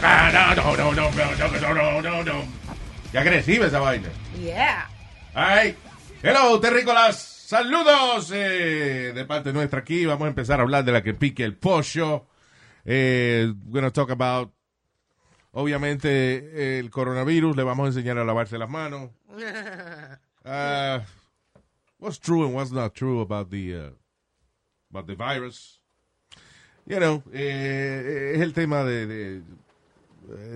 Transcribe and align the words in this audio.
Qué 3.12 3.18
agresiva 3.18 3.66
esa 3.66 3.80
vaina. 3.80 4.08
Yeah. 4.38 4.88
Ay, 5.34 5.76
hello, 6.22 6.58
terrícolas. 6.58 7.18
Saludos 7.18 8.30
eh, 8.32 9.12
de 9.14 9.24
parte 9.24 9.52
nuestra 9.52 9.80
aquí. 9.80 10.06
Vamos 10.06 10.26
a 10.26 10.28
empezar 10.28 10.60
a 10.60 10.62
hablar 10.62 10.84
de 10.84 10.92
la 10.92 11.02
que 11.02 11.12
pique 11.12 11.44
el 11.44 11.56
pollo. 11.56 12.26
Eh, 12.84 13.52
we're 13.66 13.80
gonna 13.80 13.90
talk 13.90 14.10
about, 14.10 14.52
obviamente, 15.52 16.78
el 16.78 16.90
coronavirus. 16.90 17.56
Le 17.56 17.64
vamos 17.64 17.84
a 17.84 17.88
enseñar 17.88 18.16
a 18.18 18.24
lavarse 18.24 18.56
las 18.56 18.70
manos. 18.70 19.10
Uh, 20.44 21.00
what's 21.98 22.18
true 22.18 22.46
and 22.46 22.54
what's 22.54 22.72
not 22.72 22.94
true 22.94 23.20
about 23.20 23.50
the, 23.50 23.74
uh, 23.74 23.90
about 24.90 25.06
the 25.06 25.14
virus. 25.14 25.78
You 26.86 27.00
know, 27.00 27.22
eh, 27.32 28.32
es 28.36 28.40
el 28.40 28.52
tema 28.52 28.84
de, 28.84 29.06
de, 29.06 29.42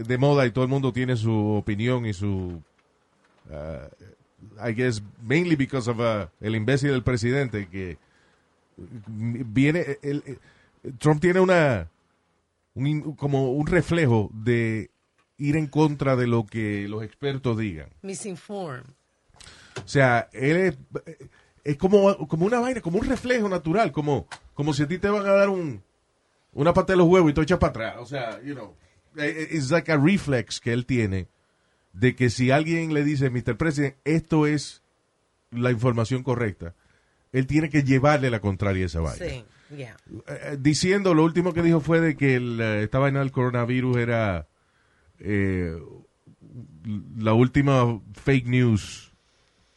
de 0.06 0.18
moda 0.18 0.46
y 0.46 0.50
todo 0.50 0.64
el 0.64 0.70
mundo 0.70 0.92
tiene 0.92 1.16
su 1.16 1.32
opinión 1.32 2.06
y 2.06 2.12
su 2.12 2.62
uh, 3.50 4.66
I 4.66 4.72
guess 4.74 5.02
mainly 5.22 5.56
because 5.56 5.90
of 5.90 5.98
uh, 5.98 6.28
el 6.40 6.54
imbécil 6.54 6.90
del 6.90 7.02
presidente 7.02 7.68
que 7.68 7.98
viene 8.76 9.98
el, 10.02 10.38
Trump 10.98 11.20
tiene 11.20 11.40
una 11.40 11.88
un 12.74 13.14
como 13.14 13.52
un 13.52 13.66
reflejo 13.66 14.30
de 14.32 14.90
ir 15.38 15.56
en 15.56 15.66
contra 15.66 16.16
de 16.16 16.26
lo 16.26 16.46
que 16.46 16.86
los 16.88 17.02
expertos 17.02 17.58
digan. 17.58 17.88
Misinformed. 18.02 18.90
O 19.84 19.88
sea, 19.88 20.28
él 20.32 20.56
es, 20.56 20.78
es 21.64 21.76
como, 21.76 22.28
como 22.28 22.46
una 22.46 22.60
vaina, 22.60 22.80
como 22.80 22.98
un 22.98 23.06
reflejo 23.06 23.48
natural, 23.48 23.90
como, 23.90 24.26
como 24.54 24.72
si 24.72 24.84
a 24.84 24.88
ti 24.88 24.98
te 24.98 25.08
van 25.08 25.26
a 25.26 25.32
dar 25.32 25.48
un, 25.48 25.82
una 26.52 26.72
pata 26.72 26.92
de 26.92 26.98
los 26.98 27.08
huevos 27.08 27.30
y 27.30 27.34
tú 27.34 27.40
echas 27.40 27.58
para 27.58 27.70
atrás. 27.70 27.96
O 27.98 28.06
sea, 28.06 28.40
you 28.42 28.54
know, 28.54 28.66
eh, 28.70 28.83
it's 29.16 29.70
like 29.70 29.90
a 29.90 29.96
reflex 29.96 30.60
que 30.60 30.72
él 30.72 30.86
tiene 30.86 31.28
de 31.92 32.14
que 32.14 32.28
si 32.28 32.50
alguien 32.50 32.92
le 32.92 33.04
dice, 33.04 33.30
Mr. 33.30 33.56
President, 33.56 33.94
esto 34.04 34.46
es 34.46 34.82
la 35.50 35.70
información 35.70 36.22
correcta, 36.22 36.74
él 37.32 37.46
tiene 37.46 37.70
que 37.70 37.82
llevarle 37.82 38.30
la 38.30 38.40
contraria 38.40 38.84
a 38.84 38.86
esa 38.86 39.00
vaina. 39.00 39.26
Sí. 39.26 39.44
Yeah. 39.74 39.96
Eh, 40.28 40.56
diciendo, 40.60 41.14
lo 41.14 41.24
último 41.24 41.52
que 41.52 41.62
dijo 41.62 41.80
fue 41.80 42.00
de 42.00 42.16
que 42.16 42.36
el, 42.36 42.60
eh, 42.60 42.82
esta 42.82 42.98
vaina 42.98 43.20
del 43.20 43.32
coronavirus 43.32 43.96
era 43.96 44.46
eh, 45.18 45.76
la 47.16 47.32
última 47.32 48.00
fake 48.12 48.46
news, 48.46 49.03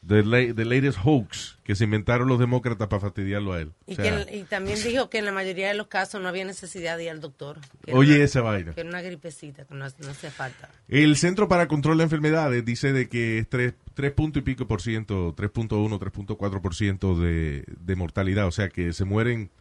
the, 0.07 0.53
the 0.53 0.65
latest 0.65 0.97
hoax 1.03 1.57
que 1.63 1.75
se 1.75 1.83
inventaron 1.83 2.27
los 2.27 2.39
demócratas 2.39 2.87
para 2.87 2.99
fastidiarlo 2.99 3.53
a 3.53 3.61
él. 3.61 3.71
Y, 3.85 3.93
O 3.93 3.95
sea, 3.95 4.25
que, 4.25 4.37
y 4.37 4.43
también 4.43 4.81
dijo 4.81 5.09
que 5.09 5.17
en 5.17 5.25
la 5.25 5.31
mayoría 5.31 5.67
de 5.67 5.73
los 5.73 5.87
casos 5.87 6.21
no 6.21 6.27
había 6.29 6.45
necesidad 6.45 6.97
de 6.97 7.03
ir 7.05 7.09
al 7.09 7.19
doctor. 7.21 7.57
Oye 7.91 8.15
una- 8.15 8.23
esa 8.23 8.41
vaina. 8.41 8.73
Que 8.73 8.81
era 8.81 8.89
una 8.89 9.01
gripecita, 9.01 9.65
que 9.65 9.73
no, 9.75 9.85
no 9.85 10.09
hacía 10.09 10.31
falta. 10.31 10.69
El 10.87 11.15
Centro 11.17 11.47
para 11.47 11.67
Control 11.67 11.97
de 11.97 12.03
Enfermedades 12.05 12.63
dice 12.65 12.93
de 12.93 13.09
que 13.09 13.37
es 13.39 13.49
3, 13.49 13.73
punto 14.13 14.39
y 14.39 14.41
pico 14.43 14.67
por 14.67 14.81
ciento, 14.81 15.35
3.1, 15.35 15.99
3.4 15.99 16.61
por 16.61 16.73
ciento 16.75 17.19
de, 17.19 17.65
de 17.79 17.95
mortalidad. 17.95 18.47
O 18.47 18.51
sea 18.51 18.69
que 18.69 18.93
se 18.93 19.03
mueren 19.05 19.51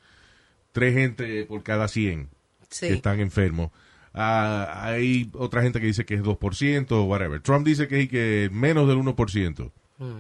tres 0.72 0.94
gente 0.94 1.44
por 1.46 1.62
cada 1.62 1.88
100 1.88 2.28
Sí. 2.68 2.88
que 2.88 2.94
están 2.94 3.20
enfermos. 3.20 3.70
Ah, 4.12 4.82
hay 4.84 5.30
otra 5.34 5.62
gente 5.62 5.78
que 5.80 5.86
dice 5.86 6.04
que 6.06 6.14
es 6.14 6.22
2%, 6.22 7.06
whatever. 7.06 7.40
Trump 7.40 7.66
dice 7.66 7.86
que, 7.86 8.08
que 8.08 8.48
menos 8.52 8.88
del 8.88 8.96
1%. 8.98 9.72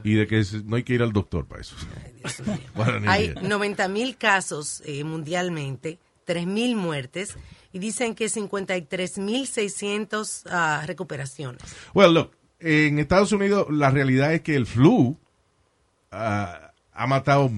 Y 0.04 0.14
de 0.14 0.26
que 0.26 0.42
no 0.64 0.76
hay 0.76 0.82
que 0.84 0.94
ir 0.94 1.02
al 1.02 1.12
doctor 1.12 1.46
para 1.46 1.60
eso. 1.60 1.76
Hay 3.06 3.24
idiot. 3.26 3.42
90 3.42 3.88
mil 3.88 4.16
casos 4.16 4.82
eh, 4.86 5.04
mundialmente, 5.04 5.98
3 6.24 6.46
mil 6.46 6.76
muertes 6.76 7.36
y 7.72 7.78
dicen 7.78 8.14
que 8.14 8.28
53 8.28 9.18
mil 9.18 9.46
600 9.46 10.44
ah, 10.48 10.82
recuperaciones. 10.86 11.62
Well, 11.94 12.14
look, 12.14 12.30
en 12.58 12.98
Estados 12.98 13.32
Unidos 13.32 13.66
la 13.70 13.90
realidad 13.90 14.32
es 14.32 14.40
que 14.40 14.56
el 14.56 14.66
flu 14.66 15.18
ah, 16.10 16.72
ha 16.92 17.06
matado 17.06 17.50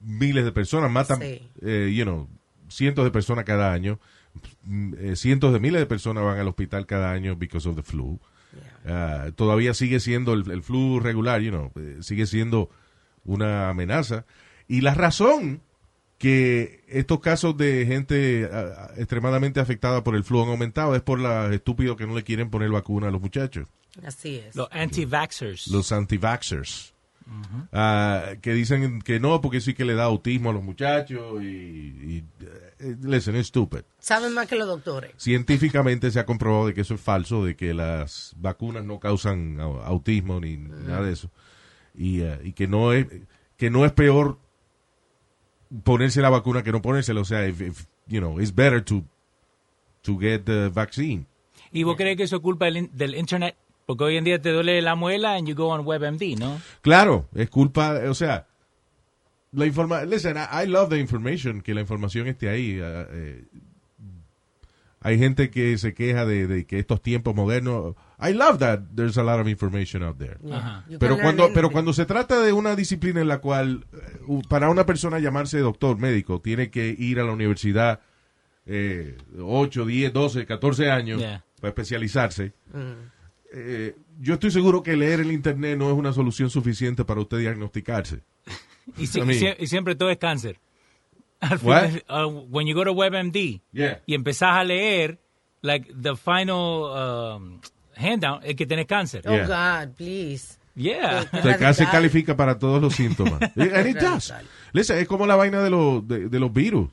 miles 0.00 0.44
de 0.44 0.50
personas, 0.52 0.90
matan, 0.90 1.20
Sí. 1.20 1.48
eh, 1.62 1.92
you 1.94 2.02
know, 2.04 2.28
cientos 2.68 3.04
de 3.04 3.12
personas 3.12 3.44
cada 3.44 3.72
año, 3.72 4.00
Mm, 4.64 4.94
eh, 4.98 5.16
cientos 5.16 5.52
de 5.52 5.60
miles 5.60 5.80
de 5.80 5.86
personas 5.86 6.24
van 6.24 6.38
al 6.38 6.48
hospital 6.48 6.86
cada 6.86 7.12
año 7.12 7.36
because 7.36 7.68
of 7.68 7.76
the 7.76 7.82
flu. 7.82 8.18
Ah, 8.84 9.30
todavía 9.34 9.74
sigue 9.74 10.00
siendo 10.00 10.34
el, 10.34 10.50
el 10.50 10.62
flu 10.62 11.00
regular, 11.00 11.40
you 11.40 11.50
know, 11.50 11.72
eh, 11.76 11.98
sigue 12.00 12.26
siendo 12.26 12.70
una 13.24 13.70
amenaza. 13.70 14.26
Y 14.68 14.80
la 14.82 14.94
razón 14.94 15.62
que 16.18 16.84
estos 16.88 17.20
casos 17.20 17.56
de 17.56 17.84
gente 17.86 18.48
ah, 18.50 18.90
extremadamente 18.96 19.60
afectada 19.60 20.04
por 20.04 20.14
el 20.14 20.24
flu 20.24 20.42
han 20.42 20.48
aumentado 20.48 20.94
es 20.94 21.02
por 21.02 21.18
los 21.18 21.52
estúpidos 21.52 21.96
que 21.96 22.06
no 22.06 22.14
le 22.14 22.22
quieren 22.22 22.50
poner 22.50 22.70
vacuna 22.70 23.08
a 23.08 23.10
los 23.10 23.20
muchachos, 23.20 23.68
Así 24.04 24.36
es. 24.36 24.56
Los 24.56 24.68
anti-vaxxers. 24.72 25.68
los 25.68 25.92
anti-vaxxers. 25.92 26.93
Ah, 27.72 28.32
que 28.42 28.52
dicen 28.52 29.00
que 29.02 29.18
no, 29.18 29.40
porque 29.40 29.60
sí 29.60 29.74
que 29.74 29.84
le 29.84 29.94
da 29.94 30.04
autismo 30.04 30.50
a 30.50 30.52
los 30.52 30.62
muchachos 30.62 31.42
y, 31.42 31.46
y 31.46 32.24
eh, 32.78 32.96
listen, 33.02 33.34
it's 33.36 33.48
stupid. 33.48 33.80
Saben 33.98 34.34
más 34.34 34.46
que 34.46 34.56
los 34.56 34.66
doctores. 34.68 35.12
Científicamente 35.16 36.10
se 36.10 36.20
ha 36.20 36.26
comprobado 36.26 36.66
de 36.66 36.74
que 36.74 36.82
eso 36.82 36.94
es 36.94 37.00
falso, 37.00 37.44
de 37.44 37.56
que 37.56 37.72
las 37.74 38.34
vacunas 38.38 38.84
no 38.84 39.00
causan 39.00 39.56
au- 39.58 39.82
autismo 39.84 40.38
ni 40.40 40.56
nada 40.58 41.02
de 41.02 41.12
eso. 41.12 41.30
Y, 41.94 42.20
eh, 42.20 42.38
y 42.44 42.52
que 42.52 42.66
no 42.68 42.92
es 42.92 43.06
que 43.56 43.70
no 43.70 43.84
es 43.86 43.92
peor 43.92 44.38
ponerse 45.82 46.20
la 46.20 46.30
vacuna 46.30 46.62
que 46.62 46.72
no 46.72 46.82
ponérsela. 46.82 47.20
O 47.20 47.24
sea, 47.24 47.46
if- 47.48 47.60
if, 47.60 47.86
you 48.06 48.20
know, 48.20 48.38
it's 48.40 48.54
better 48.54 48.82
to, 48.84 49.02
to 50.02 50.18
get 50.18 50.42
the 50.44 50.68
vaccine. 50.68 51.26
¿Y 51.72 51.82
vos 51.82 51.96
crees 51.96 52.16
que 52.16 52.24
eso 52.24 52.36
es 52.36 52.42
culpa 52.42 52.66
del, 52.66 52.76
in- 52.76 52.90
del 52.92 53.14
internet? 53.14 53.56
Porque 53.86 54.04
hoy 54.04 54.16
en 54.16 54.24
día 54.24 54.40
te 54.40 54.50
duele 54.50 54.80
la 54.82 54.94
muela 54.94 55.34
and 55.34 55.46
you 55.46 55.54
go 55.54 55.68
on 55.68 55.86
WebMD, 55.86 56.38
¿no? 56.38 56.60
Claro, 56.80 57.28
es 57.34 57.50
culpa, 57.50 58.00
o 58.08 58.14
sea, 58.14 58.46
la 59.52 59.66
información, 59.66 60.10
listen, 60.10 60.36
I, 60.36 60.64
I 60.64 60.66
love 60.66 60.88
the 60.88 60.98
information, 60.98 61.60
que 61.60 61.74
la 61.74 61.80
información 61.82 62.26
esté 62.26 62.48
ahí. 62.48 62.80
ah, 62.82 63.06
eh, 63.10 63.44
hay 65.00 65.18
gente 65.18 65.50
que 65.50 65.76
se 65.76 65.92
queja 65.92 66.24
de, 66.24 66.46
de 66.46 66.64
que 66.64 66.78
estos 66.78 67.02
tiempos 67.02 67.34
modernos, 67.34 67.94
I 68.18 68.32
love 68.32 68.58
that 68.60 68.80
there's 68.96 69.18
a 69.18 69.22
lot 69.22 69.38
of 69.38 69.46
information 69.48 70.02
out 70.02 70.16
there. 70.16 70.38
Ajá. 70.50 70.82
You 70.88 70.98
Pero 70.98 71.18
cuando, 71.18 71.50
pero 71.52 71.70
cuando 71.70 71.92
se 71.92 72.06
trata 72.06 72.40
de 72.40 72.54
una 72.54 72.74
disciplina 72.74 73.20
en 73.20 73.28
la 73.28 73.38
cual 73.42 73.84
eh, 73.92 73.96
u- 74.26 74.40
para 74.48 74.70
una 74.70 74.86
persona 74.86 75.18
llamarse 75.18 75.58
doctor 75.58 75.98
médico 75.98 76.40
tiene 76.40 76.70
que 76.70 76.88
ir 76.98 77.20
a 77.20 77.24
la 77.24 77.32
universidad 77.32 78.00
eh, 78.64 79.18
8, 79.38 79.84
10, 79.84 80.10
12, 80.14 80.46
14 80.46 80.90
años 80.90 81.20
Yeah. 81.20 81.44
para 81.60 81.68
especializarse, 81.68 82.54
eh, 83.54 83.94
yo 84.20 84.34
estoy 84.34 84.50
seguro 84.50 84.82
que 84.82 84.96
leer 84.96 85.20
el 85.20 85.30
internet 85.32 85.78
no 85.78 85.90
es 85.90 85.96
una 85.96 86.12
solución 86.12 86.50
suficiente 86.50 87.04
para 87.04 87.20
usted 87.20 87.38
diagnosticarse. 87.38 88.20
Y, 88.98 89.06
si- 89.06 89.18
I 89.20 89.22
mean- 89.22 89.30
y 89.36 89.40
sie- 89.40 89.56
y 89.60 89.66
siempre 89.66 89.94
todo 89.94 90.10
es 90.10 90.18
cáncer. 90.18 90.58
Al 91.40 91.58
What? 91.62 91.88
final, 91.88 92.26
uh, 92.26 92.28
when 92.50 92.66
you 92.66 92.74
go 92.74 92.84
to 92.84 92.92
WebMD 92.92 93.60
Yeah. 93.72 94.02
y 94.06 94.14
empezás 94.14 94.56
a 94.56 94.64
leer, 94.64 95.18
like, 95.62 95.90
the 96.02 96.14
final 96.16 96.90
um, 97.36 97.60
handout 97.96 98.44
es 98.44 98.54
que 98.56 98.66
tenés 98.66 98.86
cáncer. 98.86 99.22
Oh, 99.26 99.32
Yeah. 99.32 99.46
God, 99.86 99.94
please. 99.96 100.58
Yeah. 100.76 101.22
Usted 101.32 101.58
casi 101.58 101.86
califica 101.86 102.36
para 102.36 102.58
todos 102.58 102.82
los 102.82 102.94
síntomas. 102.94 103.40
And 103.56 103.86
it 103.88 103.96
does. 103.98 104.32
Listen, 104.72 104.98
es 104.98 105.06
como 105.08 105.26
la 105.26 105.36
vaina 105.36 105.62
de 105.62 105.70
los, 105.70 106.06
de, 106.06 106.28
de 106.28 106.38
los 106.40 106.52
virus. 106.52 106.88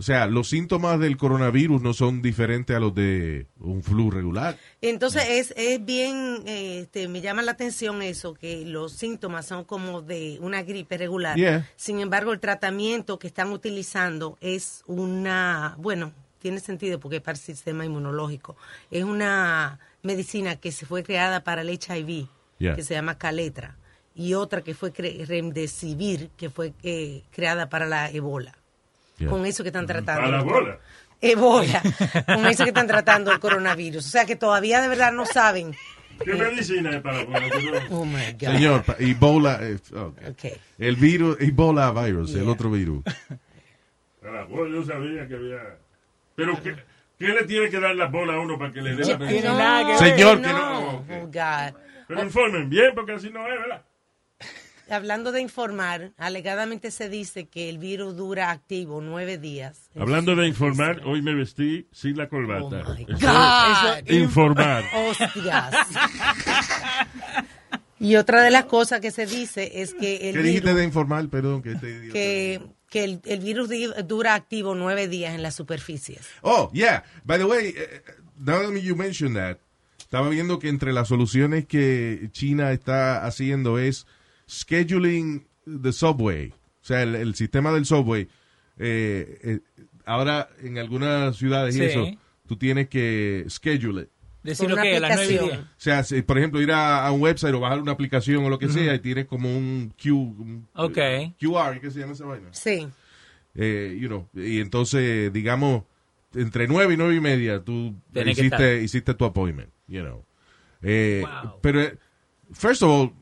O 0.00 0.02
sea, 0.02 0.26
los 0.26 0.48
síntomas 0.48 0.98
del 0.98 1.18
coronavirus 1.18 1.82
no 1.82 1.92
son 1.92 2.22
diferentes 2.22 2.74
a 2.74 2.80
los 2.80 2.94
de 2.94 3.48
un 3.58 3.82
flu 3.82 4.10
regular. 4.10 4.56
Entonces 4.80 5.22
es, 5.28 5.52
es 5.58 5.84
bien, 5.84 6.42
este, 6.46 7.06
me 7.06 7.20
llama 7.20 7.42
la 7.42 7.52
atención 7.52 8.00
eso, 8.00 8.32
que 8.32 8.64
los 8.64 8.94
síntomas 8.94 9.44
son 9.44 9.64
como 9.64 10.00
de 10.00 10.38
una 10.40 10.62
gripe 10.62 10.96
regular. 10.96 11.36
Yeah. 11.36 11.68
Sin 11.76 12.00
embargo, 12.00 12.32
el 12.32 12.40
tratamiento 12.40 13.18
que 13.18 13.26
están 13.26 13.52
utilizando 13.52 14.38
es 14.40 14.84
una, 14.86 15.74
bueno, 15.76 16.12
tiene 16.38 16.60
sentido 16.60 16.98
porque 16.98 17.16
es 17.18 17.22
para 17.22 17.36
el 17.36 17.42
sistema 17.44 17.84
inmunológico. 17.84 18.56
Es 18.90 19.04
una 19.04 19.80
medicina 20.02 20.56
que 20.56 20.72
se 20.72 20.86
fue 20.86 21.02
creada 21.02 21.44
para 21.44 21.60
el 21.60 21.68
HIV, 21.68 22.26
Yeah. 22.58 22.74
que 22.74 22.82
se 22.84 22.94
llama 22.94 23.18
Caletra, 23.18 23.76
y 24.14 24.32
otra 24.32 24.62
que 24.62 24.72
fue 24.72 24.92
Remdesivir, 24.96 26.30
que 26.38 26.48
fue 26.48 26.72
eh, 26.82 27.22
creada 27.30 27.68
para 27.68 27.86
la 27.86 28.10
ebola. 28.10 28.54
Yeah. 29.20 29.28
Con 29.28 29.44
eso 29.44 29.62
que 29.62 29.68
están 29.68 29.86
tratando. 29.86 30.22
A 30.22 30.30
la 30.30 30.42
bola. 30.42 30.78
Ebola. 31.20 31.82
Con 32.26 32.46
eso 32.46 32.64
que 32.64 32.70
están 32.70 32.86
tratando 32.86 33.30
el 33.30 33.38
coronavirus. 33.38 34.06
O 34.06 34.08
sea 34.08 34.24
que 34.24 34.34
todavía 34.34 34.80
de 34.80 34.88
verdad 34.88 35.12
no 35.12 35.26
saben. 35.26 35.76
¿Qué 36.24 36.32
medicina 36.34 36.90
es 36.96 37.02
para 37.02 37.20
Oh 37.90 38.06
my 38.06 38.32
God. 38.32 38.52
Señor, 38.52 38.84
Ebola, 38.98 39.58
eh, 39.60 39.78
ok. 39.94 40.18
Ok. 40.30 40.44
el 40.78 40.96
virus, 40.96 41.36
Ebola 41.40 41.92
virus, 41.92 42.34
el 42.34 42.48
otro 42.48 42.70
virus. 42.70 43.04
Yo 44.22 44.84
sabía 44.84 45.26
que 45.28 45.34
había... 45.34 45.58
Pero 46.34 46.62
¿qué, 46.62 46.74
qué 47.18 47.28
le 47.28 47.44
tiene 47.44 47.68
que 47.68 47.78
dar 47.78 47.94
la 47.94 48.06
bola 48.06 48.34
a 48.34 48.40
uno 48.40 48.58
para 48.58 48.72
que 48.72 48.80
le 48.80 48.96
dé 48.96 49.04
la 49.04 49.18
medicina? 49.18 49.98
Señor, 49.98 50.40
que 50.40 50.48
no. 50.48 50.88
Oh, 50.88 51.04
God. 51.26 51.78
Pero 52.08 52.24
informen 52.24 52.70
bien, 52.70 52.92
porque 52.94 53.12
así 53.12 53.30
no 53.30 53.46
es, 53.46 53.58
¿verdad? 53.58 53.82
Hablando 54.90 55.30
de 55.32 55.40
informar, 55.40 56.12
alegadamente 56.18 56.90
se 56.90 57.08
dice 57.08 57.46
que 57.46 57.68
el 57.68 57.78
virus 57.78 58.16
dura 58.16 58.50
activo 58.50 59.00
nueve 59.00 59.38
días. 59.38 59.88
Hablando 59.98 60.34
de 60.34 60.46
informar, 60.48 61.02
hoy 61.04 61.22
me 61.22 61.34
vestí 61.34 61.86
sin 61.92 62.16
la 62.16 62.28
corbata. 62.28 62.82
Oh 62.86 62.94
my 62.94 63.04
God. 63.04 63.98
eso- 64.04 64.14
informar. 64.14 64.84
Hostias. 64.94 65.74
Y 67.98 68.16
otra 68.16 68.42
de 68.42 68.50
las 68.50 68.64
cosas 68.64 69.00
que 69.00 69.10
se 69.10 69.26
dice 69.26 69.82
es 69.82 69.92
que 69.94 70.30
el 70.30 70.34
¿Qué 70.36 70.42
dijiste 70.42 70.60
virus, 70.68 70.78
de 70.78 70.84
informal? 70.84 71.28
Perdón, 71.28 71.62
que 71.62 71.70
idiota- 71.72 72.12
que, 72.12 72.60
que 72.88 73.04
el, 73.04 73.20
el 73.26 73.40
virus 73.40 73.68
dura 74.06 74.34
activo 74.34 74.74
nueve 74.74 75.06
días 75.06 75.34
en 75.34 75.42
las 75.42 75.54
superficies. 75.54 76.26
Oh, 76.40 76.70
yeah. 76.72 77.04
By 77.24 77.38
the 77.38 77.44
way, 77.44 77.74
eh, 77.76 78.02
now 78.38 78.60
that 78.62 78.80
you 78.80 78.96
mention 78.96 79.34
that, 79.34 79.58
estaba 79.98 80.30
viendo 80.30 80.58
que 80.58 80.68
entre 80.68 80.92
las 80.94 81.08
soluciones 81.08 81.66
que 81.66 82.30
China 82.32 82.72
está 82.72 83.24
haciendo 83.26 83.78
es 83.78 84.06
scheduling 84.50 85.46
the 85.82 85.92
subway. 85.92 86.48
O 86.48 86.84
sea, 86.84 87.02
el, 87.02 87.14
el 87.14 87.34
sistema 87.34 87.72
del 87.72 87.84
subway. 87.86 88.28
eh, 88.78 89.38
eh, 89.42 89.60
ahora, 90.06 90.48
en 90.62 90.78
algunas 90.78 91.36
ciudades 91.36 91.74
y 91.76 91.78
Sí. 91.78 91.84
eso, 91.84 92.06
tú 92.48 92.56
tienes 92.56 92.88
que 92.88 93.44
schedule 93.48 94.02
it. 94.02 94.08
Decir 94.42 94.70
lo 94.70 94.76
que 94.76 94.96
a 94.96 95.00
las 95.00 95.16
nueve 95.16 95.32
y 95.32 95.36
aplicación. 95.36 95.48
diez. 95.60 95.60
O 95.60 95.74
sea, 95.76 96.02
si, 96.02 96.22
por 96.22 96.38
ejemplo, 96.38 96.62
ir 96.62 96.72
a, 96.72 97.06
a 97.06 97.12
un 97.12 97.20
website 97.20 97.54
o 97.54 97.60
bajar 97.60 97.80
una 97.80 97.92
aplicación 97.92 98.42
o 98.44 98.48
lo 98.48 98.58
que 98.58 98.68
sea 98.70 98.94
y 98.94 98.98
tienes 99.00 99.26
como 99.26 99.54
un 99.54 99.92
Q, 100.02 100.08
un, 100.16 100.66
Ok. 100.74 100.96
eh, 100.96 101.34
QR, 101.38 101.78
¿qué 101.80 101.90
se 101.90 102.00
llama 102.00 102.14
esa 102.14 102.24
vaina? 102.24 102.48
Sí. 102.52 102.88
Eh, 103.54 103.98
you 104.00 104.08
know, 104.08 104.26
y 104.34 104.60
entonces, 104.60 105.30
digamos, 105.32 105.82
entre 106.34 106.66
nueve 106.68 106.94
y 106.94 106.96
nueve 106.96 107.16
y 107.16 107.20
media, 107.20 107.62
tú 107.62 107.94
Tenés 108.12 108.38
hiciste, 108.38 108.82
hiciste 108.82 109.12
tu 109.14 109.24
appointment, 109.26 109.68
you 109.88 110.00
know. 110.00 110.24
Eh, 110.82 111.22
Wow. 111.22 111.58
Pero, 111.60 111.82
eh, 111.82 111.98
first 112.52 112.82
of 112.82 112.88
all, 112.90 113.12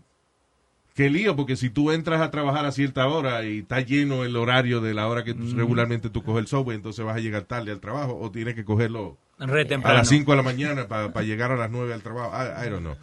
qué 0.99 1.09
lío, 1.11 1.37
porque 1.37 1.55
si 1.55 1.71
tú 1.71 1.93
entras 1.93 2.21
a 2.21 2.33
trabajar 2.33 2.67
a 2.67 2.73
cierta 2.73 3.07
hora 3.07 3.45
y 3.45 3.61
está 3.61 3.81
lleno 3.81 4.25
el 4.25 4.35
horario 4.37 4.81
de 4.81 4.95
la 4.95 5.07
hora 5.07 5.23
que 5.23 5.33
tú- 5.33 5.55
regularmente 5.55 6.11
tú 6.11 6.25
coges 6.25 6.41
el 6.41 6.47
subway, 6.49 6.77
entonces 6.77 7.05
vas 7.05 7.15
a 7.17 7.21
llegar 7.21 7.45
tarde 7.45 7.71
al 7.71 7.79
trabajo 7.79 8.19
o 8.21 8.33
tienes 8.33 8.57
que 8.57 8.65
cogerlo 8.65 9.17
Re 9.39 9.63
a 9.85 9.93
las 9.93 10.09
5 10.09 10.33
de 10.33 10.37
la 10.37 10.43
mañana 10.43 10.89
para 10.89 11.23
llegar 11.23 11.53
a 11.53 11.57
las 11.57 11.71
9 11.71 11.95
al 11.95 12.03
trabajo. 12.03 12.33
I, 12.37 12.67
I 12.67 12.69
don't 12.69 12.81
know. 12.83 12.97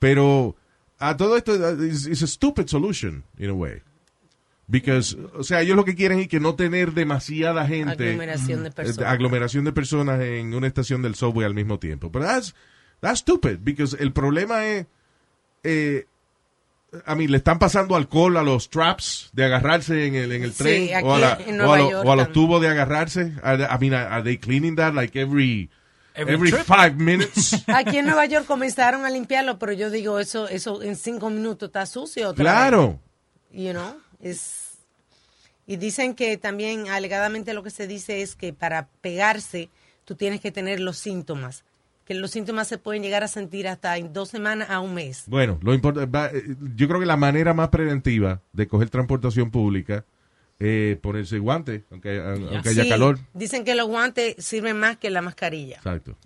Pero 0.00 0.56
a 0.98 1.16
todo 1.16 1.36
esto 1.36 1.54
es 1.84 2.08
it's 2.08 2.22
a 2.24 2.26
stupid 2.26 2.66
solution 2.66 3.22
in 3.38 3.50
a 3.50 3.54
way. 3.54 3.80
Because, 4.66 5.16
o 5.34 5.44
sea, 5.44 5.60
ellos 5.60 5.76
lo 5.76 5.84
que 5.84 5.94
quieren 5.94 6.18
es 6.18 6.26
que 6.26 6.40
no 6.40 6.56
tener 6.56 6.94
demasiada 6.94 7.64
gente, 7.68 8.08
Aglomeración 8.08 8.64
de 8.64 8.68
eh, 8.70 8.72
personas. 8.72 9.12
aglomeración 9.12 9.64
de 9.64 9.72
personas 9.72 10.20
en 10.20 10.52
una 10.52 10.66
estación 10.66 11.02
del 11.02 11.14
subway 11.14 11.46
al 11.46 11.54
mismo 11.54 11.78
tiempo. 11.78 12.10
Pero 12.10 12.24
that's, 12.24 12.56
that's 12.98 13.20
stupid, 13.20 13.58
because 13.62 13.96
el 14.00 14.12
problema 14.12 14.66
es, 14.66 14.86
eh, 15.62 16.06
a 17.04 17.14
mí 17.14 17.26
le 17.28 17.36
están 17.38 17.58
pasando 17.58 17.96
alcohol 17.96 18.36
a 18.36 18.42
los 18.42 18.70
traps 18.70 19.30
de 19.32 19.44
agarrarse 19.44 20.06
en 20.06 20.14
el, 20.14 20.32
en 20.32 20.42
el 20.44 20.52
Sí, 20.52 20.58
tren 20.58 20.94
aquí 20.94 21.06
o 21.06 21.14
a, 21.14 21.18
la- 21.18 21.38
en 21.46 21.60
o 21.60 21.64
a 21.64 21.66
Nueva 21.66 21.78
lo- 21.78 21.90
York 21.90 22.06
o 22.08 22.12
a 22.12 22.16
los 22.16 22.32
tubos 22.32 22.60
de 22.62 22.68
agarrarse. 22.68 23.32
Are, 23.42 23.64
I 23.64 23.78
mean, 23.80 23.94
are 23.94 24.22
they 24.22 24.38
cleaning 24.38 24.76
that 24.76 24.94
like 24.94 25.18
every 25.18 25.70
Every 26.18 26.50
five 26.50 26.94
minutes? 26.96 27.62
Aquí 27.68 27.98
en 27.98 28.06
Nueva 28.06 28.24
York 28.24 28.46
comenzaron 28.46 29.04
a 29.04 29.10
limpiarlo, 29.10 29.58
pero 29.58 29.72
yo 29.72 29.90
digo, 29.90 30.18
eso 30.18 30.48
eso 30.48 30.82
en 30.82 30.96
cinco 30.96 31.28
minutos 31.28 31.68
está 31.68 31.84
sucio. 31.84 32.30
otra 32.30 32.42
claro. 32.42 32.98
vez. 33.50 33.62
You 33.66 33.72
know, 33.72 33.96
es... 34.22 34.78
Y 35.66 35.76
dicen 35.76 36.14
que 36.14 36.36
también, 36.38 36.88
alegadamente 36.88 37.52
lo 37.52 37.62
que 37.62 37.70
se 37.70 37.86
dice 37.86 38.22
es 38.22 38.34
que 38.36 38.52
para 38.54 38.88
pegarse, 39.02 39.68
tú 40.04 40.14
tienes 40.14 40.40
que 40.40 40.50
tener 40.52 40.80
los 40.80 40.96
síntomas. 40.96 41.64
Que 42.06 42.14
los 42.14 42.30
síntomas 42.30 42.68
se 42.68 42.78
pueden 42.78 43.02
llegar 43.02 43.24
a 43.24 43.28
sentir 43.28 43.66
hasta 43.68 43.96
en 43.98 44.12
dos 44.12 44.28
semanas 44.30 44.70
a 44.70 44.80
un 44.80 44.94
mes. 44.94 45.24
Bueno, 45.26 45.58
lo 45.62 45.74
importa, 45.74 46.06
va- 46.06 46.30
eh, 46.32 46.42
yo 46.76 46.86
creo 46.88 47.00
que 47.00 47.06
la 47.06 47.16
manera 47.16 47.52
más 47.52 47.68
preventiva 47.68 48.40
de 48.52 48.68
coger 48.68 48.88
transportación 48.90 49.50
pública 49.50 50.04
es 50.58 50.96
ponerse 50.98 51.38
guantes, 51.40 51.82
aunque, 51.90 52.18
aunque 52.20 52.68
haya 52.70 52.84
Sí, 52.84 52.88
calor. 52.88 53.18
Dicen 53.34 53.64
que 53.64 53.74
los 53.74 53.88
guantes 53.88 54.36
sirven 54.38 54.78
más 54.78 54.96
que 54.98 55.10
la 55.10 55.20
mascarilla. 55.20 55.76
Exacto. 55.76 56.16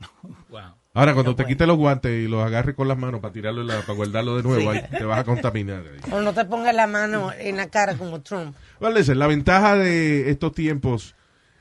Wow. 0.50 0.60
Ahora, 0.96 1.12
cuando 1.14 1.34
te 1.34 1.42
bueno. 1.42 1.48
quites 1.54 1.66
los 1.66 1.76
guantes 1.76 2.24
y 2.24 2.28
los 2.28 2.44
agarres 2.44 2.76
con 2.76 2.86
las 2.86 2.96
manos 2.96 3.20
para 3.20 3.32
tirarlo, 3.32 3.62
en 3.62 3.66
la- 3.68 3.80
para 3.80 3.94
guardarlo 3.94 4.36
de 4.36 4.42
nuevo, 4.44 4.70
ahí 4.70 4.80
te 4.96 5.04
vas 5.04 5.18
a 5.18 5.24
contaminar. 5.24 5.82
O 6.12 6.20
no 6.20 6.32
te 6.32 6.44
pongas 6.44 6.72
la 6.74 6.86
mano 6.86 7.32
en 7.36 7.56
la 7.56 7.68
cara 7.68 7.96
como 7.96 8.20
Trump. 8.20 8.54
Well, 8.80 8.94
listen, 8.94 9.18
la 9.18 9.26
ventaja 9.26 9.76
de 9.76 10.30
estos 10.30 10.52
tiempos 10.52 11.14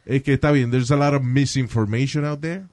es 0.05 0.21
que 0.21 0.33
está 0.33 0.51
bien, 0.51 0.69
there's 0.69 0.91
a 0.91 0.95
lot 0.95 1.13
of 1.15 1.23
misinformation 1.23 2.25
out 2.25 2.41
there, 2.41 2.65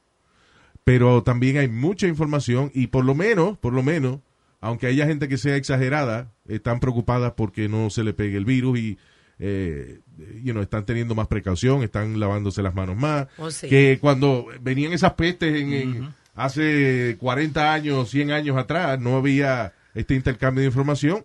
pero 0.92 1.22
también 1.22 1.56
hay 1.56 1.68
mucha 1.68 2.08
información 2.08 2.72
y 2.74 2.88
por 2.88 3.04
lo 3.04 3.14
menos, 3.14 3.56
por 3.58 3.72
lo 3.72 3.84
menos, 3.84 4.18
aunque 4.60 4.88
haya 4.88 5.06
gente 5.06 5.28
que 5.28 5.38
sea 5.38 5.54
exagerada, 5.54 6.32
están 6.48 6.80
preocupadas 6.80 7.34
porque 7.36 7.68
no 7.68 7.90
se 7.90 8.02
le 8.02 8.12
pegue 8.12 8.36
el 8.36 8.44
virus 8.44 8.76
y 8.80 8.98
eh, 9.38 10.00
you 10.42 10.50
know, 10.52 10.60
están 10.62 10.84
teniendo 10.84 11.14
más 11.14 11.28
precaución, 11.28 11.84
están 11.84 12.18
lavándose 12.18 12.60
las 12.60 12.74
manos 12.74 12.96
más, 12.96 13.28
Oh, 13.38 13.52
sí. 13.52 13.68
que 13.68 13.98
cuando 14.00 14.46
venían 14.60 14.92
esas 14.92 15.12
pestes 15.14 15.54
en, 15.62 15.72
en 15.72 16.08
hace 16.34 17.16
40 17.20 17.72
años, 17.72 18.10
100 18.10 18.32
años 18.32 18.56
atrás, 18.56 18.98
no 18.98 19.16
había 19.16 19.72
este 19.94 20.16
intercambio 20.16 20.62
de 20.62 20.66
información 20.66 21.24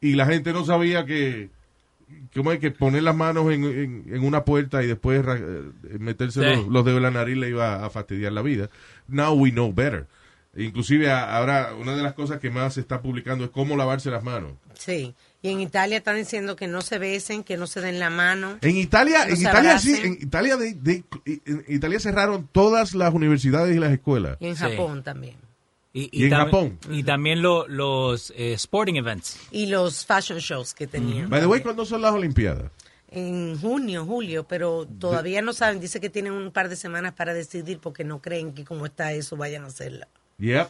y 0.00 0.14
la 0.16 0.26
gente 0.26 0.52
no 0.52 0.64
sabía 0.64 1.06
que 1.06 1.50
¿Cómo 2.34 2.50
hay 2.50 2.58
que 2.58 2.70
poner 2.70 3.02
las 3.02 3.16
manos 3.16 3.52
en, 3.52 3.64
en- 3.64 4.04
en 4.14 4.24
una 4.24 4.44
puerta 4.44 4.82
y 4.82 4.86
después 4.86 5.24
eh, 5.26 5.62
meterse 5.98 6.40
Sí. 6.40 6.46
los, 6.62 6.68
los 6.68 6.84
dedos 6.84 6.98
en 6.98 7.02
la 7.02 7.10
nariz 7.10 7.36
le 7.36 7.48
iba 7.48 7.84
a 7.84 7.90
fastidiar 7.90 8.32
la 8.32 8.42
vida? 8.42 8.70
Now 9.08 9.34
we 9.34 9.50
know 9.50 9.72
better. 9.72 10.06
Inclusive 10.58 11.10
ahora 11.10 11.74
una 11.78 11.94
de 11.96 12.02
las 12.02 12.14
cosas 12.14 12.38
que 12.40 12.48
más 12.50 12.74
se 12.74 12.80
está 12.80 13.02
publicando 13.02 13.44
es 13.44 13.50
cómo 13.50 13.76
lavarse 13.76 14.10
las 14.10 14.22
manos. 14.22 14.52
Sí. 14.74 15.14
Y 15.42 15.50
en 15.50 15.60
Italia 15.60 15.98
están 15.98 16.16
diciendo 16.16 16.56
que 16.56 16.66
no 16.66 16.80
se 16.80 16.98
besen, 16.98 17.44
que 17.44 17.56
no 17.56 17.66
se 17.66 17.80
den 17.80 17.98
la 17.98 18.08
mano. 18.08 18.58
En 18.62 18.76
Italia, 18.76 19.26
No 19.26 19.34
en 19.34 19.40
Italia 19.40 19.78
sí, 19.78 20.00
en 20.02 20.12
Italia 20.14 20.56
de- 20.56 20.74
de- 20.74 21.04
en 21.26 21.64
Italia 21.68 22.00
cerraron 22.00 22.48
todas 22.52 22.94
las 22.94 23.12
universidades 23.12 23.76
y 23.76 23.78
las 23.80 23.92
escuelas. 23.92 24.38
Y 24.40 24.46
en 24.46 24.56
Sí. 24.56 24.62
Japón 24.62 25.02
también. 25.02 25.34
Y, 25.98 26.10
Y 26.12 26.24
en 26.24 26.30
tam- 26.32 26.44
Japón. 26.44 26.78
Y 26.90 27.02
también 27.04 27.40
lo- 27.40 27.66
los 27.68 28.30
eh, 28.36 28.52
sporting 28.52 28.94
events. 28.96 29.38
Y 29.50 29.66
los 29.66 30.04
fashion 30.04 30.38
shows 30.38 30.74
que 30.74 30.86
tenían. 30.86 31.30
By 31.30 31.40
the 31.40 31.46
way, 31.46 31.60
¿cuándo 31.62 31.86
son 31.86 32.02
las 32.02 32.12
Olimpiadas? 32.12 32.70
En 33.08 33.58
junio, 33.58 34.04
julio, 34.04 34.44
pero 34.46 34.86
todavía 34.98 35.40
no 35.40 35.52
saben. 35.54 35.80
Dice 35.80 35.98
que 36.00 36.10
tienen 36.10 36.32
un 36.34 36.50
par 36.50 36.68
de 36.68 36.76
semanas 36.76 37.14
para 37.14 37.32
decidir 37.32 37.78
porque 37.78 38.04
no 38.04 38.20
creen 38.20 38.52
que 38.52 38.64
como 38.64 38.84
está 38.84 39.12
eso 39.14 39.36
vayan 39.36 39.64
a 39.64 39.68
hacerla. 39.68 40.06
Yep. 40.38 40.68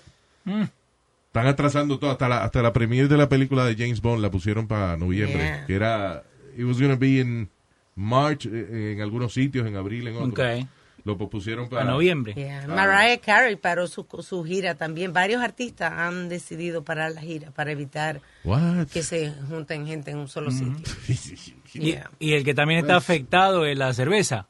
Están 1.27 1.47
atrasando 1.49 1.99
todo, 1.99 2.11
hasta 2.13 2.29
la, 2.29 2.45
hasta 2.45 2.63
la 2.63 2.73
premiere 2.73 3.09
de 3.09 3.17
la 3.17 3.29
película 3.29 3.65
de 3.65 3.75
James 3.75 4.01
Bond 4.01 4.23
la 4.23 4.31
pusieron 4.31 4.67
para 4.69 4.97
noviembre, 4.97 5.39
Yeah. 5.43 5.67
que 5.67 5.75
era, 5.75 6.23
it 6.57 6.65
was 6.65 6.79
going 6.79 6.91
to 6.93 6.97
be 6.99 7.19
in 7.21 7.51
March, 7.95 8.47
eh, 8.47 8.93
en 8.95 9.01
algunos 9.03 9.33
sitios, 9.35 9.67
en 9.67 9.77
abril, 9.77 10.07
en 10.07 10.17
otros. 10.17 10.31
Ok. 10.61 10.67
Lo 11.07 11.17
pospusieron 11.17 11.69
para 11.69 11.83
A 11.83 11.85
noviembre. 11.85 12.35
Yeah. 12.35 12.67
Mariah 12.67 13.19
Carey 13.21 13.55
paró 13.57 13.87
su, 13.87 14.05
su 14.21 14.43
gira 14.45 14.75
también. 14.75 15.13
Varios 15.13 15.41
artistas 15.41 15.93
han 15.93 16.29
decidido 16.29 16.83
parar 16.85 17.13
la 17.13 17.21
gira 17.21 17.53
para 17.53 17.71
evitar 17.71 18.21
What? 18.45 18.89
que 18.93 19.03
se 19.05 19.33
junten 19.49 19.87
gente 19.87 20.11
en 20.11 20.19
un 20.19 20.29
solo 20.29 20.51
sitio. 20.51 20.75
Y, 21.75 21.93
Yeah. 21.93 22.11
y 22.19 22.33
el 22.33 22.43
que 22.45 22.55
también 22.55 22.81
Pues- 22.81 22.89
está 22.91 22.97
afectado 22.97 23.65
es 23.67 23.79
la 23.79 23.93
cerveza. 23.93 24.47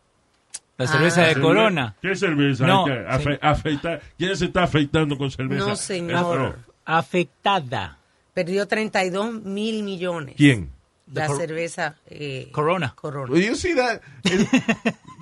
La 0.79 0.87
cerveza 0.87 1.25
Ah. 1.25 1.29
de 1.29 1.41
Corona. 1.41 1.95
¿Qué 2.01 2.15
cerveza? 2.15 2.67
No, 2.67 2.87
Hay 2.87 2.93
que 2.93 2.99
afe- 3.07 3.33
sí. 3.35 3.39
afeitar. 3.43 4.03
¿Quién 4.17 4.37
se 4.37 4.45
está 4.47 4.63
afeitando 4.65 5.19
con 5.19 5.31
cerveza? 5.31 5.67
No, 5.67 5.77
señor. 5.77 6.59
Afectada. 6.85 7.99
Perdió 8.35 8.67
32 8.67 9.43
mil 9.43 9.83
millones. 9.83 10.35
¿Quién? 10.37 10.71
La 11.13 11.27
cor- 11.29 11.37
cerveza 11.39 11.97
eh, 12.07 12.49
Corona. 12.53 12.95
Corona. 12.97 13.33
Well, 13.33 13.43
you 13.45 13.55
see 13.55 13.75
that? 13.75 14.01
It- 14.25 14.49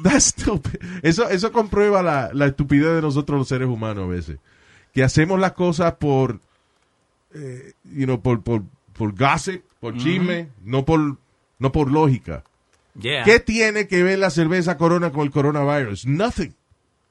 that's 0.02 0.26
stupid. 0.26 0.80
Eso, 1.02 1.28
eso 1.28 1.52
comprueba 1.52 2.02
la, 2.02 2.30
la 2.32 2.46
estupidez 2.46 2.94
de 2.96 3.02
nosotros 3.02 3.38
los 3.38 3.48
seres 3.48 3.68
humanos 3.68 4.04
a 4.04 4.08
veces. 4.08 4.38
Que 4.94 5.02
hacemos 5.04 5.38
las 5.40 5.52
cosas 5.52 5.94
por, 5.94 6.40
eh, 7.34 7.72
you 7.84 8.04
know, 8.06 8.20
por, 8.22 8.42
por, 8.42 8.62
por 8.92 9.12
gossip, 9.14 9.62
por 9.80 9.96
chisme, 9.98 10.48
no 10.62 10.84
por, 10.84 11.16
no 11.58 11.72
por 11.72 11.90
lógica. 11.90 12.44
Yeah. 12.98 13.24
¿Qué 13.24 13.40
tiene 13.40 13.88
que 13.88 14.02
ver 14.04 14.20
la 14.20 14.30
cerveza 14.30 14.76
Corona 14.78 15.10
con 15.10 15.22
el 15.22 15.30
coronavirus? 15.32 16.06
Nothing. 16.06 16.54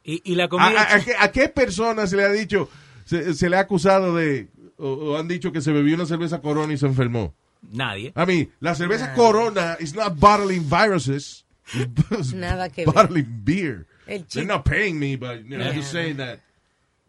Y, 0.06 0.22
y 0.32 0.36
la 0.36 0.46
¿A, 0.46 0.50
comida... 0.50 0.82
a- 0.82 0.96
a 0.96 1.00
qué, 1.04 1.14
a 1.20 1.32
qué 1.32 1.50
persona 1.50 2.08
se 2.08 2.16
le 2.18 2.24
ha 2.24 2.30
dicho, 2.30 2.70
se, 3.06 3.34
se 3.34 3.50
le 3.50 3.58
ha 3.58 3.62
acusado 3.62 4.16
de, 4.16 4.48
o, 4.78 4.88
o 4.90 5.18
han 5.18 5.28
dicho 5.28 5.52
que 5.52 5.62
se 5.62 5.72
bebió 5.74 5.94
una 5.96 6.06
cerveza 6.06 6.42
Corona 6.42 6.74
y 6.74 6.78
se 6.78 6.86
enfermó? 6.88 7.34
Nadie. 7.72 8.14
I 8.16 8.26
mean, 8.26 8.52
la 8.60 8.74
cerveza 8.76 9.14
Corona 9.16 9.78
is 9.80 9.96
not 9.96 10.20
bottling 10.20 10.64
viruses. 10.70 11.46
It's 12.12 12.34
Nada 12.36 12.70
que 12.70 12.86
ver. 12.86 12.94
bottling 12.94 13.42
beer. 13.44 13.88
El 14.06 14.26
They're 14.28 14.46
not 14.46 14.66
paying 14.66 15.00
me, 15.00 15.16
but 15.16 15.44
you 15.46 15.58
know, 15.58 15.66
I'm 15.66 15.76
just 15.76 15.92
saying 15.92 16.18
that. 16.18 16.40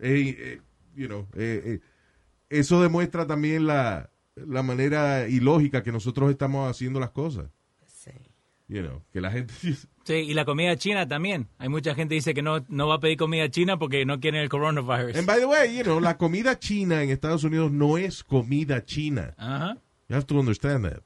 eh, 0.00 0.37
eh, 0.38 0.61
you 0.96 1.08
know, 1.08 1.26
eh, 1.37 1.62
eh, 1.64 1.80
eso 2.50 2.80
demuestra 2.80 3.26
también 3.26 3.66
la, 3.66 4.11
la 4.37 4.62
manera 4.62 5.28
ilógica 5.28 5.82
que 5.82 5.90
nosotros 5.92 6.30
estamos 6.30 6.70
haciendo 6.70 7.00
las 7.00 7.11
cosas. 7.11 7.46
Sí. 7.87 8.11
You 8.68 8.82
know, 8.82 9.02
que 9.12 9.20
la 9.20 9.30
gente 9.32 9.52
Sí, 10.04 10.12
y 10.14 10.34
la 10.34 10.44
comida 10.44 10.76
china 10.76 11.08
también. 11.08 11.49
Hay 11.58 11.68
mucha 11.68 11.94
gente 11.94 12.11
que 12.12 12.16
dice 12.16 12.34
que 12.34 12.42
no, 12.42 12.64
no 12.68 12.87
va 12.88 12.96
a 12.96 13.00
pedir 13.00 13.16
comida 13.16 13.49
china 13.50 13.78
porque 13.78 14.04
no 14.04 14.20
quieren 14.20 14.40
el 14.42 14.49
coronavirus. 14.50 15.16
And 15.16 15.26
by 15.26 15.38
the 15.40 15.46
way, 15.46 15.75
you 15.76 15.82
know, 15.82 15.99
la 15.99 16.16
comida 16.18 16.58
china 16.58 17.02
en 17.02 17.11
Estados 17.11 17.42
Unidos 17.42 17.73
no 17.73 17.96
es 17.99 18.23
comida 18.23 18.84
china. 18.84 19.34
Ajá. 19.38 19.78
You 20.08 20.16
have 20.16 20.26
to 20.26 20.38
understand 20.38 20.84
that. 20.84 21.02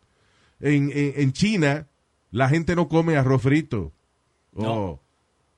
En, 0.61 0.91
en, 0.93 1.13
en 1.17 1.33
China, 1.33 1.87
la 2.31 2.49
gente 2.49 2.75
no 2.75 2.89
come 2.89 3.17
arroz 3.17 3.43
frito. 3.43 3.93
O 4.55 5.01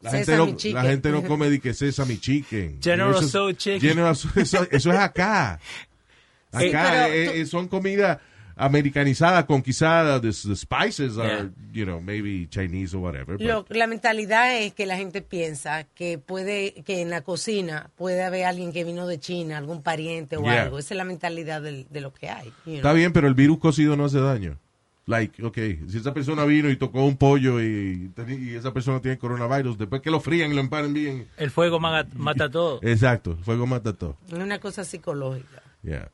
la, 0.02 0.10
gente 0.10 0.36
no, 0.36 0.46
la 0.74 0.82
gente 0.82 1.10
no 1.10 1.22
come 1.24 1.48
de 1.50 1.60
que 1.60 1.72
sesame 1.74 2.18
chicken. 2.18 2.80
General 2.82 3.10
Eso 3.10 3.20
es- 3.20 3.28
Tso 3.30 3.52
chicken. 3.52 3.80
General 3.80 4.12
eso, 4.12 4.66
eso 4.70 4.92
es 4.92 4.98
acá. 4.98 5.58
Acá 6.52 7.06
Sí, 7.06 7.12
eh, 7.12 7.24
tú- 7.32 7.38
eh, 7.38 7.46
son 7.46 7.68
comida 7.68 8.20
americanizada, 8.64 9.46
conquistada. 9.46 10.20
The, 10.20 10.28
the 10.28 10.56
spices 10.56 11.18
are, 11.18 11.28
Yeah. 11.28 11.50
you 11.72 11.84
know, 11.84 12.00
maybe 12.00 12.46
Chinese 12.48 12.94
or 12.96 13.02
whatever. 13.02 13.40
Lo- 13.40 13.64
la 13.68 13.86
mentalidad 13.86 14.56
es 14.58 14.72
que 14.74 14.86
la 14.86 14.96
gente 14.96 15.22
piensa 15.22 15.84
que 15.94 16.18
puede 16.18 16.74
que 16.84 17.00
en 17.02 17.10
la 17.10 17.22
cocina 17.22 17.90
puede 17.96 18.22
haber 18.22 18.44
alguien 18.44 18.72
que 18.72 18.84
vino 18.84 19.06
de 19.06 19.18
China, 19.18 19.58
algún 19.58 19.82
pariente 19.82 20.36
o 20.36 20.42
Yeah. 20.42 20.62
algo. 20.64 20.78
Esa 20.78 20.94
es 20.94 20.98
la 20.98 21.04
mentalidad 21.04 21.62
del- 21.62 21.86
de, 21.90 22.00
lo 22.00 22.12
que 22.12 22.28
hay. 22.28 22.48
you 22.48 22.52
know. 22.64 22.76
Está 22.76 22.92
bien, 22.92 23.12
pero 23.12 23.26
el 23.28 23.34
virus 23.34 23.58
cocido 23.58 23.96
no 23.96 24.04
hace 24.04 24.20
daño. 24.20 24.58
Like, 25.06 25.42
okay, 25.44 25.80
si 25.88 25.98
esa 25.98 26.14
persona 26.14 26.44
vino 26.44 26.70
y 26.70 26.76
tocó 26.76 27.04
un 27.04 27.16
pollo 27.16 27.60
y, 27.60 28.12
y 28.28 28.54
esa 28.54 28.72
persona 28.72 29.00
tiene 29.00 29.18
coronavirus, 29.18 29.76
después 29.76 30.02
que 30.02 30.10
lo 30.10 30.20
frían 30.20 30.52
y 30.52 30.54
lo 30.54 30.60
emparen 30.60 30.92
bien. 30.94 31.26
El 31.36 31.50
fuego 31.50 31.80
maga- 31.80 32.06
mata 32.14 32.48
todo. 32.48 32.78
Exacto, 32.82 33.32
el 33.32 33.44
fuego 33.44 33.66
mata 33.66 33.92
todo. 33.92 34.16
Es 34.28 34.34
una 34.34 34.60
cosa 34.60 34.84
psicológica. 34.84 35.62
Yeah. 35.82 36.10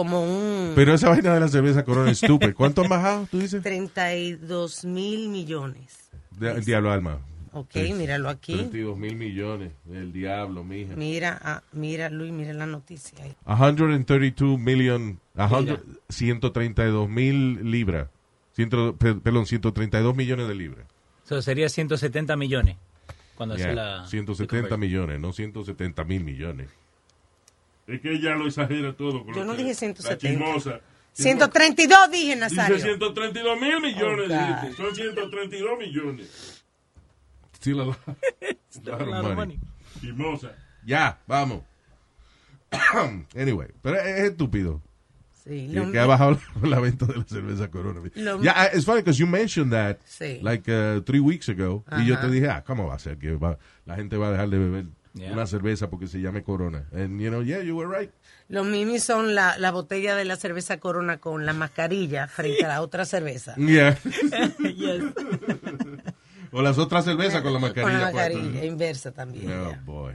Como 0.00 0.22
un 0.24 0.72
Pero 0.74 0.94
esa 0.94 1.10
vaina 1.10 1.34
de 1.34 1.40
la 1.40 1.48
cerveza 1.48 1.84
corona 1.84 2.10
es 2.10 2.22
estúpida. 2.22 2.54
¿Cuánto 2.54 2.80
han 2.80 2.88
bajado, 2.88 3.28
tú 3.30 3.38
dices? 3.38 3.62
32 3.62 4.86
mil 4.86 5.28
millones. 5.28 6.08
De- 6.38 6.58
diablo 6.62 6.90
alma. 6.90 7.18
Ok, 7.52 7.68
Sí. 7.74 7.92
míralo 7.92 8.30
aquí. 8.30 8.54
32 8.54 8.96
mil 8.96 9.14
millones. 9.16 9.72
El 9.92 10.10
diablo, 10.10 10.64
mija. 10.64 10.96
Mira, 10.96 11.38
ah, 11.42 11.62
mira, 11.72 12.08
Luis, 12.08 12.32
mira 12.32 12.54
la 12.54 12.64
noticia 12.64 13.22
ahí. 13.22 13.36
132 13.44 14.58
million, 14.58 15.20
100 15.36 15.80
132 16.08 17.10
mil 17.10 17.70
libras. 17.70 18.08
Perdón, 18.56 19.44
132 19.44 20.16
millones 20.16 20.48
de 20.48 20.54
libras. 20.54 20.86
Eso 21.26 21.42
sería 21.42 21.68
170 21.68 22.36
millones. 22.36 22.76
Cuando 23.34 23.56
Yeah, 23.56 23.66
hace 23.66 23.74
la... 23.74 24.06
170 24.06 24.78
millones, 24.78 25.20
no 25.20 25.34
170 25.34 26.04
mil 26.04 26.24
millones. 26.24 26.68
Es 27.90 28.00
que 28.00 28.12
ella 28.12 28.34
lo 28.36 28.46
exagera 28.46 28.92
todo. 28.96 29.24
Con 29.24 29.34
Yo 29.34 29.40
lo 29.40 29.46
no 29.46 29.52
que- 29.52 29.58
dije 29.58 29.70
La 29.70 29.74
170. 29.74 30.18
chismosa. 30.18 30.80
132 31.12 32.10
dije, 32.12 32.36
Nazario. 32.36 32.76
Dice 32.76 32.88
132 32.88 33.60
mil 33.60 33.80
millones, 33.80 34.30
Oh. 34.30 34.72
Son 34.76 34.94
132 34.94 35.78
millones. 35.78 36.64
Still 37.56 37.80
a 37.80 37.84
lot. 37.84 37.98
A 38.06 38.12
lot 38.12 39.00
of 39.02 39.08
lot 39.08 39.18
of 39.18 39.22
money. 39.22 39.34
money. 39.34 39.60
Chismosa. 40.00 40.52
Ya, 40.86 41.18
vamos. 41.26 41.62
anyway, 43.36 43.68
pero 43.82 43.96
es, 43.98 44.06
es 44.06 44.30
estúpido. 44.30 44.80
Sí, 45.44 45.68
Que, 45.72 45.80
lo- 45.80 45.90
que 45.90 45.98
ha 45.98 46.06
bajado 46.06 46.38
la, 46.62 46.68
la 46.68 46.80
venta 46.80 47.06
de 47.06 47.16
la 47.16 47.24
cerveza 47.24 47.70
Corona. 47.70 48.00
Ya, 48.42 48.70
it's 48.72 48.84
funny 48.84 49.00
because 49.00 49.18
you 49.18 49.26
mentioned 49.26 49.72
that 49.72 49.98
Sí. 50.06 50.38
like 50.42 50.70
uh, 50.70 51.00
three 51.02 51.18
weeks 51.20 51.48
ago. 51.48 51.84
Y 51.98 52.06
yo 52.06 52.18
te 52.20 52.28
dije, 52.30 52.48
ah, 52.48 52.62
¿cómo 52.64 52.86
va 52.86 52.94
a 52.94 52.98
ser 52.98 53.18
que 53.18 53.32
va- 53.36 53.58
la 53.86 53.96
gente 53.96 54.16
va 54.16 54.28
a 54.28 54.30
dejar 54.32 54.50
de 54.50 54.58
beber 54.58 54.84
Yeah. 55.12 55.32
una 55.32 55.44
cerveza 55.46 55.90
porque 55.90 56.06
se 56.06 56.20
llame 56.20 56.42
Corona? 56.44 56.84
And 56.92 57.20
you 57.20 57.30
know, 57.30 57.42
yeah, 57.42 57.60
you 57.62 57.76
were 57.76 57.88
right. 57.88 58.12
Los 58.48 58.64
mimis 58.66 59.02
son 59.02 59.34
la, 59.34 59.58
la 59.58 59.72
botella 59.72 60.14
de 60.14 60.24
la 60.24 60.36
cerveza 60.36 60.78
Corona 60.78 61.18
con 61.18 61.44
la 61.46 61.52
mascarilla 61.52 62.28
frente 62.28 62.64
a 62.64 62.68
la 62.68 62.80
otra 62.82 63.04
cerveza. 63.04 63.54
Yeah. 63.58 63.96
Yes. 64.60 65.02
o 66.52 66.62
las 66.62 66.78
otras 66.78 67.04
cervezas 67.04 67.42
con 67.42 67.52
la 67.52 67.58
mascarilla. 67.58 67.92
Con 67.92 68.00
la 68.00 68.12
mascarilla, 68.12 68.64
inversa 68.64 69.10
también. 69.12 69.50
Oh, 69.52 69.74
boy. 69.84 70.14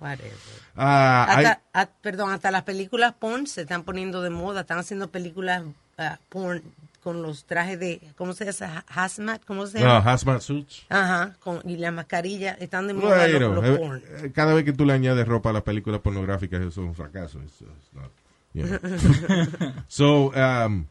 Whatever. 0.00 0.32
Ah, 0.76 1.26
hay- 1.28 1.44
Hasta, 1.46 1.62
ah, 1.72 1.88
perdón, 2.02 2.32
hasta 2.32 2.50
las 2.50 2.62
películas 2.64 3.14
porn 3.18 3.46
se 3.46 3.62
están 3.62 3.84
poniendo 3.84 4.22
de 4.22 4.30
moda. 4.30 4.62
Están 4.62 4.78
haciendo 4.78 5.08
películas 5.10 5.62
ah, 5.98 6.18
porn 6.28 6.62
con 7.04 7.22
los 7.22 7.44
trajes 7.44 7.78
de, 7.78 8.00
¿cómo 8.16 8.32
se 8.32 8.50
llama? 8.50 8.84
Hazmat, 8.88 9.44
¿cómo 9.44 9.66
se 9.68 9.78
no, 9.78 9.86
llama? 9.86 10.10
hazmat 10.12 10.40
suits. 10.40 10.86
Ajá, 10.88 11.36
con, 11.38 11.60
y 11.68 11.76
la 11.76 11.92
mascarilla. 11.92 12.52
Están 12.54 12.86
de 12.88 12.94
moda 12.94 13.18
Bueno, 13.28 13.54
los, 13.54 13.62
los 13.64 13.64
eh, 13.64 13.78
porn. 13.78 14.02
eh, 14.24 14.32
cada 14.34 14.54
vez 14.54 14.64
que 14.64 14.72
tú 14.72 14.84
le 14.86 14.94
añades 14.94 15.28
ropa 15.28 15.50
a 15.50 15.52
las 15.52 15.62
películas 15.62 16.00
pornográficas, 16.00 16.60
eso 16.60 16.68
es 16.68 16.76
un 16.78 16.94
fracaso. 16.94 17.38
It's- 17.40 17.60
it's 17.60 17.92
not, 17.92 18.10
you 18.54 18.66
know. 18.66 19.72
so, 19.88 20.32
um, 20.34 20.86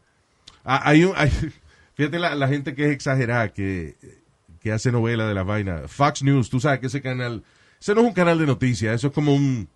hay 0.64 1.04
un, 1.04 1.12
hay- 1.16 1.30
fíjate 1.94 2.18
la, 2.18 2.34
la 2.34 2.48
gente 2.48 2.74
que 2.74 2.86
es 2.86 2.92
exagerada, 2.92 3.48
que, 3.52 3.96
que 4.60 4.72
hace 4.72 4.90
novela 4.92 5.26
de 5.26 5.34
la 5.34 5.42
vaina. 5.42 5.82
Fox 5.88 6.22
News, 6.22 6.48
tú 6.48 6.60
sabes 6.60 6.78
que 6.80 6.86
ese 6.86 7.02
canal, 7.02 7.42
ese 7.80 7.94
no 7.94 8.00
es 8.02 8.06
un 8.06 8.14
canal 8.14 8.38
de 8.38 8.46
noticias, 8.46 8.94
eso 8.94 9.08
es 9.08 9.12
como 9.12 9.34
un, 9.34 9.68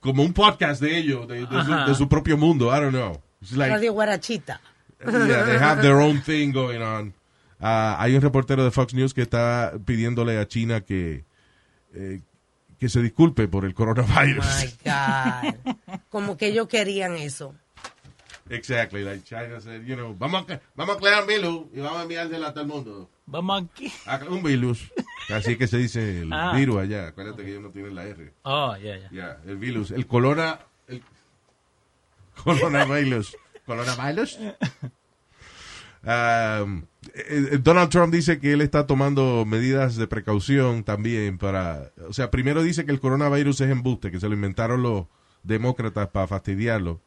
como 0.00 0.22
un 0.22 0.32
podcast 0.32 0.80
de 0.82 0.98
ellos, 0.98 1.26
de, 1.28 1.40
de 1.40 1.46
su, 1.46 1.56
Ajá. 1.72 1.86
de 1.88 1.94
su 1.94 2.08
propio 2.08 2.36
mundo. 2.36 2.66
I 2.76 2.80
don't 2.80 2.90
know. 2.90 3.20
It's 3.40 3.52
like, 3.52 3.72
Radio 3.72 3.92
Guarachita. 3.92 4.60
Yeah, 5.00 5.44
they 5.44 5.58
have 5.58 5.80
their 5.82 6.00
own 6.00 6.20
thing 6.22 6.52
going 6.52 6.82
on. 6.82 7.14
Ah, 7.60 7.96
hay 8.00 8.14
un 8.14 8.20
reportero 8.22 8.64
de 8.64 8.70
Fox 8.70 8.94
News 8.94 9.14
que 9.14 9.22
está 9.22 9.72
pidiéndole 9.84 10.38
a 10.38 10.46
China 10.46 10.80
que, 10.80 11.24
eh, 11.94 12.20
que 12.78 12.88
se 12.88 13.00
disculpe 13.02 13.48
por 13.48 13.64
el 13.64 13.74
coronavirus. 13.74 14.44
My 14.84 14.90
God. 14.90 15.98
Como 16.10 16.36
que 16.36 16.46
ellos 16.48 16.68
querían 16.68 17.14
eso. 17.16 17.54
exactly, 18.50 19.04
like 19.04 19.24
China 19.24 19.60
said, 19.60 19.84
you 19.84 19.94
know, 19.94 20.14
vamos 20.18 20.48
a, 20.48 20.60
vamos 20.74 20.96
a 20.96 20.98
crear 21.00 21.20
un 21.22 21.26
virus 21.28 21.66
y 21.74 21.80
vamos 21.80 21.98
a 21.98 22.02
enviársela 22.02 22.48
a 22.48 22.52
todo 22.52 22.62
el 22.62 22.68
mundo. 22.68 23.10
Vamos 23.26 23.62
aquí. 23.64 23.92
Ah, 24.06 24.20
Un 24.28 24.42
virus. 24.42 24.90
Así 25.28 25.56
que 25.56 25.66
se 25.66 25.76
dice 25.76 26.22
el 26.22 26.32
Ah. 26.32 26.52
virus 26.54 26.78
allá. 26.78 27.08
Acuérdate 27.08 27.42
que 27.44 27.50
ellos 27.50 27.62
no 27.62 27.70
tienen 27.70 27.94
la 27.94 28.04
R. 28.06 28.32
Oh, 28.42 28.74
ya, 28.78 28.96
ya. 28.96 29.08
Ya, 29.12 29.38
el 29.46 29.56
virus. 29.58 29.90
El 29.90 30.06
corona... 30.06 30.60
El 30.86 31.02
coronavirus. 32.42 33.36
Coronavirus. 33.68 34.38
Um, 36.00 36.84
eh, 37.12 37.50
eh, 37.52 37.58
Donald 37.60 37.90
Trump 37.90 38.12
dice 38.12 38.38
que 38.38 38.52
él 38.52 38.60
está 38.62 38.86
tomando 38.86 39.44
medidas 39.44 39.96
de 39.96 40.06
precaución 40.06 40.84
también 40.84 41.38
para... 41.38 41.90
O 42.08 42.12
sea, 42.12 42.30
primero 42.30 42.62
dice 42.62 42.86
que 42.86 42.92
el 42.92 43.00
coronavirus 43.00 43.60
es 43.60 43.70
embuste, 43.70 44.10
que 44.10 44.20
se 44.20 44.28
lo 44.28 44.34
inventaron 44.34 44.82
los 44.82 45.06
demócratas 45.42 46.08
para 46.08 46.26
fastidiarlo. 46.26 47.00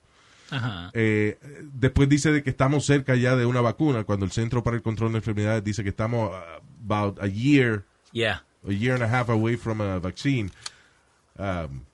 Ajá. 0.51 0.91
Eh, 0.94 1.39
después 1.74 2.10
dice 2.10 2.32
de 2.32 2.44
que 2.44 2.50
estamos 2.50 2.86
cerca 2.86 3.15
ya 3.15 3.36
de 3.36 3.46
una 3.46 3.62
vacuna, 3.62 4.03
cuando 4.03 4.25
el 4.25 4.32
Centro 4.32 4.62
para 4.63 4.75
el 4.75 4.84
Control 4.84 5.13
de 5.13 5.20
Enfermedades 5.20 5.63
dice 5.63 5.84
que 5.84 5.89
estamos 5.89 6.30
uh, 6.30 6.62
about 6.86 7.18
a 7.24 7.27
year 7.27 7.86
Yeah. 8.13 8.44
a 8.68 8.74
year 8.74 8.94
and 8.94 9.03
a 9.03 9.08
half 9.08 9.30
away 9.30 9.56
from 9.56 9.82
a 9.82 10.00
vaccine. 10.00 10.51
Um, 11.38 11.86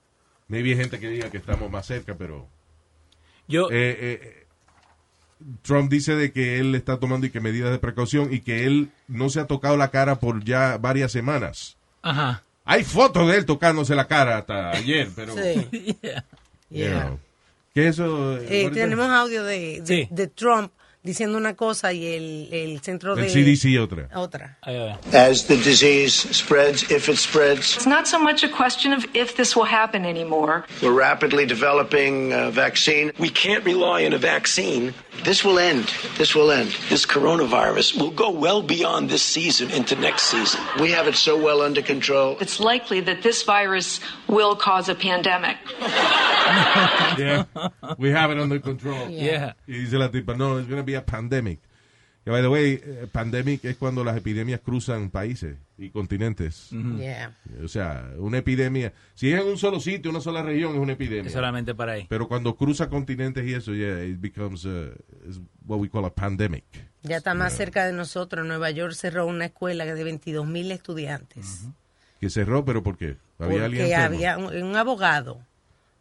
maybe 0.47 0.71
hay 0.71 0.77
gente 0.77 1.00
que 1.00 1.09
diga 1.09 1.29
que 1.29 1.38
estamos 1.38 1.69
más 1.69 1.86
cerca, 1.86 2.15
pero 2.15 2.47
Yo, 3.47 3.69
eh, 3.69 3.97
eh, 4.00 4.46
Trump 5.62 5.91
dice 5.91 6.15
de 6.15 6.32
que 6.32 6.60
él 6.60 6.74
está 6.75 7.00
tomando 7.00 7.25
y 7.27 7.29
que 7.29 7.39
medidas 7.39 7.72
de 7.72 7.79
precaución 7.79 8.34
y 8.34 8.39
que 8.41 8.65
él 8.65 8.89
no 9.08 9.29
se 9.29 9.39
ha 9.39 9.46
tocado 9.46 9.77
la 9.77 9.89
cara 9.91 10.20
por 10.20 10.44
ya 10.44 10.77
varias 10.77 11.12
semanas. 11.12 11.77
ajá. 12.01 12.41
Hay 12.70 12.84
fotos 12.84 13.29
de 13.29 13.38
él 13.38 13.46
tocándose 13.46 13.96
la 13.96 14.08
cara 14.08 14.39
hasta 14.39 14.72
ayer, 14.72 15.08
pero 15.15 15.34
Sí. 15.36 15.67
Yeah. 16.01 16.25
you 16.70 16.77
Yeah. 16.77 17.01
know, 17.06 17.20
que 17.74 17.88
eso 17.88 18.38
Eh, 18.41 18.63
ahorita- 18.63 18.72
tenemos 18.82 19.08
audio 19.08 19.44
de, 19.46 19.82
de, 19.82 19.86
Sí. 19.86 20.08
de 20.12 20.27
Trump 20.27 20.72
diciendo 21.07 21.37
una 21.37 21.53
cosa 21.55 21.93
y 21.93 22.05
el, 22.05 22.49
el 22.51 22.81
centro 22.81 23.13
El 23.13 23.21
de... 23.21 23.29
CDC 23.29 23.79
otra. 23.79 24.09
Otra. 24.13 24.57
As 25.13 25.45
the 25.47 25.55
disease 25.55 26.13
spreads, 26.35 26.83
if 26.91 27.07
it 27.09 27.17
spreads, 27.17 27.75
It's 27.77 27.87
not 27.87 28.07
so 28.07 28.19
much 28.19 28.43
a 28.43 28.49
question 28.49 28.91
of 28.93 29.05
if 29.13 29.35
this 29.37 29.55
will 29.55 29.65
happen 29.65 30.05
anymore. 30.05 30.65
we're 30.81 30.91
rapidly 30.91 31.45
developing 31.45 32.33
a 32.33 32.51
vaccine. 32.51 33.11
We 33.17 33.29
can't 33.29 33.63
rely 33.65 34.05
on 34.05 34.13
a 34.13 34.17
vaccine. 34.19 34.93
This 35.23 35.43
will 35.43 35.57
end. 35.57 35.85
This 36.17 36.35
will 36.35 36.51
end. 36.51 36.69
This 36.89 37.05
coronavirus 37.05 37.97
will 37.99 38.11
go 38.11 38.29
well 38.29 38.61
beyond 38.61 39.09
this 39.09 39.23
season 39.23 39.71
into 39.71 39.95
next 39.95 40.23
season. 40.23 40.59
We 40.79 40.91
have 40.91 41.07
it 41.07 41.15
so 41.15 41.35
well 41.41 41.61
under 41.61 41.81
control. 41.81 42.37
It's 42.39 42.59
likely 42.59 42.99
that 43.01 43.23
this 43.23 43.41
virus 43.43 43.99
will 44.27 44.55
cause 44.55 44.89
a 44.89 44.95
pandemic. 44.95 45.57
Yeah. 47.17 47.43
We 47.97 48.11
have 48.11 48.31
it 48.31 48.39
under 48.39 48.59
control. 48.59 49.09
Yeah. 49.09 49.53
Y 49.67 49.73
dice 49.83 49.93
la 49.93 50.07
tipa, 50.09 50.35
no, 50.37 50.57
it's 50.57 50.67
going 50.67 50.79
to 50.79 50.83
be 50.83 50.95
a 50.97 51.05
pandemic. 51.05 51.59
Que, 52.27 52.31
by 52.31 52.41
the 52.41 52.49
way, 52.49 52.73
eh, 52.83 53.07
pandemic 53.09 53.63
es 53.63 53.77
cuando 53.77 54.03
las 54.03 54.17
epidemias 54.17 54.59
cruzan 54.59 55.09
países 55.11 55.55
y 55.77 55.91
continentes. 55.91 56.71
Yeah. 56.71 57.33
O 57.63 57.69
sea, 57.69 58.11
una 58.17 58.39
epidemia, 58.39 58.91
si 59.13 59.31
es 59.31 59.39
en 59.39 59.47
un 59.47 59.57
solo 59.57 59.79
sitio, 59.79 60.11
una 60.11 60.19
sola 60.19 60.41
región, 60.41 60.73
es 60.73 60.79
una 60.79 60.91
epidemia. 60.91 61.27
Es 61.27 61.31
solamente 61.31 61.73
para 61.73 61.93
ahí. 61.93 62.05
Pero 62.09 62.27
cuando 62.27 62.57
cruza 62.57 62.89
continentes 62.89 63.47
y 63.47 63.53
eso, 63.53 63.73
yeah, 63.73 64.03
it 64.03 64.19
becomes 64.19 64.65
uh, 64.65 64.91
is 65.25 65.39
what 65.65 65.79
we 65.79 65.89
call 65.89 66.03
a 66.03 66.13
pandemic. 66.13 66.65
Ya 67.03 67.15
está 67.15 67.33
más 67.33 67.53
cerca 67.53 67.85
de 67.85 67.93
nosotros. 67.93 68.45
Nueva 68.45 68.71
York 68.71 68.91
cerró 68.93 69.25
una 69.25 69.45
escuela 69.45 69.85
de 69.85 70.03
22 70.03 70.45
mil 70.45 70.69
estudiantes. 70.73 71.63
Que 72.19 72.29
cerró, 72.29 72.65
pero 72.65 72.83
¿por 72.83 72.97
qué? 72.97 73.15
Había 73.39 73.67
Porque 73.67 73.95
había 73.95 74.37
un, 74.37 74.47
un 74.47 74.75
abogado. 74.75 75.39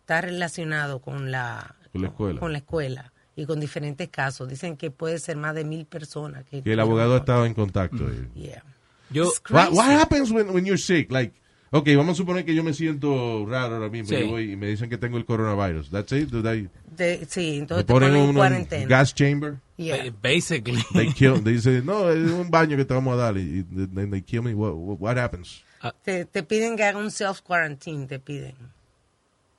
Está 0.01 0.23
relacionado 0.23 1.01
con 1.01 1.31
la, 1.31 1.77
con 1.93 2.03
la 2.03 2.09
escuela. 2.09 2.41
con 2.41 2.51
la 2.53 2.59
escuela 2.59 3.13
y 3.37 3.45
con 3.47 3.61
diferentes 3.61 4.09
casos. 4.09 4.49
Dicen 4.49 4.77
que 4.77 4.91
puede 4.91 5.19
ser 5.19 5.37
más 5.37 5.55
de 5.55 5.65
mil 5.65 5.85
personas. 5.87 6.45
Que, 6.47 6.63
que 6.63 6.73
el 6.73 6.81
abogado 6.81 7.15
ha 7.15 7.19
estado 7.19 7.45
en 7.47 7.55
contacto. 7.55 8.09
eh. 8.09 8.29
Yeah. 8.35 8.65
Yo, 9.11 9.31
What, 9.51 9.73
what 9.73 9.91
happens 9.91 10.31
when, 10.33 10.51
when 10.51 10.65
you're 10.65 10.79
sick? 10.81 11.13
Like, 11.13 11.33
ok, 11.71 11.87
vamos 11.97 12.15
a 12.15 12.17
suponer 12.17 12.45
que 12.45 12.55
yo 12.55 12.65
me 12.65 12.73
siento 12.73 13.47
raro 13.47 13.77
ahora 13.77 13.89
mismo 13.89 14.09
Sí. 14.09 14.25
yo 14.25 14.31
voy 14.31 14.53
y 14.53 14.57
me 14.57 14.67
dicen 14.69 14.89
que 14.91 14.99
tengo 14.99 15.17
el 15.19 15.25
coronavirus. 15.25 15.91
That's 15.91 16.11
it? 16.13 16.31
Do 16.31 16.43
they- 16.43 16.69
De- 16.97 17.25
sí, 17.29 17.59
entonces 17.59 17.87
te 17.87 17.93
ponen 17.93 18.09
ponen 18.11 18.29
en 18.31 18.35
cuarentena. 18.35 18.87
gas 18.89 19.15
chamber? 19.15 19.59
Yeah. 19.77 19.99
ba- 20.11 20.17
basically. 20.23 20.83
They 20.95 21.13
kill, 21.15 21.45
they 21.45 21.59
say, 21.61 21.83
no, 21.85 22.11
es 22.11 22.31
un 22.33 22.51
baño 22.51 22.77
que 22.77 22.85
te 22.87 22.95
vamos 22.95 23.13
a 23.13 23.17
dar. 23.17 23.37
Y, 23.37 23.61
y 23.61 23.63
then 23.87 24.11
they 24.11 24.23
kill 24.23 24.43
me. 24.43 24.55
What, 24.55 24.73
what, 24.99 25.19
happens? 25.19 25.63
Te, 26.03 26.25
te 26.25 26.43
piden 26.43 26.77
que 26.77 26.83
haga 26.85 26.99
un 26.99 27.11
self-quarantine, 27.13 28.07
te 28.09 28.19
piden. 28.19 28.55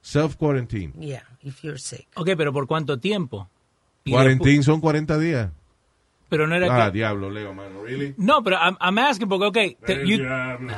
Self-quarantine. 0.02 0.94
Yeah, 1.00 1.24
if 1.42 1.62
you're 1.64 1.80
sick. 1.80 2.08
ok, 2.16 2.30
pero 2.38 2.52
¿por 2.54 2.68
cuánto 2.68 3.00
tiempo? 3.00 3.50
Y 4.08 4.12
Quarantine 4.12 4.64
son 4.64 4.80
40 4.82 5.18
días. 5.20 5.50
Pero 6.30 6.48
no 6.48 6.56
era 6.56 6.68
Ah, 6.70 6.86
que... 6.88 6.98
diablo, 6.98 7.30
Leo, 7.30 7.54
mano. 7.54 7.84
Really? 7.84 8.14
No, 8.18 8.44
pero 8.44 8.58
I'm, 8.58 8.76
I'm 8.82 8.98
asking 8.98 9.30
porque, 9.30 9.46
ok, 9.48 9.86
te- 9.86 10.06
you- 10.08 10.18
diablo. 10.18 10.74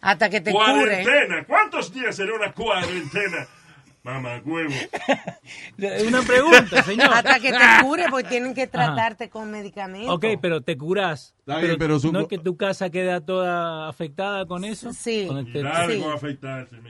Hasta 0.00 0.28
que 0.28 0.40
te 0.40 0.50
cure. 0.52 0.64
Cuarentena. 0.64 1.44
¿Cuántos 1.44 1.92
días 1.92 2.14
será 2.16 2.34
una 2.34 2.52
cuarentena? 2.52 3.46
Mamá, 4.04 4.42
huevo. 4.44 4.70
una 6.06 6.20
pregunta, 6.22 6.82
señor. 6.82 7.08
Hasta 7.10 7.40
que 7.40 7.50
te 7.50 7.58
cure, 7.82 8.04
porque 8.10 8.28
tienen 8.28 8.52
que 8.54 8.66
tratarte 8.66 9.30
con 9.30 9.50
medicamentos. 9.50 10.14
Ok, 10.14 10.26
pero 10.42 10.60
te 10.60 10.76
curas. 10.76 11.34
Bien, 11.46 11.76
pero 11.78 11.98
su- 11.98 12.12
¿No 12.12 12.20
es 12.20 12.28
que 12.28 12.36
tu 12.38 12.54
casa 12.58 12.90
queda 12.90 13.22
toda 13.22 13.88
afectada 13.88 14.44
con 14.46 14.62
eso? 14.64 14.92
Sí. 14.92 15.24
Con 15.26 15.38
este- 15.46 15.62
Sí. 15.88 16.04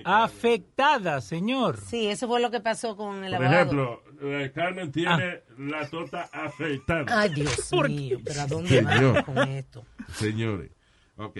Afectada, 0.04 1.20
señor. 1.20 1.78
Sí, 1.86 2.08
eso 2.08 2.26
fue 2.26 2.40
lo 2.40 2.50
que 2.50 2.58
pasó 2.60 2.96
con 2.96 3.22
el 3.24 3.32
Por 3.36 3.44
abogado. 3.46 3.62
ejemplo, 3.62 4.02
eh, 4.22 4.50
Carmen 4.52 4.90
tiene 4.90 5.42
la 5.56 5.88
tota 5.88 6.28
afeitada. 6.32 7.04
Ay, 7.20 7.30
Dios 7.32 7.70
mío, 7.88 8.18
pero 8.24 8.40
¿a 8.40 8.46
dónde 8.48 8.68
Señor. 8.70 9.14
vas 9.14 9.24
con 9.24 9.38
esto? 9.38 9.84
Señores. 10.14 10.70
Ok. 11.16 11.38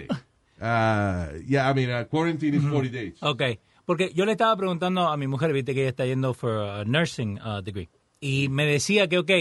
Ah, 0.61 1.27
yeah, 1.45 1.69
I 1.69 1.73
mean, 1.75 2.01
uh, 2.01 2.07
quarantine 2.07 2.55
is 2.55 2.63
40 2.63 2.89
days. 2.95 3.21
Ok, 3.21 3.41
porque 3.85 4.11
yo 4.13 4.25
le 4.25 4.31
estaba 4.33 4.55
preguntando 4.57 5.07
a 5.07 5.17
mi 5.17 5.27
mujer, 5.27 5.53
viste 5.53 5.73
que 5.73 5.81
ella 5.81 5.89
está 5.89 6.05
yendo 6.05 6.33
for 6.33 6.51
a 6.57 6.83
nursing 6.85 7.39
uh, 7.41 7.61
degree, 7.61 7.89
y 8.19 8.49
me 8.49 8.65
decía 8.65 9.07
que, 9.07 9.17
ok, 9.19 9.31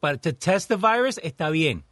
para 0.00 0.18
to 0.18 0.34
test 0.34 0.68
the 0.68 0.76
virus 0.76 1.18
está 1.22 1.50
bien, 1.50 1.84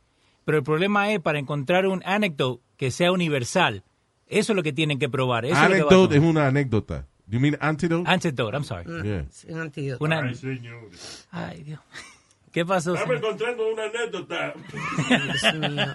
pero 0.45 0.59
el 0.59 0.65
problema 0.65 1.13
es 1.13 1.21
para 1.21 1.39
encontrar 1.39 1.87
un 1.87 2.03
anecdote 2.05 2.63
que 2.77 2.91
sea 2.91 3.13
universal. 3.13 3.85
Eso 4.27 4.53
es 4.53 4.57
lo 4.57 4.63
que 4.63 4.73
tienen 4.73 4.99
que 4.99 5.09
probar. 5.09 5.45
Eso 5.45 5.55
es 5.55 5.61
lo 5.63 5.67
que 5.75 5.83
va 5.83 5.91
a 5.91 5.95
Anecdote 5.95 6.17
es 6.17 6.23
una 6.23 6.47
anécdota. 6.47 7.07
You 7.27 7.39
mean 7.41 7.57
antidote? 7.61 8.09
Antidote, 8.11 8.57
I'm 8.57 8.65
sorry. 8.65 8.85
Yeah. 9.05 9.27
Sí, 9.31 9.47
un 9.51 9.61
antídoto. 9.61 10.05
Una- 10.05 10.21
Ay, 10.21 10.35
señores. 10.35 11.29
Ay, 11.31 11.63
Dios. 11.63 11.81
¿Qué 12.53 12.65
pasó? 12.67 12.95
Estamos 12.95 13.17
señor? 13.17 13.35
encontrando 13.35 13.73
una 13.73 13.85
anécdota 13.85 14.55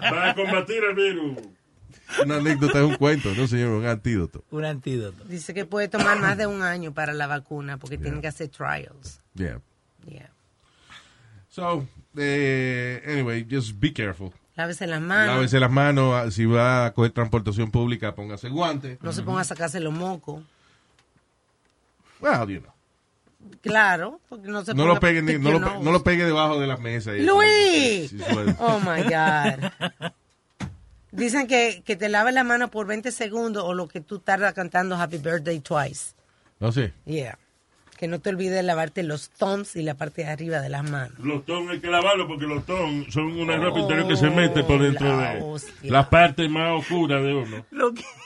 para 0.00 0.34
combatir 0.34 0.82
el 0.84 0.94
virus. 0.94 1.38
Una 2.24 2.36
anécdota 2.36 2.78
es 2.78 2.84
un 2.84 2.96
cuento, 2.96 3.34
no 3.34 3.46
señor, 3.46 3.70
un 3.70 3.86
antídoto. 3.86 4.44
Un 4.50 4.64
antídoto. 4.64 5.24
Dice 5.24 5.54
que 5.54 5.64
puede 5.64 5.88
tomar 5.88 6.18
más 6.18 6.36
de 6.38 6.46
un 6.46 6.62
año 6.62 6.92
para 6.92 7.12
la 7.12 7.26
vacuna 7.26 7.76
porque 7.78 7.98
tienen 7.98 8.20
que 8.20 8.28
hacer 8.28 8.48
trials. 8.48 9.20
Yeah. 9.34 9.60
Yeah. 10.06 10.30
So, 11.48 11.86
eh, 12.16 13.02
anyway, 13.06 13.46
just 13.48 13.78
be 13.78 13.92
careful. 13.92 14.32
Lávese 14.56 14.86
las 14.86 15.00
manos. 15.00 15.34
Lávese 15.34 15.60
las 15.60 15.70
manos, 15.70 16.14
ah, 16.14 16.30
si 16.30 16.46
va 16.46 16.86
a 16.86 16.94
coger 16.94 17.12
transportación 17.12 17.70
pública, 17.70 18.14
póngase 18.14 18.48
guantes. 18.48 18.98
No 19.02 19.12
se 19.12 19.22
ponga 19.22 19.42
a 19.42 19.44
sacarse 19.44 19.80
los 19.80 19.92
mocos. 19.92 20.42
Well, 22.20 22.48
you 22.48 22.60
know. 22.60 22.72
Claro, 23.60 24.20
porque 24.28 24.48
no 24.48 24.64
se 24.64 24.72
No 24.72 24.82
ponga 24.84 24.94
lo 24.94 25.00
pegue, 25.00 25.38
no, 25.38 25.82
no 25.82 25.92
lo 25.92 26.02
pegue 26.02 26.24
debajo 26.24 26.58
de 26.58 26.66
las 26.66 26.80
mesas. 26.80 27.14
eso. 27.14 27.34
¡Luis! 27.34 28.14
Oh 28.58 28.80
my 28.80 29.02
God. 29.02 30.10
Dicen 31.16 31.46
que, 31.46 31.82
que 31.84 31.96
te 31.96 32.08
laves 32.08 32.34
la 32.34 32.44
mano 32.44 32.70
por 32.70 32.86
20 32.86 33.10
segundos 33.10 33.64
o 33.64 33.74
lo 33.74 33.88
que 33.88 34.00
tú 34.00 34.18
tardas 34.18 34.52
cantando 34.54 34.96
Happy 34.96 35.18
Birthday 35.18 35.60
twice. 35.60 36.14
No 36.60 36.70
sé. 36.72 36.92
Yeah. 37.04 37.38
Que 37.98 38.08
no 38.08 38.20
te 38.20 38.28
olvides 38.28 38.52
de 38.54 38.62
lavarte 38.62 39.02
los 39.02 39.30
thumbs 39.30 39.74
y 39.76 39.82
la 39.82 39.94
parte 39.94 40.22
de 40.22 40.28
arriba 40.28 40.60
de 40.60 40.68
las 40.68 40.88
manos. 40.88 41.18
Los 41.18 41.46
ton 41.46 41.70
hay 41.70 41.80
que 41.80 41.88
lavarlos 41.88 42.26
porque 42.26 42.44
los 42.46 42.64
ton 42.66 43.10
son 43.10 43.32
una 43.38 43.56
ropa 43.56 43.78
interior 43.80 44.06
que 44.06 44.16
se 44.16 44.28
mete 44.28 44.62
por 44.64 44.82
dentro 44.82 45.08
Oh, 45.14 45.16
la 45.20 45.34
de 45.34 45.42
hostia. 45.42 45.90
la 45.92 46.10
parte 46.10 46.46
más 46.50 46.78
oscura 46.80 47.20
de 47.22 47.34
uno. 47.34 47.64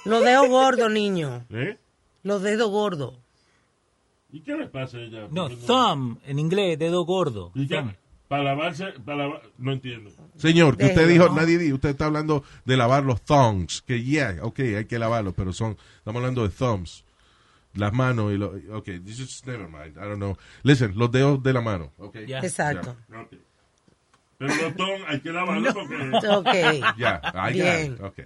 Los 0.05 0.25
dedos 0.25 0.49
gordos, 0.49 0.91
niño. 0.91 1.45
¿Eh? 1.51 1.79
Los 2.25 2.43
dedos 2.43 2.69
gordos. 2.71 3.15
¿Y 4.33 4.41
qué 4.41 4.57
le 4.57 4.67
pasa 4.67 4.97
a 4.99 5.01
ella? 5.03 5.29
No, 5.31 5.49
thumb, 5.49 6.19
en 6.25 6.39
inglés, 6.41 6.77
dedo 6.79 7.05
gordo. 7.05 7.53
¿Y 7.55 7.67
qué? 7.69 7.85
Para 8.31 8.45
lavarse, 8.45 8.93
para 9.05 9.25
lavar- 9.27 9.43
no 9.59 9.73
entiendo. 9.73 10.09
Señor, 10.37 10.77
que 10.77 10.85
usted 10.87 11.09
dijo, 11.09 11.31
¿no? 11.31 11.35
nadie 11.35 11.59
dijo, 11.59 11.75
usted 11.75 11.89
está 11.89 12.05
hablando 12.05 12.45
de 12.65 12.77
lavar 12.77 13.03
los 13.03 13.21
thongs, 13.23 13.83
que 13.83 14.05
yeah, 14.05 14.37
ok, 14.43 14.61
hay 14.61 14.85
que 14.85 15.01
lavarlos, 15.01 15.35
pero 15.35 15.53
son, 15.53 15.77
estamos 15.99 16.21
hablando 16.21 16.47
de 16.47 16.55
thumbs, 16.55 17.05
las 17.75 17.93
manos 17.93 18.33
y 18.33 18.37
lo, 18.37 18.55
ok, 18.71 18.85
this 19.05 19.19
is, 19.19 19.45
never 19.47 19.67
mind, 19.67 19.97
I 19.97 20.03
don't 20.09 20.19
know. 20.19 20.39
Listen, 20.63 20.93
los 20.97 21.11
dedos 21.11 21.43
de 21.43 21.53
la 21.53 21.61
mano, 21.61 21.91
ok. 21.99 22.19
Ya. 22.29 22.39
Exacto. 22.39 22.97
Ok. 23.13 23.35
Pero 24.39 24.55
los 24.55 24.77
ton 24.77 25.03
hay 25.09 25.21
que 25.21 25.33
lavarlos 25.33 25.75
porque... 25.75 25.97
Ok. 26.29 26.97
Ya, 26.99 27.21
got 27.35 27.53
Bien. 27.53 27.99
ok. 28.01 28.21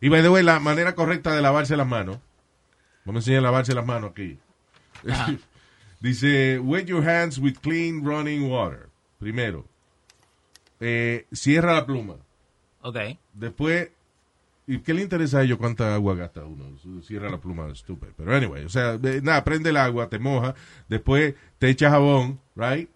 Y 0.00 0.08
by 0.08 0.22
the 0.22 0.30
way, 0.30 0.42
la 0.42 0.58
manera 0.58 0.94
correcta 0.94 1.34
de 1.36 1.42
lavarse 1.42 1.76
las 1.76 1.86
manos, 1.86 2.16
vamos 3.04 3.18
a 3.18 3.22
enseñar 3.24 3.40
a 3.40 3.42
lavarse 3.42 3.74
las 3.74 3.84
manos 3.84 4.12
aquí. 4.12 4.38
Dice, 6.00 6.58
wet 6.60 6.86
your 6.86 7.06
hands 7.06 7.38
with 7.38 7.56
clean 7.60 8.02
running 8.02 8.48
water. 8.50 8.88
Primero, 9.24 9.64
eh, 10.80 11.24
cierra 11.32 11.72
la 11.72 11.86
pluma. 11.86 12.16
Ok. 12.82 12.96
Después, 13.32 13.88
¿y 14.66 14.80
qué 14.80 14.92
le 14.92 15.00
interesa 15.00 15.38
a 15.38 15.42
ellos 15.44 15.56
cuánta 15.56 15.94
agua 15.94 16.14
gasta 16.14 16.44
uno? 16.44 16.66
Cierra 17.02 17.30
la 17.30 17.38
pluma, 17.38 17.68
estúpido. 17.72 18.12
Pero 18.14 18.36
anyway, 18.36 18.66
o 18.66 18.68
sea, 18.68 18.98
de- 18.98 19.22
nada, 19.22 19.42
prende 19.42 19.70
el 19.70 19.78
agua, 19.78 20.10
te 20.10 20.18
moja, 20.18 20.54
después 20.90 21.34
te 21.58 21.70
echa 21.70 21.88
jabón, 21.88 22.38
right? 22.54 22.90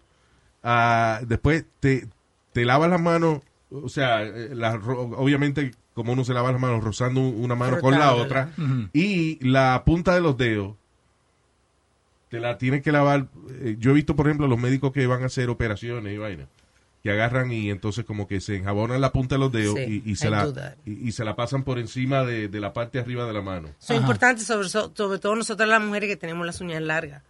Ah, 0.61 1.21
después 1.25 1.65
te, 1.79 2.07
te 2.53 2.63
lavas 2.63 2.91
las 2.91 3.01
manos, 3.01 3.41
o 3.71 3.89
sea, 3.89 4.21
eh, 4.21 4.49
la 4.53 4.75
obviamente 4.75 5.71
como 5.95 6.13
uno 6.13 6.23
se 6.23 6.35
lava 6.35 6.51
las 6.51 6.61
manos, 6.61 6.83
rozando 6.83 7.21
una 7.21 7.55
mano 7.55 7.79
con 7.81 7.93
la 7.99 8.13
otra, 8.13 8.53
y 8.93 9.43
la 9.49 9.81
punta 9.83 10.13
de 10.13 10.21
los 10.21 10.37
dedos 10.37 10.75
te 12.29 12.39
la 12.39 12.57
tienes 12.57 12.81
que 12.81 12.91
lavar. 12.91 13.27
eh, 13.61 13.75
Yo 13.79 13.91
he 13.91 13.93
visto, 13.93 14.15
por 14.15 14.27
ejemplo, 14.27 14.47
los 14.47 14.59
médicos 14.59 14.91
que 14.91 15.05
van 15.07 15.23
a 15.23 15.27
hacer 15.27 15.49
operaciones 15.49 16.13
y 16.13 16.17
vaina, 16.17 16.47
que 17.03 17.11
agarran 17.11 17.51
y 17.51 17.69
entonces 17.69 18.05
como 18.05 18.27
que 18.27 18.39
se 18.41 18.55
enjabonan 18.57 18.99
la 19.01 19.11
punta 19.11 19.35
de 19.35 19.39
los 19.39 19.51
dedos 19.51 19.75
Sí, 19.77 20.03
y, 20.05 20.11
y 20.11 20.15
se 20.15 20.29
la, 20.29 20.75
y, 20.85 21.07
y 21.07 21.11
se 21.11 21.23
la 21.25 21.35
pasan 21.35 21.63
por 21.63 21.79
encima 21.79 22.23
de, 22.25 22.47
de 22.49 22.59
la 22.59 22.73
parte 22.73 22.97
de 22.97 23.03
arriba 23.03 23.25
de 23.25 23.33
la 23.33 23.41
mano. 23.41 23.69
Eso 23.79 23.93
es 23.93 23.99
importante, 24.01 24.43
sobre, 24.43 24.69
so- 24.69 24.91
sobre 24.95 25.17
todo 25.19 25.35
nosotras 25.35 25.67
las 25.69 25.81
mujeres 25.81 26.09
que 26.09 26.17
tenemos 26.17 26.45
las 26.45 26.59
uñas 26.61 26.81
largas. 26.81 27.23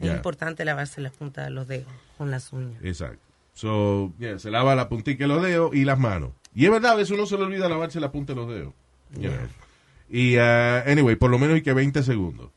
Es 0.00 0.10
importante 0.12 0.64
lavarse 0.64 1.00
las 1.00 1.12
puntas 1.12 1.44
de 1.44 1.50
los 1.50 1.68
dedos 1.68 1.86
con 2.18 2.30
las 2.30 2.52
uñas. 2.52 2.82
Exacto. 2.82 3.20
So, 3.52 4.12
yeah, 4.18 4.38
se 4.40 4.50
lava 4.50 4.74
la 4.74 4.88
puntica 4.88 5.24
de 5.24 5.28
los 5.28 5.40
dedos 5.42 5.72
y 5.74 5.84
las 5.84 5.98
manos. 5.98 6.30
Y 6.56 6.64
es 6.64 6.70
verdad, 6.72 6.92
a 6.92 6.96
veces 6.96 7.12
uno 7.12 7.26
se 7.26 7.36
le 7.36 7.44
olvida 7.44 7.68
lavarse 7.68 8.00
la 8.00 8.10
punta 8.10 8.32
de 8.32 8.36
los 8.40 8.48
dedos. 8.48 8.72
Y, 10.10 10.36
uh, 10.36 10.40
anyway, 10.90 11.16
por 11.16 11.30
lo 11.30 11.38
menos 11.38 11.58
y 11.58 11.62
que 11.62 11.72
20 11.72 12.02
segundos. 12.02 12.50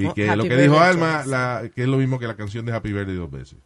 Y 0.00 0.06
Oh, 0.06 0.14
que 0.14 0.28
Happy 0.28 0.36
lo 0.38 0.44
que 0.44 0.56
dijo 0.56 0.78
Alma, 0.78 1.24
la, 1.26 1.68
que 1.74 1.82
es 1.82 1.88
lo 1.88 1.96
mismo 1.96 2.18
que 2.18 2.26
la 2.26 2.36
canción 2.36 2.64
de 2.64 2.72
Happy 2.72 2.92
Birthday 2.92 3.16
dos 3.16 3.30
veces. 3.30 3.58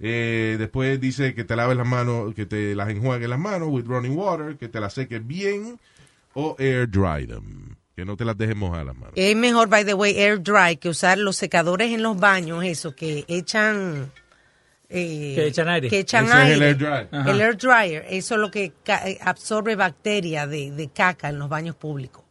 Eh, 0.00 0.56
después 0.58 1.00
dice 1.00 1.34
que 1.34 1.44
te 1.44 1.56
laves 1.56 1.76
las 1.76 1.86
manos, 1.86 2.34
que 2.34 2.46
te 2.46 2.74
las 2.74 2.88
enjuagues 2.88 3.28
las 3.28 3.38
manos 3.38 3.68
with 3.70 3.84
running 3.86 4.16
water, 4.16 4.56
que 4.56 4.68
te 4.68 4.78
las 4.80 4.94
seques 4.94 5.26
bien 5.26 5.78
o 6.34 6.54
air 6.58 6.88
dry 6.88 7.26
them, 7.26 7.74
que 7.96 8.04
no 8.04 8.16
te 8.16 8.24
las 8.24 8.36
dejes 8.38 8.54
mojar 8.56 8.86
las 8.86 8.94
manos. 8.96 9.12
Es 9.16 9.34
mejor, 9.36 9.68
by 9.68 9.84
the 9.84 9.94
way, 9.94 10.16
air 10.16 10.40
dry 10.40 10.76
que 10.76 10.88
usar 10.88 11.18
los 11.18 11.36
secadores 11.36 11.90
en 11.92 12.02
los 12.02 12.18
baños, 12.18 12.62
eso, 12.64 12.94
que 12.94 13.24
echan... 13.26 14.10
eh, 14.88 15.32
Que 15.34 15.46
echan 15.48 15.68
aire. 15.68 15.88
Que 15.88 15.98
echan 16.00 16.24
Ese 16.26 16.32
es 16.34 16.38
aire. 16.40 16.54
el 16.54 16.62
air 16.62 16.78
dry. 16.78 17.08
Ajá. 17.18 17.30
El 17.32 17.40
air 17.40 17.56
dryer, 17.56 18.06
eso 18.08 18.34
es 18.36 18.40
lo 18.40 18.50
que 18.52 18.72
eh, 18.86 19.18
absorbe 19.20 19.74
bacterias 19.74 20.48
de, 20.48 20.70
de 20.70 20.88
caca 20.90 21.28
en 21.28 21.38
los 21.40 21.48
baños 21.48 21.74
públicos. 21.74 22.22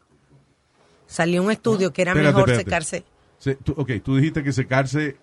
Salió 1.07 1.41
un 1.41 1.51
estudio 1.51 1.91
que 1.91 2.01
era 2.03 2.11
Espérate, 2.11 2.33
mejor 2.35 2.49
espérate. 2.51 2.63
secarse 2.85 3.03
Se- 3.39 3.55
tú- 3.55 3.73
ok, 3.77 3.91
tú 4.03 4.15
dijiste 4.17 4.43
que 4.43 4.51
secarse, 4.51 5.15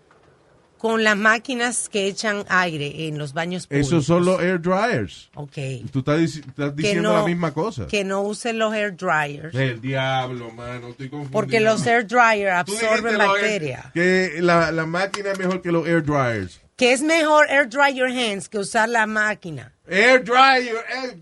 con 0.79 1.03
las 1.03 1.17
máquinas 1.17 1.89
que 1.89 2.07
echan 2.09 2.45
aire 2.49 3.07
en 3.09 3.17
los 3.17 3.33
baños 3.33 3.67
públicos. 3.67 3.89
esos 3.89 4.05
son 4.05 4.25
los 4.27 4.41
air 4.43 4.61
dryers. 4.61 5.31
Ok. 5.35 5.57
Tú 5.91 6.01
estás, 6.01 6.21
estás 6.21 6.77
diciendo 6.77 7.11
no- 7.13 7.19
la 7.21 7.25
misma 7.25 7.55
cosa. 7.55 7.87
Que 7.87 8.05
no 8.05 8.21
usen 8.21 8.59
los 8.59 8.75
air 8.75 8.95
dryers. 8.95 9.55
El 9.55 9.81
diablo, 9.81 10.51
mano, 10.51 10.89
estoy 10.89 11.09
confundido. 11.09 11.33
Porque 11.33 11.61
los 11.61 11.87
air 11.87 12.07
dryers 12.07 12.53
absorben 12.53 13.17
bacterias. 13.17 13.87
Que 13.95 14.37
la, 14.41 14.71
la 14.73 14.85
máquina 14.85 15.31
es 15.33 15.39
mejor 15.39 15.63
que 15.63 15.73
los 15.73 15.87
air 15.89 16.03
dryers. 16.05 16.61
Que 16.77 16.93
es 16.93 17.01
mejor 17.03 17.47
air 17.51 17.67
dry 17.69 17.95
your 17.95 18.09
hands 18.11 18.49
que 18.51 18.59
usar 18.59 18.89
la 18.89 19.07
máquina. 19.07 19.73
Air 19.89 20.23
dryer, 20.25 20.75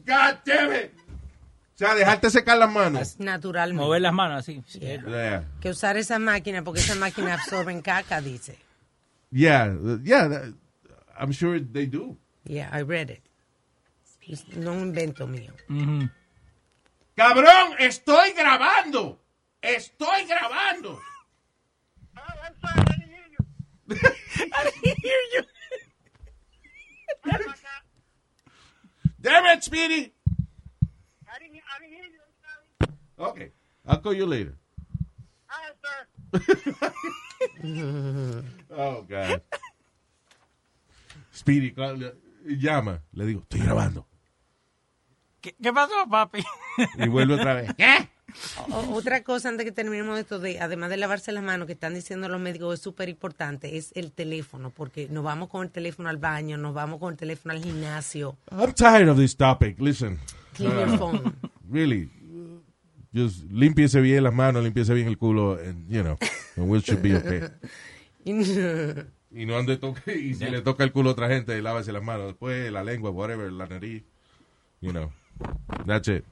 God 0.04 0.38
damn 0.44 0.72
it. 0.74 0.90
Sea, 1.86 1.94
dejarte 1.96 2.30
secar 2.30 2.58
las 2.58 2.70
manos. 2.70 3.18
Naturalmente. 3.18 3.82
Mover 3.84 4.00
las 4.02 4.12
manos 4.12 4.38
así. 4.38 4.62
Yeah, 4.78 5.44
Que 5.60 5.70
usar 5.70 5.96
esa 5.96 6.18
máquina 6.18 6.62
porque 6.62 6.80
esa 6.80 6.94
máquina 6.94 7.34
absorben 7.34 7.82
caca, 7.82 8.20
dice. 8.20 8.56
yeah, 9.30 9.74
yeah, 10.04 10.28
that- 10.28 10.54
I'm 11.18 11.32
sure 11.32 11.60
they 11.60 11.86
do. 11.86 12.16
Yeah, 12.44 12.70
I 12.72 12.82
read 12.82 13.10
it. 13.10 13.22
No 14.56 14.72
un 14.72 14.80
invento 14.94 15.26
mío. 15.26 15.52
Cabrón, 17.16 17.74
estoy 17.78 18.32
grabando. 18.32 19.20
Estoy 19.60 20.24
grabando. 20.26 21.00
Damn 29.20 29.46
it, 29.46 29.62
Speedy. 29.62 30.12
Okay, 33.22 33.52
I'll 33.86 34.00
call 34.00 34.14
you 34.14 34.26
later. 34.26 34.56
oh, 38.70 39.02
God. 39.08 39.42
Speedy, 41.32 41.70
call- 41.72 42.12
llama. 42.46 43.00
Le 43.12 43.26
digo, 43.26 43.40
estoy 43.42 43.60
grabando. 43.60 44.06
¿Qué, 45.40 45.54
qué 45.62 45.72
pasó, 45.72 45.92
papi? 46.10 46.42
Y 46.98 47.08
vuelve 47.08 47.34
otra 47.34 47.54
vez. 47.54 47.70
O- 48.68 48.94
otra 48.96 49.22
cosa 49.22 49.50
antes 49.50 49.64
que 49.66 49.72
terminemos 49.72 50.18
esto 50.18 50.38
de, 50.38 50.58
además 50.58 50.90
de 50.90 50.96
lavarse 50.96 51.30
las 51.32 51.44
manos, 51.44 51.66
que 51.66 51.74
están 51.74 51.94
diciendo 51.94 52.28
los 52.28 52.40
médicos 52.40 52.74
es 52.74 52.80
súper 52.80 53.08
importante, 53.08 53.76
es 53.76 53.92
el 53.94 54.10
teléfono, 54.12 54.70
porque 54.70 55.08
nos 55.08 55.22
vamos 55.22 55.48
con 55.48 55.62
el 55.62 55.70
teléfono 55.70 56.08
al 56.08 56.16
baño, 56.16 56.56
nos 56.56 56.74
vamos 56.74 56.98
con 56.98 57.12
el 57.12 57.18
teléfono 57.18 57.54
al 57.54 57.62
gimnasio. 57.62 58.36
I'm 58.50 58.72
tired 58.72 59.08
of 59.08 59.16
this 59.16 59.36
topic. 59.36 59.78
Listen. 59.80 60.18
Clean 60.54 60.72
your 60.72 60.98
phone. 60.98 61.34
Really. 61.70 62.10
Just 63.14 63.50
limpiese 63.50 64.00
bien 64.00 64.24
las 64.24 64.34
manos, 64.34 64.64
limpiese 64.64 64.94
bien 64.94 65.06
el 65.06 65.18
culo, 65.18 65.58
and, 65.58 65.88
you 65.88 66.02
know, 66.02 66.16
and 66.56 66.68
we 66.70 66.80
should 66.80 67.02
be 67.02 67.14
okay. 67.14 67.48
Y 69.34 69.46
no 69.46 69.56
ande 69.56 69.78
toque, 69.78 70.14
y 70.18 70.34
si 70.34 70.44
le 70.44 70.60
toca 70.60 70.84
el 70.84 70.92
culo 70.92 71.08
a 71.08 71.12
otra 71.12 71.28
gente, 71.28 71.60
lávese 71.62 71.90
las 71.90 72.02
manos. 72.02 72.26
Después 72.26 72.70
la 72.70 72.84
lengua, 72.84 73.10
whatever, 73.10 73.50
la 73.50 73.66
nariz, 73.66 74.02
you 74.82 74.90
know. 74.90 75.10
That's 75.86 76.08
it. 76.08 76.24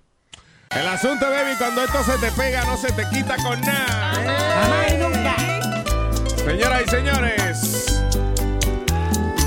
El 0.71 0.87
asunto, 0.87 1.27
baby, 1.31 1.57
cuando 1.59 1.83
esto 1.83 2.05
se 2.05 2.19
te 2.19 2.31
pega, 2.33 2.65
no 2.65 2.77
se 2.77 2.93
te 2.93 3.03
quita 3.11 3.37
con 3.39 3.61
nada. 3.63 4.13
Señoras 6.37 6.83
y 6.87 6.91
señores, 6.91 8.03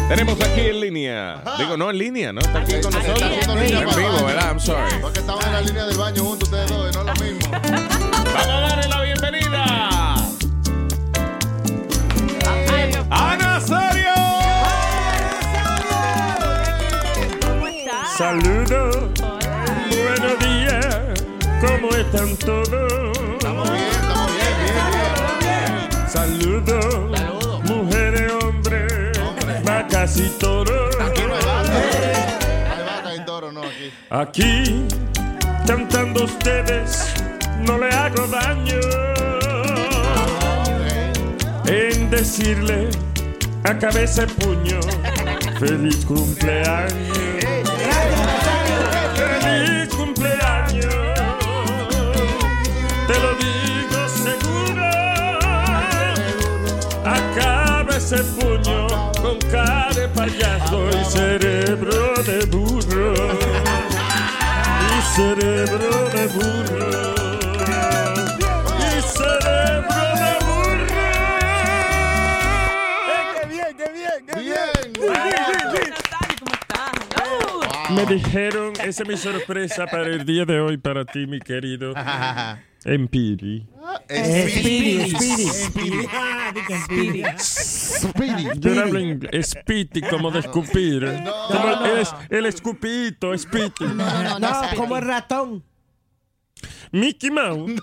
tenemos 0.10 0.40
aquí 0.42 0.62
en 0.62 0.80
línea. 0.80 1.42
Digo, 1.58 1.78
no 1.78 1.90
en 1.90 1.98
línea, 1.98 2.34
¿no? 2.34 2.42
Está 2.42 2.60
aquí 2.60 2.74
con 2.82 2.94
nosotros. 2.94 3.32
línea 3.62 3.80
En 3.80 3.86
para 3.86 3.98
vivo. 3.98 4.26
¿verdad? 4.26 4.48
I'm 4.48 4.60
sorry. 4.60 4.96
Porque 5.02 5.20
estaban 5.20 5.46
en 5.46 5.54
la 5.54 5.62
línea 5.62 5.86
del 5.86 5.98
baño 5.98 6.24
juntos 6.24 6.50
ustedes 6.50 6.70
dos, 6.70 6.90
y 6.90 6.94
no 6.96 7.02
es 7.02 7.20
lo 7.20 7.26
mismo. 7.26 7.52
Vamos 8.34 8.48
a 8.48 8.60
darle 8.62 8.88
la 8.88 9.02
bienvenida 9.02 10.16
a 13.10 13.38
Nazario. 13.38 14.14
Saludos. 18.18 18.98
Buenos 19.90 20.40
días. 20.40 21.24
¿Cómo 21.62 21.90
están 21.90 22.36
todos? 22.38 23.18
Estamos 23.34 23.72
bien, 23.72 23.86
estamos 23.86 24.32
bien, 24.32 24.54
bien, 24.64 24.80
bien. 25.40 26.10
Saludos. 26.10 27.13
Vacas 30.14 30.18
y 30.18 30.30
toros. 30.40 30.96
Aquí 31.00 31.22
no 31.28 31.36
hay 31.36 31.46
vaca. 31.46 31.82
Hay 32.72 32.86
vaca 32.86 33.16
y 33.16 33.26
toro, 33.26 33.52
no, 33.52 33.62
aquí. 33.62 33.92
Aquí, 34.10 34.86
cantando 35.66 36.26
ustedes, 36.26 37.14
no 37.66 37.78
le 37.78 37.90
hago 37.90 38.28
daño. 38.28 38.80
En 41.66 42.10
decirle 42.10 42.90
a 43.64 43.78
cabeza 43.78 44.24
y 44.24 44.28
puño, 44.28 44.80
feliz 45.60 46.06
cumpleaños. 46.06 47.33
De 60.04 60.10
payaso 60.10 60.90
y 60.90 61.06
cerebro 61.06 62.14
de 62.24 62.46
burro. 62.48 63.14
Y 64.90 65.02
cerebro 65.16 66.10
de 66.10 66.28
burro. 66.28 66.90
Y 68.80 69.02
cerebro 69.18 70.04
de 70.24 70.34
burro. 70.46 71.04
¡Qué 73.40 73.48
bien, 73.48 73.72
qué 73.78 73.88
bien, 73.94 74.20
qué 74.28 74.36
bien! 74.42 75.83
Me 77.96 78.06
dijeron, 78.06 78.74
esa 78.84 79.04
es 79.04 79.08
mi 79.10 79.18
sorpresa 79.18 79.86
para 79.88 80.08
el 80.08 80.26
día 80.26 80.46
de 80.46 80.60
hoy 80.60 80.78
para 80.78 81.06
ti, 81.06 81.26
mi 81.28 81.40
querido 81.40 81.94
Empiri. 82.86 83.66
Speedy, 84.10 85.10
Speedy. 85.10 85.48
Speedy. 85.48 86.08
Speedy. 86.84 87.24
Speedy. 87.40 88.44
Yo 88.60 88.76
no 88.76 88.82
hablo 88.82 89.00
inglés, 89.00 89.52
Spiti, 89.52 90.02
como 90.02 90.32
de 90.32 90.40
escupir. 90.40 91.06
Como 91.48 91.70
el, 91.86 91.92
el, 91.92 91.98
es- 92.00 92.14
el 92.30 92.46
escupito, 92.46 93.38
Spiti. 93.38 93.86
No, 93.86 94.50
como 94.76 94.98
el 94.98 95.04
ratón. 95.06 95.64
Mickey 96.92 97.32
Mouse. 97.32 97.72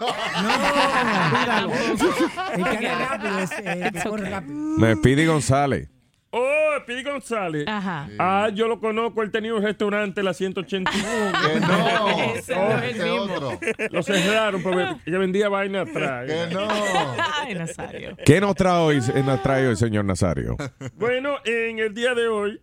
El 2.55 3.93
que 3.93 4.01
corre 4.03 4.31
rápido. 4.31 4.55
Me 4.55 4.97
pide 4.97 5.27
González. 5.27 5.89
Oh, 6.33 6.71
Speedy 6.83 7.03
González. 7.03 7.65
Ajá. 7.67 8.09
Ah, 8.19 8.49
yo 8.55 8.69
lo 8.69 8.79
conozco, 8.79 9.21
él 9.23 9.33
tenía 9.33 9.53
un 9.53 9.63
restaurante 9.63 10.23
la 10.23 10.33
181. 10.33 10.89
Que 11.43 11.61
no. 11.61 12.09
Ese 12.35 12.55
no 12.55 12.79
es 12.79 12.97
el 12.97 13.11
mismo. 13.11 13.35
otro. 13.35 13.59
Lo 13.91 14.03
cerraron 14.03 14.63
porque 14.63 14.87
ella 15.07 15.19
vendía 15.19 15.49
vaina 15.49 15.81
atrás. 15.83 16.27
Que 16.27 16.55
no. 16.55 16.69
Ay, 17.35 17.55
Nazario. 17.55 18.17
¿Qué 18.25 18.41
nos 18.41 18.55
trae 18.55 18.79
hoy, 18.79 19.01
nos 19.25 19.43
trae 19.43 19.67
hoy, 19.67 19.77
señor 19.77 20.05
Nazario? 20.05 20.57
Bueno, 20.95 21.37
en 21.45 21.81
el 21.81 21.93
día 21.95 22.15
de 22.15 22.29
hoy 22.29 22.61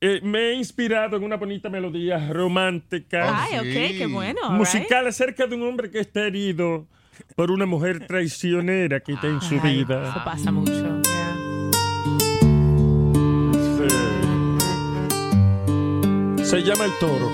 eh, 0.00 0.20
me 0.22 0.38
he 0.50 0.54
inspirado 0.54 1.16
en 1.18 1.24
una 1.24 1.36
bonita 1.36 1.68
melodía 1.68 2.30
romántica, 2.32 3.42
Ay, 3.44 3.58
ok, 3.58 3.98
qué 3.98 4.06
bueno. 4.06 4.50
musical 4.50 5.06
acerca 5.06 5.46
de 5.46 5.54
un 5.54 5.62
hombre 5.62 5.90
que 5.90 5.98
está 6.00 6.26
herido 6.26 6.86
por 7.36 7.50
una 7.50 7.64
mujer 7.66 8.06
traicionera 8.06 9.00
que 9.00 9.12
está 9.12 9.26
en 9.28 9.40
su 9.40 9.54
right. 9.54 9.64
Ay, 9.64 9.76
vida. 9.84 10.08
Eso 10.10 10.24
pasa 10.24 10.50
mucho. 10.52 11.03
Se 16.44 16.62
llama 16.62 16.84
El 16.84 16.92
Toro. 17.00 17.30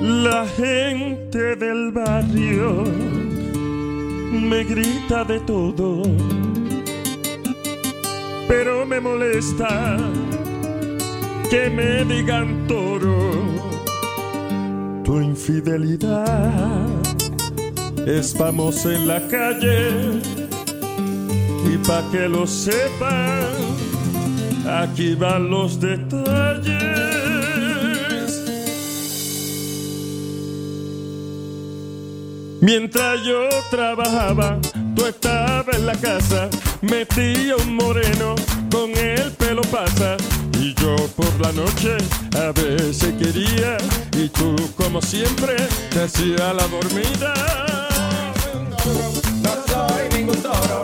La 0.00 0.46
gente 0.46 1.56
del 1.56 1.92
barrio 1.92 2.84
me 4.32 4.64
grita 4.64 5.24
de 5.24 5.40
todo, 5.40 6.02
pero 8.48 8.84
me 8.86 9.00
molesta 9.00 9.96
que 11.50 11.70
me 11.70 12.04
digan 12.04 12.66
toro. 12.66 13.32
Tu 15.04 15.20
infidelidad 15.20 16.88
es 18.06 18.34
famosa 18.34 18.94
en 18.94 19.06
la 19.06 19.20
calle 19.28 20.44
pa' 21.86 22.02
que 22.10 22.28
lo 22.28 22.46
sepan, 22.46 23.52
aquí 24.66 25.14
van 25.14 25.50
los 25.50 25.78
detalles. 25.80 26.74
Mientras 32.60 33.22
yo 33.24 33.48
trabajaba, 33.70 34.58
tú 34.96 35.04
estabas 35.06 35.76
en 35.76 35.86
la 35.86 35.94
casa, 35.94 36.48
metía 36.80 37.56
un 37.56 37.76
moreno 37.76 38.34
con 38.70 38.90
el 38.96 39.30
pelo 39.32 39.60
pasa. 39.62 40.16
Y 40.58 40.72
yo 40.74 40.96
por 41.14 41.40
la 41.40 41.52
noche 41.52 41.98
a 42.38 42.52
veces 42.52 43.12
quería, 43.18 43.76
y 44.16 44.28
tú 44.28 44.56
como 44.76 45.02
siempre 45.02 45.56
te 45.90 46.04
hacía 46.04 46.54
la 46.54 46.66
dormida. 46.68 47.34
No 49.42 49.50
soy 49.66 50.08
ningún 50.16 50.36
toro, 50.36 50.83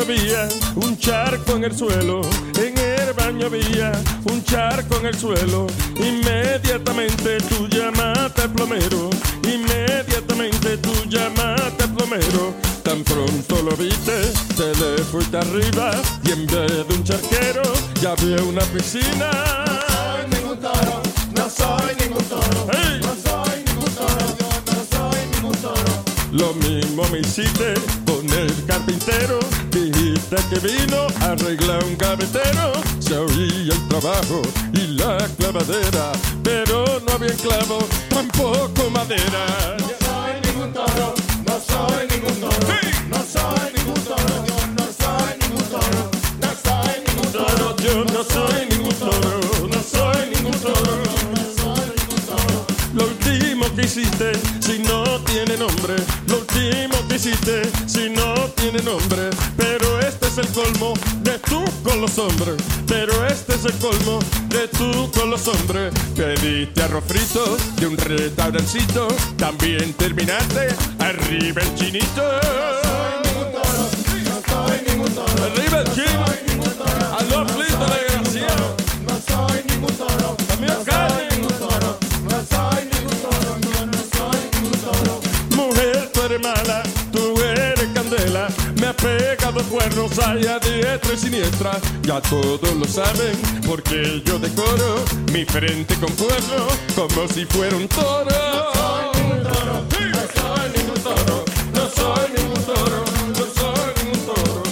baño 0.00 0.02
había 0.02 0.48
un 0.76 0.98
charco 0.98 1.56
en 1.56 1.64
el 1.64 1.76
suelo, 1.76 2.20
en 2.58 2.76
el 2.78 3.12
baño 3.14 3.46
había 3.46 3.92
un 4.24 4.42
charco 4.44 4.96
en 4.98 5.06
el 5.06 5.16
suelo. 5.16 5.66
Inmediatamente 5.96 7.38
tú 7.48 7.66
llamaste 7.68 8.42
al 8.42 8.52
plomero, 8.52 9.10
inmediatamente 9.42 10.78
tú 10.78 10.92
llamaste 11.08 11.84
al 11.84 11.94
plomero. 11.94 12.54
Tan 12.82 13.02
pronto 13.04 13.62
lo 13.62 13.76
viste, 13.76 14.32
te 14.56 14.74
le 14.76 15.02
fuiste 15.04 15.36
arriba 15.38 15.92
y 16.24 16.32
en 16.32 16.46
vez 16.46 16.88
de 16.88 16.94
un 16.94 17.04
charquero 17.04 17.62
ya 18.00 18.12
había 18.12 18.42
una 18.42 18.62
piscina. 18.62 19.30
No 19.70 19.88
soy 19.88 20.40
ningún 20.40 20.58
toro, 20.58 21.02
no 21.36 21.50
soy 21.50 21.94
ningún 22.00 22.24
toro, 22.24 22.66
no 23.00 23.14
soy 23.30 23.64
ningún 23.66 23.94
toro, 23.94 24.36
yo 24.38 24.72
no 24.72 24.84
soy 24.90 25.20
ningún 25.34 25.56
toro. 25.56 26.04
Lo 26.32 26.54
mismo 26.54 27.04
me 27.12 27.18
hiciste 27.18 27.74
con 28.06 28.28
el 28.30 28.64
carpintero. 28.66 29.40
Dijiste 30.30 30.60
que 30.60 30.60
vino 30.60 31.06
a 31.20 31.32
arreglar 31.32 31.82
un 31.82 31.98
gavetero. 31.98 32.72
Se 33.00 33.16
oía 33.16 33.72
el 33.74 33.88
trabajo 33.88 34.42
y 34.72 34.86
la 34.96 35.16
clavadera, 35.36 36.12
pero 36.44 36.84
no 37.04 37.12
había 37.14 37.34
clavo, 37.34 37.78
tampoco 38.08 38.90
madera. 38.90 39.76
No 39.78 39.88
soy 39.98 40.40
ningún 40.44 40.72
toro, 40.72 41.14
no 41.46 41.60
soy 41.60 42.06
ningún 42.10 42.34
toro, 42.40 42.84
no 43.08 43.18
soy 43.24 43.72
ningún 43.74 44.04
toro, 44.04 44.44
yo 44.46 44.54
no 44.78 44.86
soy 45.02 45.34
ningún 45.40 45.64
toro, 45.64 46.10
no 46.40 46.50
soy 46.62 46.94
ningún 47.06 47.32
toro, 47.32 47.76
yo 47.76 48.04
no 48.04 48.22
soy 48.22 48.66
ningún 48.70 48.94
toro, 48.94 49.40
no 49.68 49.82
soy 49.82 50.30
ningún 50.32 50.60
toro, 50.60 50.94
no 51.34 51.44
soy 51.58 51.86
ningún 51.98 52.22
toro. 52.26 52.66
Lo 52.94 53.04
último 53.04 53.64
que 53.74 53.82
hiciste, 53.82 54.32
si 54.60 54.78
no 54.78 55.02
tiene 55.24 55.56
nombre, 55.56 55.96
lo 56.28 56.38
último 56.38 57.08
que 57.08 57.16
hiciste, 57.16 57.62
si 57.86 58.10
no 58.10 58.34
tiene 58.54 58.80
nombre, 58.82 59.30
pero 59.56 59.99
el 60.40 60.48
colmo 60.48 60.94
de 61.22 61.38
tú 61.40 61.62
con 61.82 62.00
los 62.00 62.16
hombres, 62.18 62.56
pero 62.86 63.26
este 63.26 63.54
es 63.54 63.64
el 63.66 63.74
colmo 63.74 64.18
de 64.48 64.68
tú 64.68 65.10
con 65.12 65.30
los 65.30 65.46
hombres. 65.48 65.92
Pediste 66.16 66.82
arroz 66.82 67.04
frito 67.06 67.56
de 67.76 67.86
un 67.86 67.96
restaurancito, 67.98 69.08
también 69.36 69.92
terminaste 69.94 70.68
arriba 70.98 71.60
el 71.62 71.74
chinito. 71.74 72.22
Arriba 75.42 75.80
el 75.80 75.92
chino, 75.94 76.24
a 76.24 77.22
los 77.22 77.49
fritos 77.49 77.49
desgraciado. 77.49 77.49
Pegado 89.00 89.62
cuernos 89.64 90.18
allá 90.18 90.58
diestra 90.58 91.14
y 91.14 91.16
siniestra. 91.16 91.78
Ya 92.02 92.20
todos 92.20 92.72
lo 92.74 92.84
saben, 92.84 93.36
porque 93.66 94.22
yo 94.24 94.38
decoro 94.38 95.02
mi 95.32 95.44
frente 95.44 95.94
con 95.96 96.12
cuerno 96.14 96.66
como 96.94 97.28
si 97.28 97.44
fuera 97.46 97.76
un 97.76 97.88
toro. 97.88 98.30
No 98.30 98.72
soy 98.74 99.10
ningún 99.16 99.42
toro, 99.42 99.84
no 100.14 100.24
soy 100.36 100.70
ningún 100.76 101.02
toro, 101.02 101.44
no 101.74 101.88
soy 101.90 102.30
ningún 102.36 102.64
toro, 102.64 103.04
no 103.36 103.44
soy 103.58 103.90
ningún 104.04 104.20
toro. 104.26 104.62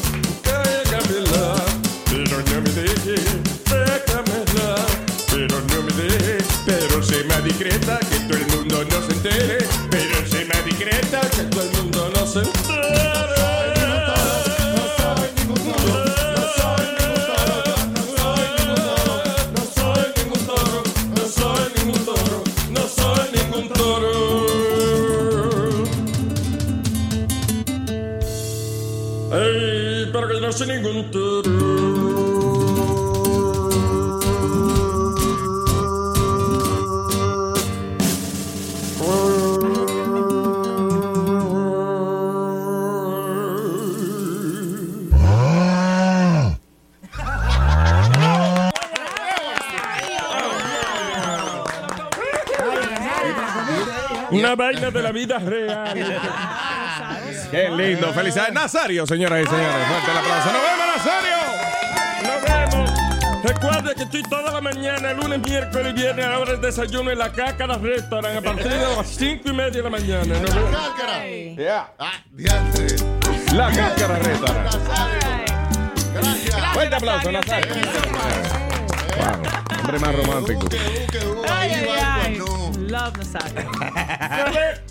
Déjamela, 0.45 1.55
pero 2.11 2.37
no 2.39 2.61
me 2.63 2.71
deje, 2.71 3.17
déjamela, 3.71 4.87
pero 5.31 5.61
no 5.61 5.83
me 5.83 5.93
deje, 6.03 6.39
pero 6.67 7.03
se 7.03 7.25
me 7.25 7.41
discreta 7.43 7.99
que 8.01 8.19
todo 8.21 8.37
el 8.37 8.47
mundo 8.49 8.85
no 8.91 9.07
se 9.07 9.13
entere, 9.13 9.59
pero 9.91 10.27
se 10.27 10.45
me 10.45 10.63
discreta 10.63 11.21
Una 54.69 54.81
vaina 54.81 54.91
de 54.91 55.03
la 55.03 55.13
vida 55.13 55.39
real. 55.39 55.95
Qué 57.51 57.71
lindo. 57.71 58.13
Felicidades, 58.13 58.53
Nazario, 58.53 59.07
señoras 59.07 59.41
y 59.41 59.47
señores. 59.47 59.87
Fuerte 59.87 60.11
el 60.11 60.19
aplauso. 60.19 60.53
¡Nos 60.53 60.63
vemos, 60.63 60.87
Nazario! 60.97 61.37
Nos 62.27 62.43
vemos. 62.43 62.91
Recuerda 63.45 63.95
que 63.95 64.03
estoy 64.03 64.23
toda 64.25 64.53
la 64.53 64.61
mañana, 64.61 65.15
lunes, 65.15 65.41
miércoles 65.41 65.95
y 65.97 66.01
viernes 66.01 66.27
a 66.27 66.29
la 66.31 66.39
hora 66.41 66.53
del 66.53 66.61
desayuno 66.61 67.11
en 67.11 67.19
la 67.19 67.33
Cácara 67.33 67.79
Restaurant 67.79 68.37
a 68.37 68.43
partir 68.43 68.69
de 68.69 68.97
las 68.97 69.07
5 69.07 69.49
y 69.49 69.53
media 69.53 69.71
de 69.71 69.83
la 69.83 69.91
mañana. 69.91 70.39
Nos 70.39 70.55
vemos. 70.55 71.57
Yeah. 71.57 71.93
Ah. 71.99 72.13
La 73.55 73.73
Cáscara 73.73 74.19
Restaurant. 74.19 74.75
Gracias. 76.13 76.67
Fuerte 76.75 76.95
aplauso, 76.95 77.33
Nazario. 77.33 77.75
Wow, 79.17 79.58
hombre 79.89 80.01
más 80.01 80.17
romántico. 80.17 80.69
Ay, 81.49 81.71
ay, 81.73 81.89
ay. 82.01 82.39
no. 82.39 82.47
Love 82.89 83.15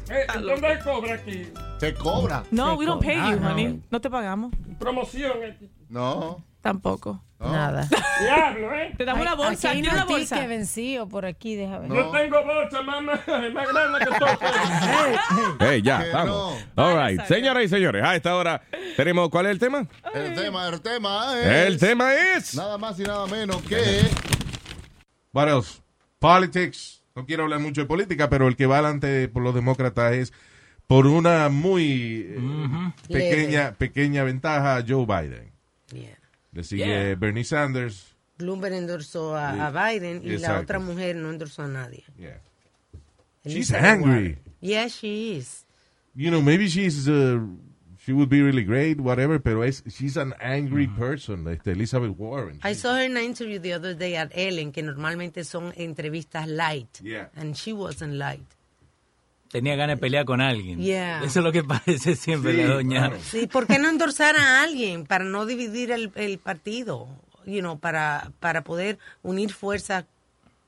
eh, 0.09 0.25
¿Dónde 0.39 0.79
cobra 0.83 1.15
aquí? 1.15 1.51
Se 1.79 1.93
cobra. 1.93 2.43
No, 2.51 2.75
we 2.75 2.85
don't 2.85 3.03
pay 3.03 3.15
you, 3.15 3.39
no. 3.39 3.49
honey. 3.49 3.81
No 3.91 4.01
te 4.01 4.09
pagamos. 4.09 4.51
Promoción. 4.79 5.33
eh. 5.43 5.69
No. 5.89 6.43
Tampoco. 6.61 7.21
Nada. 7.39 7.87
Diablo, 8.19 8.73
¿eh? 8.73 8.93
Te 8.97 9.05
damos 9.05 9.21
una 9.21 9.35
bolsa. 9.35 9.69
Aquí 9.69 9.77
hay 9.77 9.81
¿Quieres 9.81 9.93
una 9.93 10.01
un 10.05 10.09
bolsa? 10.09 10.35
ticket 10.35 10.49
vencido 10.49 11.07
por 11.07 11.25
aquí, 11.27 11.55
déjame 11.55 11.87
ver. 11.89 11.97
Yo 11.97 12.11
tengo 12.11 12.43
bolsa, 12.43 12.81
mamá. 12.81 13.13
Es 13.27 13.53
más 13.53 13.67
grande 13.67 13.99
que 13.99 14.19
todo. 14.19 14.29
Hey, 15.59 15.81
ya, 15.83 16.03
Que 16.03 16.09
vamos. 16.11 16.57
no. 16.75 16.83
All 16.83 16.97
right. 17.07 17.23
Señoras 17.25 17.63
y 17.63 17.67
señores, 17.67 18.03
a 18.03 18.15
esta 18.15 18.35
hora 18.35 18.61
tenemos. 18.95 19.29
¿Cuál 19.29 19.45
es 19.45 19.51
el 19.51 19.59
tema? 19.59 19.85
El 20.15 20.33
tema, 20.33 20.67
el 20.67 20.81
tema 20.81 21.39
es. 21.39 21.45
El 21.67 21.77
tema 21.79 22.13
es. 22.15 22.55
Nada 22.55 22.77
más 22.79 22.99
y 22.99 23.03
nada 23.03 23.27
menos 23.27 23.61
que. 23.61 24.01
What 25.33 25.47
else? 25.47 25.81
Politics. 26.19 27.01
No 27.15 27.25
quiero 27.25 27.43
hablar 27.43 27.59
mucho 27.59 27.81
de 27.81 27.87
política, 27.87 28.29
pero 28.29 28.47
el 28.47 28.55
que 28.55 28.65
va 28.65 28.79
adelante 28.79 29.27
por 29.27 29.41
los 29.43 29.55
demócratas 29.55 30.13
es 30.13 30.33
por 30.85 31.07
una 31.07 31.49
muy 31.49 32.27
eh, 32.29 32.93
pequeña, 33.07 33.73
pequeña 33.73 34.23
ventaja 34.23 34.83
Joe 34.87 35.05
Biden. 35.05 35.51
Yeah. 35.91 36.17
Le 36.53 36.63
sigue 36.63 36.85
Yeah. 36.85 37.15
Bernie 37.15 37.43
Sanders. 37.43 38.15
Bloomberg 38.37 38.75
endorsó 38.75 39.35
a, 39.35 39.71
Biden 39.71 40.21
y 40.23 40.37
la 40.37 40.59
otra 40.59 40.79
mujer 40.79 41.15
no 41.15 41.29
endorsó 41.31 41.63
a 41.63 41.67
nadie. 41.67 42.03
Yeah. 42.17 42.39
She's 43.45 43.73
angry. 43.73 44.37
Yeah, 44.61 44.87
she 44.89 45.37
is. 45.37 45.65
You 46.15 46.29
know, 46.29 46.41
maybe 46.41 46.67
she's 46.67 47.07
uh, 47.07 47.39
she 48.07 48.13
would 48.13 48.29
be 48.29 48.41
really 48.41 48.63
great, 48.63 49.01
whatever, 49.01 49.37
pero 49.37 49.63
es 49.63 49.83
she's 49.89 50.15
an 50.15 50.33
angry 50.39 50.87
person, 50.87 51.45
este, 51.49 51.71
Elizabeth 51.73 52.15
Warren. 52.17 52.57
I 52.63 52.73
saw 52.73 52.93
her 52.95 53.03
in 53.03 53.17
an 53.17 53.23
interview 53.25 53.59
the 53.59 53.73
other 53.73 53.93
day 53.93 54.15
at 54.15 54.31
Ellen, 54.33 54.71
que 54.71 54.81
normalmente 54.81 55.43
son 55.43 55.73
entrevistas 55.75 56.47
light. 56.47 57.01
Yeah. 57.03 57.27
And 57.35 57.53
she 57.53 57.73
wasn't 57.73 58.13
light. 58.13 58.45
Tenía 59.51 59.75
ganas 59.75 59.97
de 59.97 60.01
pelear 60.01 60.23
con 60.23 60.39
alguien. 60.39 60.79
Yeah. 60.79 61.19
Eso 61.21 61.39
es 61.41 61.43
lo 61.43 61.51
que 61.51 61.63
parece 61.65 62.15
siempre 62.15 62.53
Sí, 62.53 62.61
la 62.61 62.75
doña. 62.75 63.07
claro. 63.09 63.17
Sí, 63.21 63.45
¿por 63.47 63.67
qué 63.67 63.77
no 63.77 63.89
endorsar 63.89 64.37
a 64.37 64.63
alguien 64.63 65.05
para 65.05 65.25
no 65.25 65.45
dividir 65.45 65.91
el, 65.91 66.09
el 66.15 66.37
partido? 66.37 67.09
you 67.45 67.59
know, 67.59 67.77
para, 67.77 68.31
para 68.39 68.61
poder 68.63 68.97
unir 69.21 69.51
fuerzas 69.51 70.05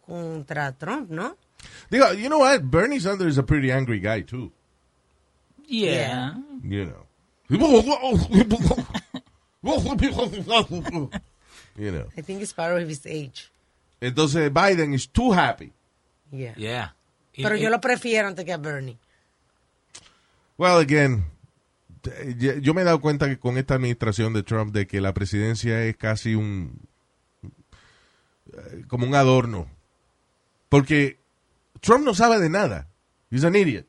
contra 0.06 0.74
Trump, 0.74 1.10
¿no? 1.10 1.38
Digo, 1.90 2.12
you 2.14 2.28
know 2.28 2.40
what? 2.40 2.62
Bernie 2.64 3.00
Sanders 3.00 3.34
is 3.34 3.38
a 3.38 3.44
pretty 3.44 3.72
angry 3.72 4.00
guy, 4.02 4.22
too. 4.24 4.52
Yeah. 5.68 6.36
You 6.64 6.86
know. 6.86 7.06
you 11.76 11.92
know. 11.92 12.06
I 12.16 12.22
think 12.22 12.42
it's 12.42 12.54
part 12.54 12.80
of 12.80 12.88
his 12.88 13.06
age. 13.06 13.50
Entonces, 14.02 14.52
Biden 14.52 14.94
is 14.94 15.08
too 15.08 15.32
happy. 15.32 15.74
Yeah. 16.32 16.54
Yeah. 16.56 16.90
Pero 17.36 17.56
yo 17.56 17.70
lo 17.70 17.80
prefiero 17.82 18.28
antes 18.28 18.46
que 18.46 18.54
a 18.54 18.58
Bernie. 18.58 18.98
Well, 20.58 20.80
again, 20.80 21.26
yo 22.60 22.74
me 22.74 22.82
he 22.82 22.86
dado 22.86 23.00
cuenta 23.00 23.28
que 23.28 23.40
con 23.40 23.58
esta 23.58 23.76
administración 23.76 24.34
de 24.34 24.44
Trump 24.44 24.74
de 24.74 24.88
que 24.88 25.02
la 25.02 25.14
presidencia 25.14 25.84
es 25.86 25.96
casi 25.98 26.36
un 26.36 26.80
eh, 28.54 28.84
como 28.88 29.08
un 29.08 29.16
adorno. 29.16 29.68
Porque 30.70 31.18
Trump 31.82 32.06
no 32.06 32.14
sabe 32.14 32.40
de 32.40 32.50
nada. 32.50 32.88
He's 33.32 33.44
an 33.44 33.56
idiot. 33.56 33.86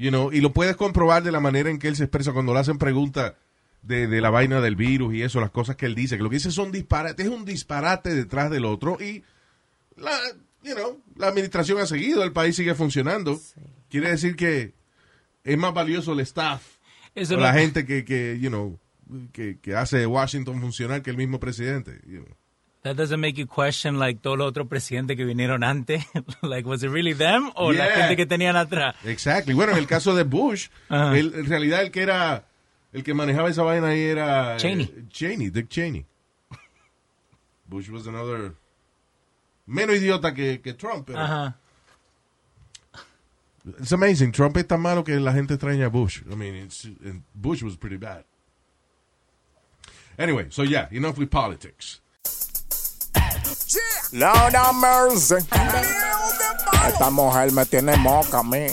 You 0.00 0.08
know, 0.08 0.32
y 0.32 0.40
lo 0.40 0.54
puedes 0.54 0.76
comprobar 0.76 1.22
de 1.22 1.30
la 1.30 1.40
manera 1.40 1.68
en 1.68 1.78
que 1.78 1.86
él 1.86 1.94
se 1.94 2.04
expresa 2.04 2.32
cuando 2.32 2.54
le 2.54 2.60
hacen 2.60 2.78
preguntas 2.78 3.34
de, 3.82 4.06
de 4.06 4.20
la 4.22 4.30
vaina 4.30 4.62
del 4.62 4.74
virus 4.74 5.14
y 5.14 5.22
eso, 5.22 5.40
las 5.40 5.50
cosas 5.50 5.76
que 5.76 5.84
él 5.84 5.94
dice, 5.94 6.16
que 6.16 6.22
lo 6.22 6.30
que 6.30 6.36
dice 6.36 6.50
son 6.50 6.72
disparates, 6.72 7.26
es 7.26 7.30
un 7.30 7.44
disparate 7.44 8.14
detrás 8.14 8.50
del 8.50 8.64
otro 8.64 8.96
y 8.98 9.24
la, 9.98 10.18
you 10.62 10.74
know, 10.74 10.98
la 11.16 11.26
administración 11.26 11.78
ha 11.80 11.86
seguido, 11.86 12.22
el 12.22 12.32
país 12.32 12.56
sigue 12.56 12.74
funcionando. 12.74 13.38
Quiere 13.90 14.08
decir 14.08 14.36
que 14.36 14.72
es 15.44 15.58
más 15.58 15.74
valioso 15.74 16.14
el 16.14 16.20
staff 16.20 16.62
o 17.14 17.36
la 17.36 17.52
gente 17.52 17.84
que, 17.84 18.06
que 18.06 18.38
you 18.40 18.48
know, 18.48 18.78
que, 19.32 19.58
que 19.58 19.74
hace 19.74 20.06
Washington 20.06 20.62
funcionar 20.62 21.02
que 21.02 21.10
el 21.10 21.18
mismo 21.18 21.38
presidente. 21.40 22.00
you 22.06 22.24
know. 22.24 22.39
That 22.82 22.96
doesn't 22.96 23.20
make 23.20 23.36
you 23.36 23.46
question 23.46 23.98
like 23.98 24.22
todos 24.22 24.38
los 24.38 24.48
otros 24.48 24.66
presidentes 24.66 25.14
que 25.16 25.24
vinieron 25.26 25.62
antes. 25.62 26.02
like, 26.42 26.66
was 26.66 26.82
it 26.82 26.88
really 26.90 27.12
them 27.12 27.50
o 27.54 27.72
la 27.72 27.86
gente 27.90 28.16
que 28.16 28.24
tenían 28.26 28.56
atrás? 28.56 28.94
Exactly. 29.04 29.52
Bueno, 29.52 29.72
en 29.72 29.78
el 29.78 29.86
caso 29.86 30.14
de 30.14 30.22
Bush, 30.24 30.68
Ajá. 30.88 31.14
él- 31.18 31.34
en 31.34 31.46
realidad 31.46 31.82
el 31.82 31.90
que 31.90 32.00
era, 32.02 32.46
el 32.92 33.02
que 33.04 33.12
manejaba 33.12 33.50
esa 33.50 33.62
vaina 33.62 33.88
ahí 33.88 34.00
era 34.02 34.54
eh, 34.54 34.58
Cheney. 34.58 35.06
Cheney, 35.10 35.50
Dick 35.50 35.68
Cheney. 35.68 36.06
Bush 37.66 37.88
was 37.90 38.06
another 38.06 38.54
menos 39.66 39.96
idiota 39.96 40.32
que, 40.34 40.60
que 40.62 40.72
Trump. 40.72 41.06
Pero 41.06 41.18
Ajá. 41.18 41.56
It's 43.78 43.92
amazing. 43.92 44.32
Trump 44.32 44.56
es 44.56 44.66
tan 44.66 44.80
malo 44.80 45.04
que 45.04 45.20
la 45.20 45.32
gente 45.34 45.54
extraña 45.54 45.84
a 45.86 45.88
Bush. 45.90 46.22
I 46.30 46.34
mean, 46.34 46.54
it's, 46.56 46.88
Bush 47.34 47.62
was 47.62 47.76
pretty 47.76 47.98
bad. 47.98 48.24
Anyway, 50.18 50.46
so 50.50 50.62
yeah, 50.64 50.88
enough 50.90 51.18
with 51.18 51.28
politics. 51.30 52.00
Lord 54.12 54.54
mercy. 54.74 55.36
Esta 56.88 57.10
mujer 57.10 57.52
me 57.52 57.64
tiene 57.66 57.96
moca 57.96 58.38
a 58.38 58.42
mí. 58.42 58.66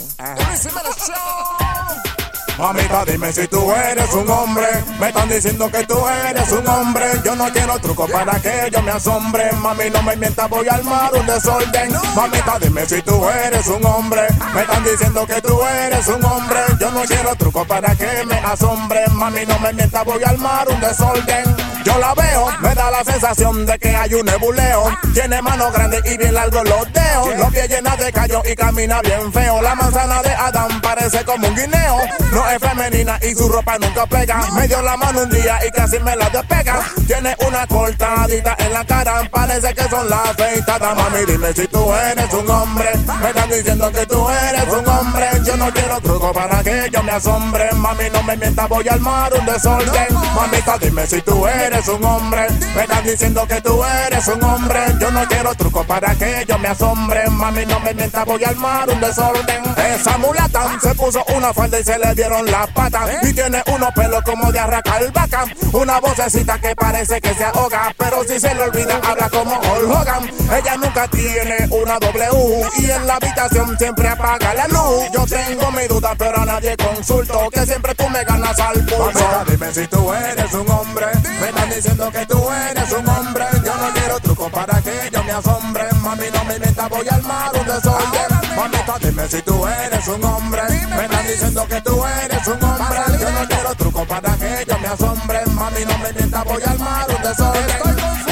Mamita, 2.58 3.04
dime 3.04 3.32
si 3.32 3.46
tú 3.46 3.72
eres 3.72 4.12
un 4.14 4.28
hombre. 4.28 4.66
Me 4.98 5.08
están 5.08 5.28
diciendo 5.28 5.70
que 5.70 5.84
tú 5.86 5.96
eres 6.08 6.50
un 6.50 6.66
hombre. 6.66 7.04
Yo 7.24 7.36
no 7.36 7.52
quiero 7.52 7.78
truco 7.78 8.08
para 8.08 8.40
que 8.40 8.68
yo 8.72 8.82
me 8.82 8.90
asombre. 8.90 9.52
Mami, 9.52 9.90
no 9.90 10.02
me 10.02 10.16
mientas, 10.16 10.50
voy 10.50 10.66
a 10.66 10.74
armar 10.74 11.14
un 11.14 11.24
desorden. 11.26 11.92
Mamita, 12.16 12.58
dime 12.58 12.84
si 12.84 13.00
tú 13.02 13.28
eres 13.28 13.68
un 13.68 13.86
hombre. 13.86 14.22
Me 14.52 14.62
están 14.62 14.82
diciendo 14.82 15.24
que 15.24 15.40
tú 15.40 15.62
eres 15.62 16.08
un 16.08 16.24
hombre. 16.24 16.60
Yo 16.80 16.90
no 16.90 17.02
quiero 17.02 17.36
truco 17.36 17.64
para 17.64 17.94
que 17.94 18.24
me 18.26 18.38
asombre. 18.38 19.06
Mami, 19.12 19.46
no 19.46 19.58
me 19.60 19.72
mientas, 19.72 20.04
voy 20.04 20.24
a 20.24 20.30
armar 20.30 20.68
un 20.68 20.80
desorden. 20.80 21.67
Yo 21.84 21.98
la 21.98 22.14
veo, 22.14 22.48
me 22.60 22.74
da 22.74 22.90
la 22.90 23.04
sensación 23.04 23.64
de 23.64 23.78
que 23.78 23.94
hay 23.94 24.14
un 24.14 24.26
nebuleo. 24.26 24.84
Tiene 25.14 25.40
manos 25.42 25.72
grandes 25.72 26.02
y 26.04 26.16
bien 26.16 26.34
largos 26.34 26.64
los 26.64 26.92
dedos. 26.92 27.38
Los 27.38 27.52
pies 27.52 27.68
llenos 27.68 27.98
de 27.98 28.12
callo 28.12 28.42
y 28.50 28.54
camina 28.54 29.00
bien 29.02 29.32
feo. 29.32 29.62
La 29.62 29.74
manzana 29.74 30.22
de 30.22 30.30
Adán 30.30 30.80
parece 30.80 31.24
como 31.24 31.46
un 31.46 31.54
guineo. 31.54 31.98
No 32.32 32.50
es 32.50 32.58
femenina 32.58 33.18
y 33.22 33.34
su 33.34 33.48
ropa 33.48 33.78
nunca 33.78 34.06
pega. 34.06 34.40
Me 34.54 34.66
dio 34.66 34.82
la 34.82 34.96
mano 34.96 35.22
un 35.22 35.30
día 35.30 35.58
y 35.66 35.70
casi 35.70 35.98
me 36.00 36.16
la 36.16 36.28
despega. 36.30 36.80
Tiene 37.06 37.36
una 37.46 37.66
cortadita 37.66 38.56
en 38.58 38.72
la 38.72 38.84
cara. 38.84 39.28
Parece 39.30 39.74
que 39.74 39.82
son 39.88 40.08
las 40.10 40.30
afeitadas. 40.30 40.96
Mami, 40.96 41.24
dime 41.26 41.52
si 41.54 41.66
tú 41.68 41.92
eres 41.92 42.32
un 42.32 42.50
hombre. 42.50 42.90
Me 43.20 43.28
están 43.28 43.50
diciendo 43.50 43.92
que 43.92 44.06
tú 44.06 44.28
eres 44.28 44.64
un 44.72 44.88
hombre. 44.88 45.26
Yo 45.44 45.56
no 45.56 45.72
quiero 45.72 46.00
truco 46.00 46.32
para 46.32 46.62
que 46.62 46.90
yo 46.92 47.02
me 47.02 47.12
asombre. 47.12 47.70
Mami, 47.72 48.10
no 48.12 48.22
me 48.24 48.36
mientas, 48.36 48.68
voy 48.68 48.88
a 48.88 48.94
armar 48.94 49.32
un 49.34 49.46
desorden. 49.46 50.06
Mamita, 50.34 50.78
dime 50.78 51.06
si 51.06 51.22
tú 51.22 51.46
eres 51.46 51.67
un 51.68 52.04
hombre. 52.04 52.46
Me 52.74 52.82
están 52.82 53.04
diciendo 53.04 53.46
que 53.46 53.60
tú 53.60 53.84
eres 54.06 54.26
un 54.28 54.42
hombre. 54.42 54.80
Yo 54.98 55.10
no 55.10 55.26
quiero 55.28 55.54
truco 55.54 55.84
para 55.84 56.14
que 56.14 56.44
yo 56.48 56.58
me 56.58 56.68
asombre. 56.68 57.28
Mami, 57.28 57.66
no 57.66 57.78
me 57.80 57.92
mientas, 57.92 58.24
voy 58.24 58.42
a 58.42 58.48
armar 58.48 58.88
un 58.88 59.00
desorden. 59.00 59.62
Esa 59.76 60.16
mulata 60.16 60.78
se 60.80 60.94
puso 60.94 61.22
una 61.36 61.52
falda 61.52 61.78
y 61.78 61.84
se 61.84 61.98
le 61.98 62.14
dieron 62.14 62.46
las 62.46 62.68
patas. 62.68 63.10
Y 63.22 63.34
tiene 63.34 63.62
unos 63.66 63.92
pelos 63.92 64.22
como 64.22 64.50
de 64.50 64.58
arracar 64.58 65.12
vaca. 65.12 65.44
Una 65.72 66.00
vocecita 66.00 66.58
que 66.58 66.74
parece 66.74 67.20
que 67.20 67.34
se 67.34 67.44
ahoga. 67.44 67.94
Pero 67.98 68.24
si 68.24 68.40
se 68.40 68.54
le 68.54 68.62
olvida, 68.62 68.98
habla 69.06 69.28
como 69.28 69.54
Hulk 69.54 69.90
Hogan. 69.90 70.30
Ella 70.56 70.76
nunca 70.78 71.06
tiene 71.08 71.68
una 71.70 71.98
W. 71.98 72.66
Y 72.78 72.90
en 72.90 73.06
la 73.06 73.16
habitación 73.16 73.76
siempre 73.78 74.08
apaga 74.08 74.54
la 74.54 74.66
luz. 74.68 75.04
Yo 75.12 75.26
tengo 75.26 75.70
mi 75.72 75.86
duda, 75.86 76.14
pero 76.16 76.40
a 76.40 76.46
nadie 76.46 76.76
consulto. 76.76 77.50
Que 77.52 77.66
siempre 77.66 77.94
tú 77.94 78.08
me 78.08 78.24
ganas 78.24 78.58
al 78.58 78.84
pulso. 78.86 79.44
dime 79.48 79.72
si 79.72 79.86
tú 79.86 80.12
eres 80.12 80.52
un 80.54 80.70
hombre. 80.70 81.06
Me 81.40 81.57
están 81.58 81.70
diciendo 81.74 82.10
que 82.12 82.26
tú 82.26 82.50
eres 82.70 82.92
un 82.92 83.08
hombre. 83.08 83.44
Yo 83.64 83.74
no 83.76 83.92
quiero 83.92 84.20
truco 84.20 84.50
para 84.50 84.80
que 84.80 85.10
yo 85.12 85.24
me 85.24 85.32
asombre. 85.32 85.84
Mami, 86.02 86.26
no 86.32 86.44
me 86.44 86.58
mientas, 86.58 86.88
voy 86.88 87.06
a 87.08 87.14
armar 87.14 87.50
un 87.54 87.66
desorden. 87.66 88.56
Mamita, 88.56 88.98
dime 89.00 89.28
si 89.28 89.42
tú 89.42 89.66
eres 89.66 90.08
un 90.08 90.24
hombre. 90.24 90.62
Me 90.68 91.04
están 91.04 91.26
diciendo 91.26 91.66
que 91.68 91.80
tú 91.80 92.04
eres 92.22 92.46
un 92.46 92.62
hombre. 92.62 92.98
Yo 93.20 93.30
no 93.30 93.48
quiero 93.48 93.74
truco 93.74 94.04
para 94.04 94.36
que 94.36 94.64
yo 94.68 94.78
me 94.78 94.88
asombre. 94.88 95.46
Mami, 95.46 95.84
no 95.84 95.98
me 95.98 96.12
mientas, 96.12 96.44
voy 96.44 96.62
a 96.62 96.70
armar 96.70 97.06
un 97.10 97.22
desorden. 97.22 97.70
Estoy 97.70 97.94
confuso. 97.94 98.28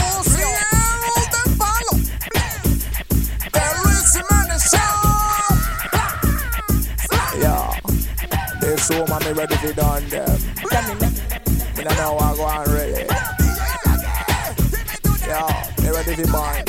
woman 8.89 9.21
me 9.25 9.33
ready 9.33 9.57
to 9.57 9.73
done 9.73 10.09
them. 10.09 10.39
Don't 11.77 11.97
know 11.99 12.19
I 12.19 12.37
go 12.37 12.43
on 12.43 12.71
really. 12.71 13.16
Yo, 15.29 15.47
me 15.83 15.91
ready 15.91 16.23
to 16.23 16.29
burn. 16.31 16.65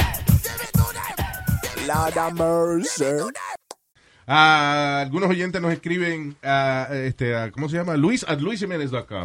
Lord 1.88 2.14
have 2.18 2.34
mercy. 2.34 3.06
Ah, 4.28 5.02
algunos 5.06 5.30
oyentes 5.30 5.62
nos 5.62 5.72
escriben 5.72 6.36
a, 6.44 6.90
este, 6.92 7.36
a- 7.36 7.52
¿cómo 7.52 7.70
se 7.70 7.78
llama? 7.78 7.96
Luis, 7.96 8.26
at. 8.28 8.40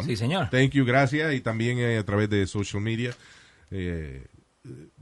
Sí, 0.05 0.15
señor. 0.15 0.49
Thank 0.49 0.71
you, 0.71 0.85
gracias. 0.85 1.33
Y 1.33 1.41
también 1.41 1.79
eh, 1.79 1.97
a 1.97 2.03
través 2.05 2.29
de 2.29 2.47
social 2.47 2.81
media 2.81 3.11
eh, 3.71 4.25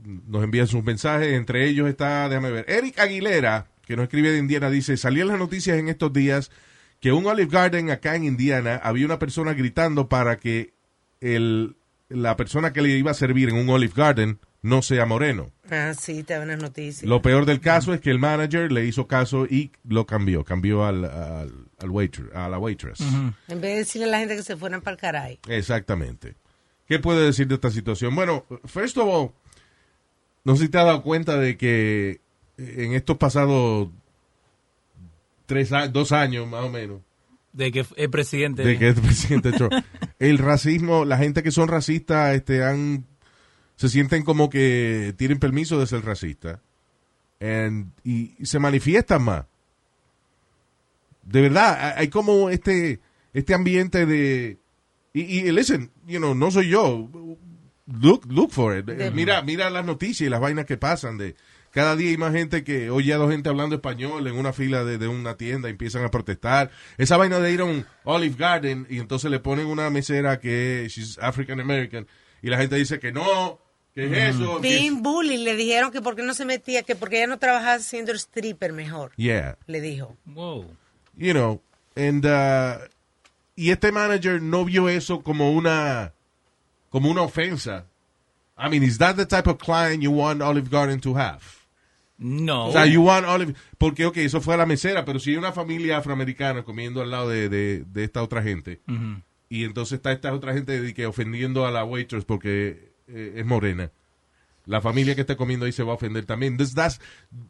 nos 0.02 0.42
envían 0.42 0.66
sus 0.66 0.82
mensajes. 0.82 1.32
Entre 1.34 1.68
ellos 1.68 1.88
está, 1.88 2.28
déjame 2.28 2.50
ver, 2.50 2.64
Eric 2.68 2.98
Aguilera, 2.98 3.66
que 3.86 3.94
nos 3.96 4.04
escribe 4.04 4.32
de 4.32 4.38
Indiana, 4.38 4.70
dice, 4.70 4.96
salió 4.96 5.22
en 5.22 5.28
las 5.28 5.38
noticias 5.38 5.78
en 5.78 5.88
estos 5.88 6.12
días 6.12 6.50
que 7.00 7.12
un 7.12 7.26
Olive 7.26 7.50
Garden 7.50 7.90
acá 7.90 8.16
en 8.16 8.24
Indiana 8.24 8.80
había 8.82 9.06
una 9.06 9.18
persona 9.20 9.52
gritando 9.54 10.08
para 10.08 10.36
que 10.36 10.72
el, 11.20 11.76
la 12.14 12.36
persona 12.36 12.72
que 12.72 12.82
le 12.82 12.90
iba 12.90 13.10
a 13.10 13.14
servir 13.14 13.48
en 13.48 13.56
un 13.56 13.68
Olive 13.68 13.92
Garden 13.96 14.38
no 14.62 14.80
sea 14.82 15.06
moreno. 15.06 15.50
Ah, 15.70 15.92
sí, 15.98 16.22
te 16.22 16.34
dan 16.34 16.44
unas 16.44 16.60
noticias. 16.60 17.02
Lo 17.08 17.20
peor 17.20 17.46
del 17.46 17.60
caso 17.60 17.92
es 17.94 18.00
que 18.00 18.10
el 18.10 18.18
manager 18.18 18.70
le 18.70 18.84
hizo 18.86 19.06
caso 19.08 19.46
y 19.46 19.72
lo 19.88 20.06
cambió, 20.06 20.44
cambió 20.44 20.84
al, 20.84 21.04
al, 21.04 21.52
al 21.80 21.90
waiter, 21.90 22.30
a 22.34 22.48
la 22.48 22.58
waitress. 22.58 23.00
En 23.00 23.60
vez 23.60 23.72
de 23.72 23.76
decirle 23.78 24.06
a 24.06 24.10
la 24.10 24.18
gente 24.20 24.36
que 24.36 24.42
se 24.42 24.56
fueran 24.56 24.80
para 24.80 24.94
el 24.94 25.00
caray. 25.00 25.38
Exactamente. 25.48 26.36
¿Qué 26.86 26.98
puede 26.98 27.24
decir 27.24 27.48
de 27.48 27.54
esta 27.56 27.70
situación? 27.70 28.14
Bueno, 28.14 28.44
first 28.66 28.96
of 28.98 29.08
all, 29.08 29.32
no 30.44 30.56
sé 30.56 30.64
si 30.64 30.68
te 30.68 30.78
has 30.78 30.84
dado 30.84 31.02
cuenta 31.02 31.36
de 31.38 31.56
que 31.56 32.20
en 32.58 32.92
estos 32.92 33.16
pasados 33.16 33.88
tres 35.46 35.70
dos 35.92 36.12
años 36.12 36.46
más 36.46 36.64
o 36.64 36.68
menos, 36.68 37.00
De 37.52 37.70
que 37.70 37.84
el 37.96 38.10
presidente. 38.10 38.62
de 38.64 38.78
que 38.78 38.88
es 38.88 39.00
presidente 39.00 39.52
Trump, 39.52 39.72
el 40.18 40.38
racismo, 40.38 41.04
la 41.04 41.18
gente 41.18 41.42
que 41.42 41.50
son 41.50 41.68
racistas, 41.68 42.34
este, 42.34 42.64
han, 42.64 43.04
se 43.76 43.88
sienten 43.88 44.22
como 44.22 44.48
que 44.48 45.14
tienen 45.18 45.38
permiso 45.38 45.78
de 45.78 45.86
ser 45.86 46.04
racistas 46.04 46.60
and- 47.40 47.92
y, 48.04 48.34
y 48.38 48.46
se 48.46 48.58
manifiestan 48.58 49.22
más. 49.22 49.44
De 51.24 51.40
verdad, 51.40 51.94
hay- 51.96 52.08
como 52.08 52.50
este, 52.50 53.00
este 53.32 53.54
ambiente 53.54 54.06
de, 54.06 54.58
y, 55.12 55.20
y 55.20 55.52
listen, 55.52 55.90
you 56.06 56.18
know, 56.18 56.34
no 56.34 56.50
soy 56.50 56.68
yo, 56.70 57.08
look, 57.86 58.26
look 58.32 58.50
for 58.50 58.76
it. 58.78 58.86
De- 58.86 59.10
Mira, 59.10 59.42
mira 59.42 59.70
las 59.70 59.84
noticias 59.84 60.26
y 60.26 60.30
las 60.30 60.40
vainas 60.40 60.64
que 60.66 60.76
pasan 60.78 61.18
de 61.18 61.36
cada 61.72 61.96
día 61.96 62.10
hay 62.10 62.16
más 62.18 62.32
gente 62.32 62.64
que 62.64 62.90
oye 62.90 63.12
a 63.12 63.16
dos 63.16 63.30
gente 63.30 63.48
hablando 63.48 63.74
español 63.74 64.26
en 64.26 64.36
una 64.36 64.52
fila 64.52 64.84
de, 64.84 64.98
de 64.98 65.08
una 65.08 65.36
tienda 65.36 65.68
y 65.68 65.72
empiezan 65.72 66.04
a 66.04 66.10
protestar. 66.10 66.70
Esa 66.98 67.16
vaina 67.16 67.38
de 67.38 67.50
ir 67.50 67.60
a 67.62 67.64
un 67.64 67.86
Olive 68.04 68.36
Garden 68.38 68.86
y 68.90 68.98
entonces 68.98 69.30
le 69.30 69.40
ponen 69.40 69.66
una 69.66 69.88
mesera 69.90 70.38
que 70.38 70.86
she's 70.88 71.18
African 71.18 71.60
American 71.60 72.06
y 72.42 72.50
la 72.50 72.58
gente 72.58 72.76
dice 72.76 73.00
que 73.00 73.10
no, 73.10 73.58
¿Qué 73.94 74.06
es 74.06 74.36
eso? 74.36 74.58
Being 74.60 75.02
bully, 75.02 75.36
le 75.38 75.54
dijeron 75.54 75.90
que 75.90 76.00
porque 76.00 76.22
no 76.22 76.34
se 76.34 76.44
metía, 76.44 76.82
que 76.82 76.94
porque 76.94 77.18
ella 77.18 77.26
no 77.26 77.38
trabajaba 77.38 77.78
siendo 77.78 78.12
stripper 78.12 78.72
mejor. 78.72 79.12
Yeah. 79.16 79.58
Le 79.66 79.80
dijo. 79.80 80.16
Wow. 80.24 80.76
You 81.16 81.32
know, 81.32 81.60
and, 81.94 82.24
uh, 82.24 82.86
y 83.54 83.70
este 83.70 83.92
manager 83.92 84.40
no 84.40 84.64
vio 84.64 84.88
eso 84.88 85.22
como 85.22 85.52
una, 85.52 86.14
como 86.88 87.10
una 87.10 87.22
ofensa. 87.22 87.86
I 88.56 88.70
mean, 88.70 88.82
is 88.82 88.98
that 88.98 89.16
the 89.16 89.26
type 89.26 89.48
of 89.48 89.58
client 89.58 90.02
you 90.02 90.10
want 90.10 90.40
Olive 90.40 90.70
Garden 90.70 91.00
to 91.00 91.14
have? 91.14 91.61
No. 92.22 92.66
O 92.68 92.72
sea, 92.72 92.86
you 92.86 93.02
want 93.02 93.26
Olive, 93.26 93.54
porque, 93.78 94.06
ok, 94.06 94.16
eso 94.18 94.40
fue 94.40 94.54
a 94.54 94.56
la 94.58 94.66
mesera, 94.66 95.04
pero 95.04 95.18
si 95.18 95.30
hay 95.30 95.36
una 95.36 95.52
familia 95.52 95.98
afroamericana 95.98 96.62
comiendo 96.62 97.02
al 97.02 97.10
lado 97.10 97.28
de, 97.28 97.48
de, 97.48 97.84
de 97.84 98.04
esta 98.04 98.22
otra 98.22 98.42
gente, 98.42 98.80
Ujú. 98.88 99.20
y 99.48 99.64
entonces 99.64 99.94
está 99.96 100.12
esta 100.12 100.32
otra 100.32 100.54
gente 100.54 100.80
de 100.80 100.94
que 100.94 101.06
ofendiendo 101.06 101.66
a 101.66 101.70
la 101.72 101.84
waitress 101.84 102.24
porque 102.24 102.92
eh, 103.08 103.34
es 103.36 103.44
morena. 103.46 103.90
La 104.64 104.80
familia 104.80 105.16
que 105.16 105.22
está 105.22 105.36
comiendo 105.36 105.66
ahí 105.66 105.72
se 105.72 105.82
va 105.82 105.90
a 105.90 105.96
ofender 105.96 106.24
también. 106.24 106.52
Entonces, 106.52 106.76
that's- 106.76 107.00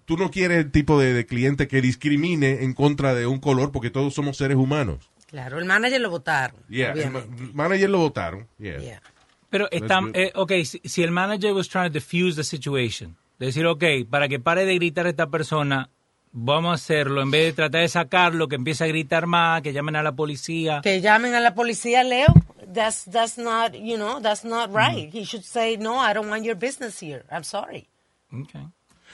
tú 0.06 0.16
no 0.16 0.30
quieres 0.30 0.64
el 0.64 0.70
tipo 0.70 0.98
de, 0.98 1.12
de 1.12 1.26
cliente 1.26 1.68
que 1.68 1.82
discrimine 1.82 2.62
en 2.64 2.72
contra 2.72 3.12
de 3.14 3.26
un 3.26 3.38
color 3.38 3.70
porque 3.70 3.90
todos 3.90 4.14
somos 4.14 4.38
seres 4.38 4.56
humanos. 4.56 5.10
Claro, 5.26 5.58
el 5.58 5.66
manager 5.66 6.00
lo 6.00 6.08
votaron. 6.08 6.56
Yeah, 6.70 6.92
el 6.92 7.10
ma- 7.10 7.24
manager 7.52 7.90
lo 7.90 7.98
votaron. 7.98 8.48
Yeah. 8.58 9.02
Pero 9.50 9.68
That's 9.70 9.82
está, 9.82 10.00
eh, 10.14 10.32
ok, 10.34 10.52
si, 10.64 10.80
si 10.84 11.02
el 11.02 11.10
manager 11.10 11.52
was 11.52 11.68
trying 11.68 11.88
to 11.88 11.92
diffuse 11.92 12.36
the 12.36 12.44
situation, 12.44 13.14
decir, 13.46 13.66
ok, 13.66 13.84
para 14.08 14.28
que 14.28 14.38
pare 14.38 14.64
de 14.64 14.74
gritar 14.74 15.06
esta 15.06 15.28
persona, 15.28 15.90
vamos 16.32 16.70
a 16.70 16.74
hacerlo, 16.74 17.22
en 17.22 17.30
vez 17.30 17.46
de 17.46 17.52
tratar 17.52 17.82
de 17.82 17.88
sacarlo, 17.88 18.48
que 18.48 18.56
empiece 18.56 18.84
a 18.84 18.86
gritar 18.86 19.26
más, 19.26 19.62
que 19.62 19.72
llamen 19.72 19.96
a 19.96 20.02
la 20.02 20.12
policía. 20.12 20.80
Que 20.82 21.00
llamen 21.00 21.34
a 21.34 21.40
la 21.40 21.54
policía, 21.54 22.02
Leo. 22.04 22.26
That's 22.72 23.04
that's 23.04 23.36
not, 23.38 23.74
you 23.74 23.96
know, 23.96 24.20
that's 24.20 24.44
not 24.44 24.70
right. 24.74 25.12
He 25.12 25.24
should 25.24 25.44
say, 25.44 25.76
no, 25.76 26.00
I 26.00 26.14
don't 26.14 26.30
want 26.30 26.44
your 26.44 26.56
business 26.56 27.02
here. 27.02 27.24
I'm 27.30 27.44
sorry. 27.44 27.88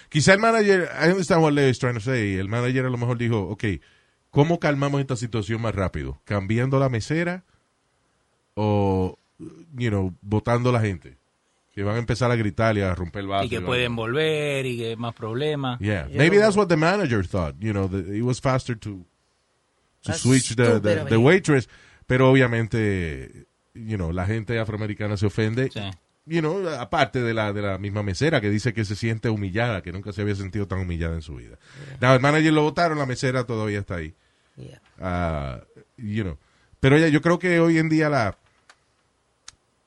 Quizá 0.08 0.32
el 0.32 0.38
manager, 0.38 0.88
I 0.94 1.10
understand 1.10 1.42
what 1.42 1.52
Leo 1.52 1.68
is 1.68 1.78
trying 1.78 1.94
to 1.94 2.00
say. 2.00 2.38
El 2.38 2.48
manager 2.48 2.86
a 2.86 2.90
lo 2.90 2.98
mejor 2.98 3.18
dijo, 3.18 3.40
ok, 3.40 3.64
¿cómo 4.30 4.60
calmamos 4.60 5.00
esta 5.00 5.16
situación 5.16 5.60
más 5.60 5.74
rápido? 5.74 6.20
¿Cambiando 6.24 6.78
la 6.78 6.88
mesera 6.88 7.44
o, 8.54 9.18
you 9.74 9.90
know, 9.90 10.14
votando 10.22 10.70
a 10.70 10.72
la 10.72 10.80
gente? 10.80 11.17
Que 11.78 11.84
van 11.84 11.94
a 11.94 11.98
empezar 12.00 12.28
a 12.28 12.34
gritar 12.34 12.76
y 12.76 12.80
a 12.80 12.92
romper 12.92 13.20
el 13.20 13.28
vaso. 13.28 13.44
y 13.44 13.48
que 13.48 13.60
pueden 13.60 13.94
volver 13.94 14.66
y 14.66 14.78
que 14.78 14.96
más 14.96 15.14
problemas. 15.14 15.78
Yeah, 15.78 16.08
maybe 16.12 16.36
that's 16.36 16.56
what 16.56 16.66
the 16.66 16.76
manager 16.76 17.24
thought. 17.24 17.54
You 17.60 17.72
know, 17.72 17.86
that 17.86 18.12
it 18.12 18.22
was 18.22 18.40
faster 18.40 18.76
to 18.80 19.06
to 20.02 20.12
switch 20.14 20.56
the, 20.56 20.80
the, 20.80 21.04
the 21.04 21.16
waitress, 21.18 21.68
pero 22.04 22.32
obviamente, 22.32 23.46
you 23.74 23.96
know, 23.96 24.10
la 24.10 24.26
gente 24.26 24.58
afroamericana 24.58 25.16
se 25.16 25.26
ofende. 25.26 25.70
You 26.26 26.40
know, 26.40 26.68
aparte 26.68 27.22
de 27.22 27.32
la 27.32 27.52
de 27.52 27.62
la 27.62 27.78
misma 27.78 28.02
mesera 28.02 28.40
que 28.40 28.50
dice 28.50 28.72
que 28.72 28.84
se 28.84 28.96
siente 28.96 29.30
humillada, 29.30 29.80
que 29.80 29.92
nunca 29.92 30.12
se 30.12 30.22
había 30.22 30.34
sentido 30.34 30.66
tan 30.66 30.80
humillada 30.80 31.14
en 31.14 31.22
su 31.22 31.36
vida. 31.36 31.60
Now, 32.00 32.14
el 32.14 32.20
manager 32.20 32.54
lo 32.54 32.62
votaron, 32.62 32.98
la 32.98 33.06
mesera 33.06 33.44
todavía 33.44 33.78
está 33.78 33.94
ahí. 33.94 34.16
Yeah. 34.56 34.82
Ah, 34.98 35.60
you 35.96 36.24
know. 36.24 36.38
Pero 36.80 36.96
ella, 36.96 37.06
yo 37.06 37.22
creo 37.22 37.38
que 37.38 37.60
hoy 37.60 37.78
en 37.78 37.88
día 37.88 38.08
la 38.08 38.36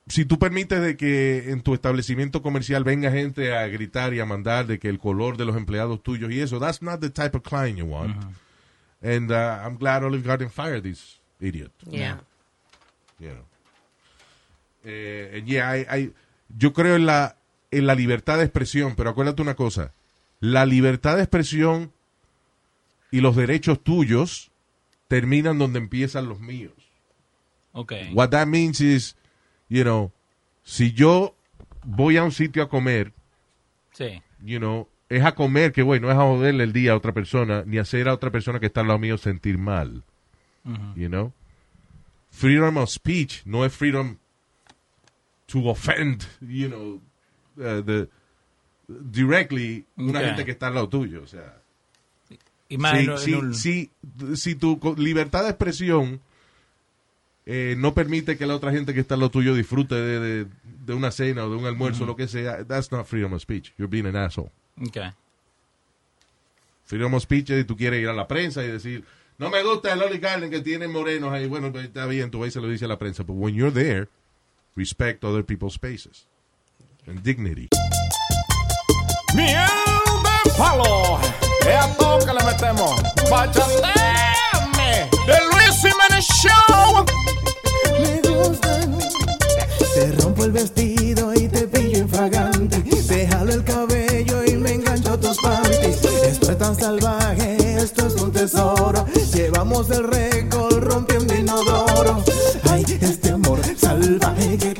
si 0.08 0.24
tú 0.24 0.38
permites 0.38 0.80
de 0.80 0.96
que 0.96 1.50
en 1.50 1.60
tu 1.62 1.74
establecimiento 1.74 2.42
comercial 2.42 2.84
venga 2.84 3.10
gente 3.10 3.54
a 3.56 3.66
gritar 3.68 4.12
y 4.14 4.20
a 4.20 4.26
mandar 4.26 4.66
de 4.66 4.78
que 4.78 4.88
el 4.88 4.98
color 4.98 5.36
de 5.36 5.44
los 5.44 5.56
empleados 5.56 6.02
tuyos 6.02 6.30
y 6.32 6.40
eso, 6.40 6.58
that's 6.58 6.82
not 6.82 7.00
the 7.00 7.10
type 7.10 7.36
of 7.36 7.42
client 7.42 7.78
you 7.78 7.86
want. 7.86 8.16
And 9.02 9.30
uh, 9.30 9.64
I'm 9.64 9.76
glad 9.78 10.02
Olive 10.04 10.24
Garden 10.26 10.50
fired 10.50 10.82
this 10.82 11.18
idiot. 11.40 11.70
Yeah. 11.88 12.18
You 13.18 13.30
know. 13.30 13.44
Eh, 14.84 15.38
and 15.38 15.46
yeah, 15.46 15.70
I- 15.76 15.86
I- 15.98 16.12
yo 16.58 16.72
creo 16.72 16.96
en 16.96 17.06
la, 17.06 17.36
en 17.70 17.86
la 17.86 17.94
libertad 17.94 18.38
de 18.38 18.44
expresión, 18.44 18.94
pero 18.96 19.10
acuérdate 19.10 19.42
una 19.42 19.54
cosa, 19.54 19.92
la 20.40 20.66
libertad 20.66 21.16
de 21.16 21.22
expresión 21.22 21.92
y 23.10 23.20
los 23.20 23.36
derechos 23.36 23.82
tuyos 23.82 24.50
terminan 25.08 25.58
donde 25.58 25.78
empiezan 25.78 26.28
los 26.28 26.40
míos. 26.40 26.72
Ok. 27.72 27.92
What 28.12 28.30
that 28.30 28.46
means 28.46 28.80
is, 28.80 29.16
you 29.72 29.82
know, 29.84 30.12
si 30.64 30.92
yo 30.92 31.34
voy 31.84 32.16
a 32.18 32.24
un 32.24 32.32
sitio 32.32 32.62
a 32.62 32.68
comer, 32.68 33.12
Sí. 33.92 34.22
you 34.44 34.58
know, 34.58 34.86
es 35.08 35.24
a 35.24 35.34
comer 35.34 35.72
que 35.72 35.82
voy, 35.82 35.98
no 36.00 36.10
es 36.10 36.16
a 36.16 36.20
joderle 36.22 36.64
el 36.64 36.72
día 36.72 36.92
a 36.92 36.96
otra 36.96 37.12
persona, 37.12 37.64
ni 37.66 37.78
hacer 37.78 38.08
a 38.08 38.14
otra 38.14 38.30
persona 38.30 38.60
que 38.60 38.66
está 38.66 38.80
al 38.82 38.88
lado 38.88 38.98
mío 38.98 39.16
sentir 39.18 39.58
mal, 39.58 40.02
Ujú. 40.64 40.94
you 40.94 41.08
know. 41.08 41.32
Freedom 42.30 42.76
of 42.78 42.88
speech 42.90 43.42
no 43.44 43.64
es 43.64 43.72
freedom 43.74 44.16
to 45.46 45.66
offend, 45.68 46.22
you 46.40 46.68
know, 46.68 47.00
uh, 47.58 47.82
the, 47.82 48.08
directly 48.88 49.84
una 49.96 50.20
Ok. 50.20 50.24
gente 50.26 50.44
que 50.44 50.50
está 50.52 50.68
al 50.68 50.74
lado 50.74 50.88
tuyo, 50.88 51.22
o 51.22 51.26
sea. 51.26 51.58
Si, 52.68 52.78
si- 53.18 53.54
si- 53.54 53.90
si 54.36 54.54
tu 54.54 54.78
libertad 54.96 55.42
de 55.44 55.50
expresión 55.50 56.20
eh, 57.46 57.74
no 57.78 57.92
permite 57.94 58.36
que 58.38 58.46
la 58.46 58.54
otra 58.56 58.70
gente 58.72 58.94
que 58.94 59.00
está 59.00 59.14
al 59.14 59.20
lado 59.20 59.30
tuyo 59.30 59.54
disfrute 59.54 59.94
de, 59.94 60.20
de- 60.20 60.46
de 60.64 60.94
una 60.94 61.10
cena 61.12 61.44
o 61.44 61.50
de 61.50 61.56
un 61.56 61.66
almuerzo, 61.66 62.04
lo 62.06 62.16
que 62.16 62.26
sea, 62.28 62.64
that's 62.64 62.90
not 62.90 63.06
freedom 63.06 63.32
of 63.32 63.40
speech. 63.42 63.72
You're 63.78 63.88
being 63.90 64.06
an 64.06 64.16
asshole. 64.16 64.50
Ok. 64.84 64.98
Freedom 66.84 67.14
of 67.14 67.22
speech 67.22 67.50
es 67.50 67.58
si 67.60 67.64
tú 67.64 67.76
quieres 67.76 68.00
ir 68.02 68.08
a 68.08 68.12
la 68.12 68.26
prensa 68.26 68.62
y 68.64 68.68
decir, 68.68 69.04
no 69.38 69.48
me 69.48 69.62
gusta 69.62 69.92
el 69.92 70.02
Olive 70.02 70.18
Garden 70.18 70.50
que 70.50 70.60
tiene 70.60 70.88
morenos 70.88 71.32
ahí. 71.32 71.46
Bueno, 71.46 71.70
pues, 71.72 71.84
está 71.86 72.06
bien, 72.06 72.30
tú 72.30 72.40
vas 72.40 72.48
y 72.48 72.50
se 72.50 72.60
lo 72.60 72.68
dices 72.68 72.82
a 72.84 72.88
la 72.88 72.98
prensa. 72.98 73.22
But 73.22 73.36
when 73.36 73.54
you're 73.54 73.72
there, 73.72 74.08
respect 74.76 75.22
other 75.24 75.44
people's 75.44 75.74
spaces. 75.74 76.26
And 77.06 77.22
dignity. 77.22 77.68
Miel 79.34 79.66
de 80.44 80.50
palo. 80.58 81.18
Es 81.60 81.76
a 81.76 81.96
todo 81.96 82.18
que 82.18 82.32
le 82.32 82.44
metemos. 82.44 83.02
Bachateame. 83.30 85.08
De 85.26 85.38
Luis 85.52 85.80
Jiménez 85.80 86.26
Show. 86.26 87.06
Te 89.94 90.12
rompo 90.12 90.44
el 90.44 90.52
vestido 90.52 91.32
y 91.34 91.48
te 91.48 91.66
pillo 91.68 91.98
infragante. 91.98 92.82
Te 93.06 93.26
jalo 93.28 93.52
el 93.52 93.64
cabello 93.64 94.44
y 94.44 94.56
me 94.56 94.72
engancho 94.72 95.18
tus 95.18 95.36
panties. 95.38 96.04
Esto 96.26 96.52
es 96.52 96.58
tan 96.58 96.74
salvaje, 96.74 97.56
esto 97.76 98.06
es 98.06 98.14
un 98.14 98.32
tesoro. 98.32 99.04
Llevamos 99.34 99.90
el 99.90 100.04
récord 100.04 100.82
rompiendo 100.82 101.34
inodoro. 101.34 102.22
Ay, 102.70 102.84
este 103.00 103.30
amor 103.30 103.60
salvaje 103.76 104.56
que 104.58 104.74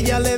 ella 0.00 0.18
le 0.18 0.29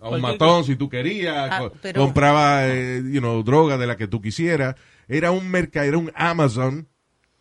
a 0.00 0.10
un 0.10 0.20
matón 0.20 0.64
si 0.64 0.76
tú 0.76 0.90
querías, 0.90 1.48
Ah, 1.50 1.70
pero- 1.80 2.02
comprabas, 2.02 2.64
eh, 2.68 3.02
you 3.10 3.20
know, 3.20 3.42
droga 3.42 3.78
de 3.78 3.86
la 3.86 3.96
que 3.96 4.06
tú 4.06 4.20
quisieras. 4.20 4.76
Era 5.08 5.30
un 5.30 5.50
mercado, 5.50 5.86
era 5.86 5.96
un 5.96 6.12
Amazon 6.14 6.86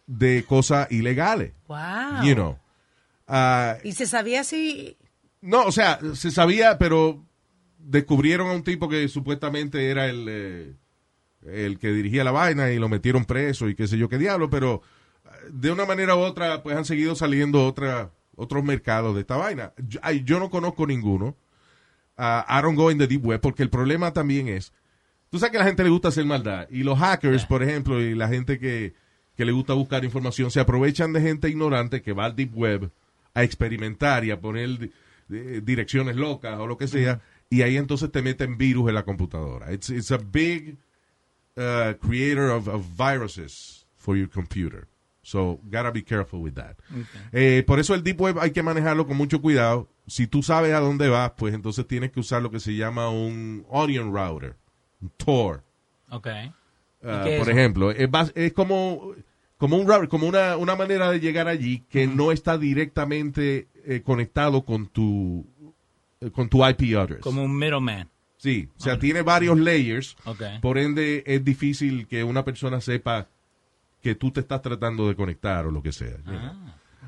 de 0.08 0.46
cosas 0.48 0.90
ilegales. 0.92 1.52
Wow. 1.68 2.24
You 2.24 2.36
know. 2.36 2.58
Ah, 3.28 3.76
Y 3.84 3.92
se 3.92 4.06
sabía 4.08 4.46
si... 4.46 4.96
no, 5.42 5.64
o 5.64 5.72
sea, 5.72 6.00
se 6.16 6.32
sabía, 6.32 6.78
pero 6.78 7.24
descubrieron 7.78 8.50
a 8.50 8.54
un 8.54 8.64
tipo 8.64 8.90
que 8.90 9.08
supuestamente 9.08 9.90
era 9.90 10.08
el, 10.08 10.26
eh, 10.28 10.76
el 11.46 11.80
que 11.80 11.92
dirigía 11.92 12.24
la 12.24 12.32
vaina 12.32 12.72
y 12.72 12.80
lo 12.80 12.90
metieron 12.90 13.26
preso 13.26 13.70
y 13.70 13.76
qué 13.76 13.88
sé 13.88 13.98
yo 13.98 14.10
qué 14.10 14.18
diablo, 14.18 14.50
pero 14.50 14.82
eh, 15.26 15.30
de 15.52 15.72
una 15.72 15.86
manera 15.86 16.16
u 16.16 16.20
otra, 16.20 16.62
pues 16.62 16.76
han 16.76 16.86
seguido 16.86 17.16
saliendo 17.16 17.66
otra, 17.66 18.12
otros 18.36 18.64
mercados 18.64 19.16
de 19.16 19.22
esta 19.22 19.38
vaina. 19.38 19.74
Yo, 19.88 20.00
ay, 20.04 20.24
yo 20.24 20.40
no 20.40 20.50
conozco 20.50 20.86
ninguno. 20.86 21.36
Ah, 22.18 22.46
I 22.50 22.62
don't 22.62 22.78
go 22.78 22.92
in 22.92 22.98
the 22.98 23.08
deep 23.08 23.26
web 23.26 23.40
porque 23.40 23.64
el 23.64 23.70
problema 23.70 24.12
también 24.12 24.50
es, 24.50 24.74
tú 25.30 25.40
sabes 25.40 25.52
que 25.52 25.58
a 25.58 25.62
la 25.62 25.68
gente 25.68 25.86
le 25.86 25.90
gusta 25.90 26.10
hacer 26.10 26.26
maldad 26.26 26.68
y 26.70 26.84
los 26.84 27.00
hackers, 27.00 27.46
por 27.46 27.64
ejemplo, 27.64 28.02
y 28.02 28.14
la 28.14 28.28
gente 28.28 28.60
que, 28.60 28.94
que 29.38 29.46
le 29.46 29.54
gusta 29.54 29.74
buscar 29.74 30.04
información, 30.04 30.52
se 30.52 30.60
aprovechan 30.60 31.14
de 31.14 31.22
gente 31.22 31.48
ignorante 31.48 32.02
que 32.02 32.12
va 32.12 32.26
al 32.26 32.36
deep 32.36 32.52
web 32.54 32.92
a 33.34 33.44
experimentar 33.44 34.26
y 34.26 34.32
a 34.32 34.42
poner 34.42 34.92
eh, 35.32 35.62
direcciones 35.64 36.16
locas 36.16 36.58
o 36.60 36.68
lo 36.68 36.78
que 36.78 36.88
sea, 36.88 37.22
y 37.50 37.62
ahí 37.62 37.78
entonces 37.78 38.12
te 38.12 38.22
meten 38.22 38.58
virus 38.58 38.90
en 38.90 38.96
la 38.96 39.04
computadora. 39.04 39.72
It's, 39.74 39.90
it's 39.90 40.12
a 40.12 40.18
big 40.18 40.78
uh, 41.58 41.94
creator 42.00 42.50
of, 42.50 42.68
of 42.68 42.86
viruses 42.98 43.86
for 43.98 44.16
your 44.16 44.30
computer. 44.30 44.88
So, 45.22 45.60
gotta 45.70 45.92
be 45.92 46.02
careful 46.02 46.42
with 46.42 46.54
that. 46.54 46.78
Eh, 47.32 47.64
por 47.68 47.80
eso 47.80 47.94
el 47.94 48.04
Deep 48.04 48.20
Web 48.20 48.40
hay 48.40 48.52
que 48.52 48.64
manejarlo 48.64 49.06
con 49.06 49.16
mucho 49.16 49.42
cuidado. 49.42 49.88
Si 50.08 50.26
tú 50.26 50.42
sabes 50.42 50.74
a 50.74 50.80
dónde 50.80 51.08
vas, 51.08 51.34
pues 51.38 51.54
entonces 51.54 51.86
tienes 51.86 52.12
que 52.12 52.20
usar 52.20 52.42
lo 52.42 52.50
que 52.50 52.60
se 52.60 52.76
llama 52.76 53.10
un 53.12 53.64
Onion 53.70 54.12
Router, 54.12 54.56
un 55.02 55.12
Tor. 55.18 55.64
Ok. 56.10 56.28
Ah, 57.04 57.22
¿Y 57.22 57.24
qué 57.24 57.34
es 57.36 57.40
por 57.40 57.50
ejemplo, 57.52 57.92
es, 57.92 58.10
es 58.34 58.54
como, 58.54 59.14
como 59.60 59.76
un 59.76 59.88
router, 59.88 60.08
como 60.08 60.26
una, 60.26 60.56
una 60.56 60.76
manera 60.78 61.12
de 61.12 61.20
llegar 61.20 61.50
allí 61.50 61.84
que 61.90 62.08
no 62.08 62.32
está 62.32 62.58
directamente 62.58 63.68
eh, 63.86 64.02
conectado 64.02 64.64
con 64.64 64.88
tu 64.88 65.46
eh, 66.22 66.32
con 66.32 66.50
tu 66.50 66.66
IP 66.66 66.98
address. 66.98 67.20
Como 67.20 67.44
un 67.44 67.56
middleman. 67.56 68.10
Sí, 68.38 68.70
o 68.78 68.82
sea, 68.82 68.98
tiene 68.98 69.22
varios 69.22 69.60
layers. 69.60 70.16
Por 70.62 70.78
ende, 70.78 71.24
es 71.28 71.44
difícil 71.44 72.08
que 72.08 72.24
una 72.24 72.46
persona 72.46 72.80
sepa 72.80 73.28
que 74.02 74.16
tú 74.16 74.32
te 74.32 74.40
estás 74.40 74.62
tratando 74.62 75.10
de 75.10 75.16
conectar 75.16 75.66
o 75.66 75.72
lo 75.72 75.84
que 75.84 75.92
sea. 75.92 76.16
know. 76.24 76.40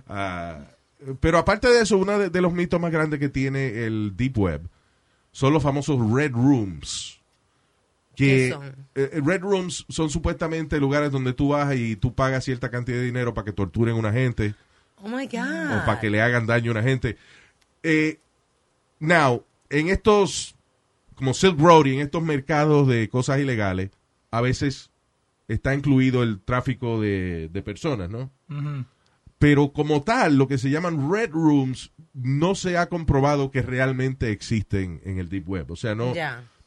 Ah, 0.09 0.59
pero 1.21 1.37
aparte 1.37 1.69
de 1.69 1.83
eso, 1.83 1.97
uno 1.97 2.19
de, 2.19 2.29
de 2.29 2.41
los 2.41 2.51
mitos 2.51 2.81
más 2.81 2.91
grandes 2.91 3.17
que 3.17 3.29
tiene 3.29 3.85
el 3.85 4.17
Deep 4.17 4.37
Web 4.37 4.67
son 5.31 5.53
los 5.53 5.63
famosos 5.63 5.97
Red 6.11 6.33
Rooms. 6.33 7.20
Que 8.27 8.47
¿Qué 8.47 8.49
son? 8.51 8.65
eh, 8.65 9.09
eh, 9.13 9.21
Red 9.23 9.41
Rooms 9.41 9.85
son 9.89 10.09
supuestamente 10.09 10.79
lugares 10.79 11.11
donde 11.11 11.33
tú 11.33 11.49
vas 11.49 11.75
y 11.75 11.95
tú 11.95 12.13
pagas 12.13 12.43
cierta 12.45 12.69
cantidad 12.69 12.97
de 12.97 13.05
dinero 13.05 13.33
para 13.33 13.45
que 13.45 13.53
torturen 13.53 13.95
a 13.95 13.99
una 13.99 14.11
gente 14.13 14.55
Oh 15.03 15.07
my 15.09 15.25
o 15.25 15.29
God. 15.29 15.85
para 15.85 15.99
que 15.99 16.09
le 16.09 16.21
hagan 16.21 16.45
daño 16.45 16.71
a 16.71 16.73
una 16.73 16.83
gente. 16.83 17.17
Eh, 17.83 18.19
now, 18.99 19.43
en 19.69 19.89
estos, 19.89 20.55
como 21.15 21.33
Silk 21.33 21.59
Road 21.59 21.85
y 21.87 21.95
en 21.95 22.01
estos 22.01 22.21
mercados 22.21 22.87
de 22.87 23.09
cosas 23.09 23.39
ilegales, 23.39 23.89
a 24.29 24.41
veces 24.41 24.91
está 25.47 25.73
incluido 25.73 26.23
el 26.23 26.39
tráfico 26.39 27.01
de, 27.01 27.49
de 27.51 27.61
personas, 27.61 28.09
¿no? 28.09 28.31
Pero 29.39 29.73
como 29.73 30.03
tal, 30.03 30.37
lo 30.37 30.47
que 30.47 30.59
se 30.59 30.69
llaman 30.69 31.11
Red 31.11 31.31
Rooms 31.31 31.91
no 32.13 32.53
se 32.53 32.77
ha 32.77 32.87
comprobado 32.89 33.49
que 33.49 33.63
realmente 33.63 34.29
existen 34.31 35.01
en 35.03 35.17
el 35.17 35.29
Deep 35.29 35.49
Web. 35.49 35.71
O 35.71 35.75
sea, 35.75 35.95
no. 35.95 36.13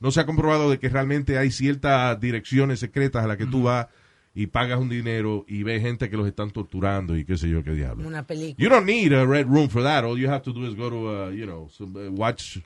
No 0.04 0.10
se 0.10 0.20
ha 0.20 0.26
comprobado 0.26 0.70
de 0.70 0.78
que 0.78 0.90
realmente 0.90 1.38
hay 1.38 1.50
ciertas 1.50 2.20
direcciones 2.20 2.78
secretas 2.78 3.24
a 3.24 3.26
las 3.26 3.38
que 3.38 3.46
tú 3.46 3.62
vas 3.62 3.86
y 4.34 4.48
pagas 4.48 4.78
un 4.78 4.90
dinero 4.90 5.46
y 5.48 5.62
ves 5.62 5.80
gente 5.80 6.10
que 6.10 6.16
los 6.18 6.26
están 6.26 6.50
torturando 6.50 7.16
y 7.16 7.24
qué 7.24 7.38
sé 7.38 7.48
yo 7.48 7.64
qué 7.64 7.70
diablo. 7.70 8.06
Una 8.06 8.26
película. 8.26 8.62
You 8.62 8.68
don't 8.68 8.84
need 8.84 9.14
a 9.14 9.24
red 9.24 9.46
room 9.46 9.70
for 9.70 9.82
that. 9.82 10.04
All 10.04 10.18
you 10.18 10.28
have 10.28 10.42
to 10.42 10.52
do 10.52 10.66
is 10.68 10.74
go 10.76 10.90
to, 10.90 10.96
uh, 10.96 11.30
you 11.30 11.46
know, 11.46 11.70
some, 11.70 11.96
uh, 11.96 12.10
watch 12.12 12.58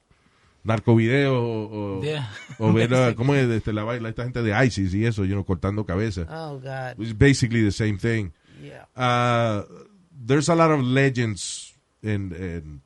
narcovideos 0.64 1.30
o, 1.30 1.98
o, 1.98 2.02
Yeah. 2.02 2.28
o 2.58 2.72
ver, 2.72 2.92
uh, 3.12 3.14
¿cómo 3.14 3.36
es 3.36 3.48
este, 3.48 3.72
la 3.72 3.84
baila 3.84 4.08
esta 4.08 4.24
gente 4.24 4.42
de 4.42 4.50
ISIS 4.66 4.92
y 4.94 5.06
eso, 5.06 5.24
you 5.24 5.34
know, 5.34 5.44
cortando 5.44 5.86
cabezas. 5.86 6.26
Oh, 6.28 6.58
God. 6.58 6.98
It's 7.00 7.16
basically 7.16 7.62
the 7.62 7.70
same 7.70 7.98
thing. 7.98 8.32
Yeah. 8.60 8.86
Uh, 8.96 9.62
there's 10.26 10.48
a 10.48 10.56
lot 10.56 10.72
of 10.72 10.82
legends 10.82 11.72
and, 12.02 12.32
and, 12.32 12.80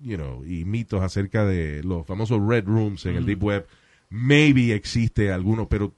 you 0.00 0.16
know, 0.16 0.44
y 0.44 0.64
mitos 0.64 1.02
acerca 1.02 1.44
de 1.44 1.82
los 1.82 2.06
famosos 2.06 2.40
red 2.40 2.68
rooms 2.68 3.04
en 3.06 3.16
el 3.16 3.26
deep 3.26 3.42
web. 3.42 3.66
Maybe 4.08 4.72
existe 4.72 5.32
alguno, 5.32 5.68
pero 5.68 5.92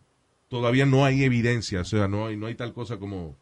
todavía 0.49 0.87
no 0.87 1.05
hay 1.05 1.25
evidencia, 1.25 1.83
o 1.83 1.85
sea, 1.85 2.09
no 2.09 2.27
hay, 2.27 2.37
no 2.37 2.47
hay 2.47 2.55
tal 2.55 2.73
cosa 2.73 2.99
como 2.99 3.37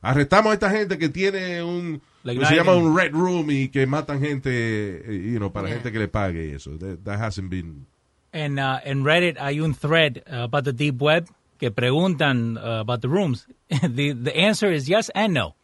arrestamos 0.00 0.50
a 0.50 0.54
esta 0.54 0.70
gente 0.70 0.98
que 0.98 1.08
tiene 1.08 1.62
un 1.62 2.00
Like 2.22 2.40
que 2.40 2.46
se 2.46 2.56
llama 2.56 2.74
un 2.74 2.96
red 2.96 3.12
room 3.12 3.50
y 3.50 3.68
que 3.68 3.86
matan 3.86 4.20
gente, 4.20 4.50
eh, 4.50 5.32
you 5.32 5.38
know, 5.38 5.52
para 5.52 5.68
Yeah. 5.68 5.76
gente 5.76 5.92
que 5.92 5.98
le 5.98 6.08
pague 6.08 6.46
y 6.48 6.52
eso. 6.52 6.78
That, 6.78 6.98
that 7.04 7.20
hasn't 7.20 7.50
been 7.50 7.86
En, 8.32 8.58
uh, 8.58 8.78
en 8.84 9.04
Reddit 9.04 9.38
hay 9.38 9.60
un 9.60 9.74
thread 9.74 10.22
uh, 10.30 10.42
about 10.44 10.64
the 10.64 10.72
deep 10.72 11.00
web 11.00 11.26
que 11.58 11.70
preguntan 11.70 12.58
uh, 12.58 12.80
about 12.80 13.00
the 13.00 13.08
rooms. 13.08 13.46
the, 13.70 14.12
the 14.12 14.36
answer 14.36 14.70
is 14.70 14.88
yes 14.88 15.10
and 15.14 15.32
no. 15.34 15.54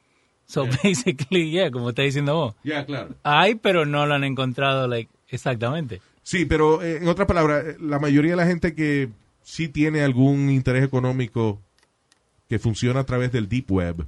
So 0.47 0.67
basically, 0.83 1.51
yeah, 1.51 1.71
como 1.71 1.91
está 1.91 2.03
diciendo 2.03 2.35
vos. 2.35 2.55
Ya, 2.65 2.85
claro. 2.85 3.15
Hay, 3.25 3.57
pero 3.57 3.85
no 3.85 4.07
lo 4.07 4.15
han 4.15 4.25
encontrado 4.25 4.89
like, 4.89 5.11
exactamente. 5.29 6.01
Sí, 6.23 6.45
pero 6.45 6.83
eh, 6.83 6.99
en 6.99 7.09
otras 7.09 7.27
palabras, 7.27 7.65
eh, 7.67 7.77
la 7.81 7.99
mayoría 7.99 8.33
de 8.33 8.37
la 8.37 8.47
gente 8.47 8.75
que 8.75 9.11
sí 9.43 9.69
tiene 9.69 10.03
algún 10.03 10.51
interés 10.51 10.85
económico 10.85 11.61
que 12.49 12.59
funciona 12.59 13.01
a 13.01 13.05
través 13.05 13.33
del 13.33 13.49
deep 13.49 13.71
web, 13.71 14.07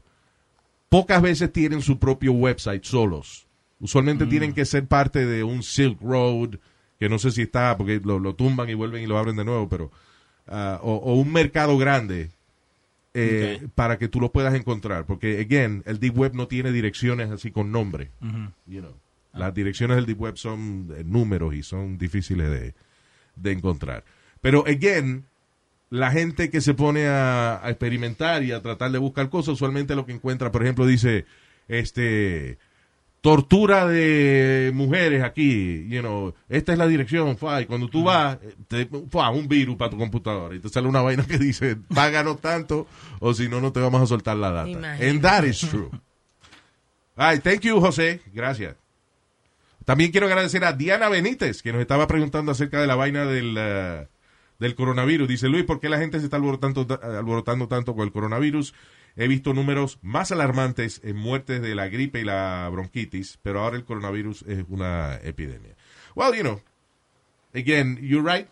pocas 0.88 1.20
veces 1.22 1.52
tienen 1.52 1.82
su 1.82 1.98
propio 1.98 2.32
website 2.32 2.84
solos. 2.84 3.46
Usualmente 3.80 4.26
tienen 4.26 4.52
que 4.52 4.64
ser 4.64 4.86
parte 4.86 5.26
de 5.26 5.42
un 5.42 5.62
Silk 5.62 6.00
Road, 6.00 6.56
que 6.98 7.08
no 7.08 7.18
sé 7.18 7.32
si 7.32 7.42
está, 7.42 7.76
porque 7.76 8.00
lo, 8.04 8.18
lo 8.18 8.34
tumban 8.34 8.70
y 8.70 8.74
vuelven 8.74 9.02
y 9.02 9.06
lo 9.06 9.18
abren 9.18 9.36
de 9.36 9.44
nuevo, 9.44 9.68
pero 9.68 9.90
ah, 10.46 10.78
o, 10.82 10.94
o 10.94 11.14
un 11.14 11.32
mercado 11.32 11.76
grande 11.76 12.30
eh, 13.14 13.68
para 13.74 13.98
que 13.98 14.08
tú 14.08 14.20
lo 14.20 14.32
puedas 14.32 14.54
encontrar. 14.54 15.06
Porque, 15.06 15.40
again, 15.40 15.82
el 15.86 16.00
Deep 16.00 16.18
Web 16.18 16.34
no 16.34 16.48
tiene 16.48 16.72
direcciones 16.72 17.30
así 17.30 17.50
con 17.50 17.70
nombre. 17.70 18.10
You 18.66 18.80
know. 18.80 18.94
Las 19.34 19.52
direcciones 19.54 19.96
del 19.96 20.06
Deep 20.06 20.20
Web 20.20 20.36
son 20.36 20.88
eh, 20.96 21.02
números 21.04 21.54
y 21.54 21.62
son 21.62 21.98
difíciles 21.98 22.50
de, 22.50 22.74
de 23.36 23.52
encontrar. 23.52 24.04
Pero, 24.40 24.64
again, 24.66 25.24
la 25.90 26.10
gente 26.10 26.50
que 26.50 26.60
se 26.60 26.74
pone 26.74 27.06
a, 27.06 27.64
a 27.64 27.70
experimentar 27.70 28.42
y 28.42 28.52
a 28.52 28.62
tratar 28.62 28.90
de 28.90 28.98
buscar 28.98 29.28
cosas, 29.30 29.54
usualmente 29.54 29.94
lo 29.94 30.06
que 30.06 30.12
encuentra, 30.12 30.52
por 30.52 30.62
ejemplo, 30.62 30.86
dice, 30.86 31.24
este, 31.68 32.58
tortura 33.20 33.86
de 33.86 34.70
mujeres 34.74 35.22
aquí, 35.22 35.88
you 35.88 36.00
know, 36.00 36.34
esta 36.48 36.72
es 36.72 36.78
la 36.78 36.86
dirección, 36.86 37.38
fa, 37.38 37.62
y 37.62 37.66
cuando 37.66 37.88
tú 37.88 38.04
vas, 38.04 38.38
eh, 38.42 38.54
te, 38.68 38.88
fa, 39.08 39.30
un 39.30 39.48
virus 39.48 39.76
para 39.76 39.90
tu 39.90 39.96
computadora, 39.96 40.54
y 40.54 40.58
te 40.58 40.68
sale 40.68 40.88
una 40.88 41.00
vaina 41.00 41.24
que 41.24 41.38
dice, 41.38 41.76
páganos 41.94 42.40
tanto, 42.40 42.86
o 43.20 43.32
si 43.32 43.48
no, 43.48 43.60
no 43.60 43.72
te 43.72 43.80
vamos 43.80 44.02
a 44.02 44.06
soltar 44.06 44.36
la 44.36 44.50
data. 44.50 44.68
Imagínate. 44.68 45.10
And 45.10 45.22
that 45.22 45.44
is 45.44 45.60
true. 45.60 45.90
Ay, 47.16 47.38
thank 47.38 47.60
you, 47.60 47.80
José. 47.80 48.20
Gracias. 48.32 48.76
También 49.84 50.10
quiero 50.10 50.26
agradecer 50.26 50.64
a 50.64 50.72
Diana 50.72 51.08
Benítez, 51.08 51.62
que 51.62 51.72
nos 51.72 51.80
estaba 51.80 52.06
preguntando 52.06 52.52
acerca 52.52 52.80
de 52.80 52.86
la 52.86 52.94
vaina 52.94 53.26
del, 53.26 53.54
eh, 53.58 54.08
del 54.58 54.74
coronavirus. 54.74 55.28
Dice 55.28 55.48
Luis, 55.48 55.64
¿por 55.64 55.80
qué 55.80 55.88
la 55.88 55.98
gente 55.98 56.18
se 56.18 56.24
está 56.24 56.36
alborotando, 56.36 56.86
alborotando 57.02 57.68
tanto 57.68 57.94
con 57.94 58.04
el 58.04 58.12
coronavirus? 58.12 58.74
He 59.16 59.28
visto 59.28 59.54
números 59.54 59.98
más 60.02 60.32
alarmantes 60.32 61.00
en 61.04 61.16
muertes 61.16 61.62
de 61.62 61.74
la 61.74 61.88
gripe 61.88 62.20
y 62.20 62.24
la 62.24 62.68
bronquitis, 62.72 63.38
pero 63.42 63.60
ahora 63.60 63.76
el 63.76 63.84
coronavirus 63.84 64.42
es 64.48 64.64
una 64.68 65.16
epidemia. 65.22 65.76
Well, 66.16 66.34
you 66.34 66.42
know, 66.42 66.60
again, 67.54 67.98
you're 68.00 68.22
right. 68.22 68.48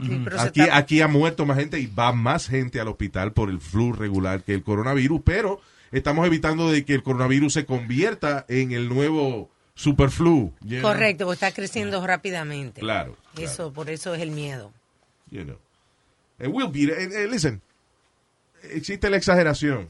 Sí, 0.00 0.24
Aquí, 0.36 0.60
aquí 0.62 1.00
ha 1.00 1.06
muerto 1.06 1.46
más 1.46 1.58
gente 1.58 1.78
y 1.78 1.86
va 1.86 2.12
más 2.12 2.48
gente 2.48 2.80
al 2.80 2.88
hospital 2.88 3.32
por 3.32 3.50
el 3.50 3.60
flu 3.60 3.92
regular 3.92 4.42
que 4.42 4.52
el 4.52 4.64
coronavirus, 4.64 5.20
pero 5.24 5.60
estamos 5.92 6.26
evitando 6.26 6.70
de 6.70 6.84
que 6.84 6.94
el 6.94 7.02
coronavirus 7.02 7.52
se 7.52 7.66
convierta 7.66 8.44
en 8.48 8.72
el 8.72 8.88
nuevo 8.88 9.50
superflu. 9.82 10.52
you 10.62 10.78
know? 10.78 10.82
Correcto, 10.82 11.24
porque 11.24 11.34
está 11.34 11.52
creciendo 11.52 12.04
rápidamente. 12.06 12.80
Claro, 12.80 13.16
Eso, 13.36 13.72
por 13.72 13.90
eso 13.90 14.14
es 14.14 14.22
el 14.22 14.30
miedo. 14.30 14.72
You 15.30 15.44
know. 15.44 15.58
It 16.40 16.48
will 16.48 16.68
be. 16.68 16.92
eh, 16.92 17.08
eh, 17.24 17.28
listen, 17.30 17.60
existe 18.70 19.10
la 19.10 19.16
exageración, 19.16 19.88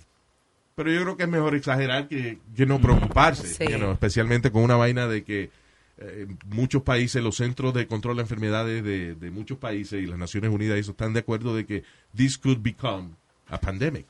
pero 0.75 0.91
yo 0.91 1.03
creo 1.03 1.17
que 1.17 1.23
es 1.25 1.29
mejor 1.29 1.55
exagerar 1.55 2.09
que, 2.09 2.39
que 2.57 2.67
no 2.67 2.81
preocuparse, 2.81 3.47
Sí. 3.47 3.65
you 3.71 3.77
know, 3.79 3.93
especialmente 3.93 4.51
con 4.51 4.63
una 4.63 4.77
vaina 4.77 5.07
de 5.07 5.25
que 5.25 5.51
eh, 5.99 6.27
muchos 6.47 6.83
países, 6.83 7.23
los 7.23 7.37
centros 7.37 7.75
de 7.75 7.87
control 7.87 8.17
de 8.17 8.23
enfermedades 8.23 8.83
de, 8.83 9.15
de 9.15 9.31
muchos 9.31 9.59
países 9.59 10.03
y 10.03 10.07
las 10.07 10.19
Naciones 10.19 10.51
Unidas 10.51 10.79
eso 10.79 10.93
están 10.93 11.13
de 11.13 11.21
acuerdo 11.21 11.55
de 11.55 11.67
que 11.67 11.85
this 12.17 12.39
could 12.39 12.59
become 12.61 13.11
a 13.49 13.59
pandemic. 13.61 14.07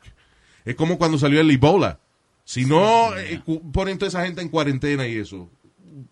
Es 0.65 0.75
como 0.77 0.97
cuando 0.97 1.19
salió 1.19 1.41
el 1.41 1.51
Ebola. 1.51 1.99
Si 2.45 2.65
no 2.65 3.17
eh, 3.17 3.41
ponen 3.73 3.99
toda 3.99 4.09
esa 4.09 4.25
gente 4.25 4.41
en 4.43 4.49
cuarentena 4.49 5.07
y 5.07 5.17
eso, 5.17 5.49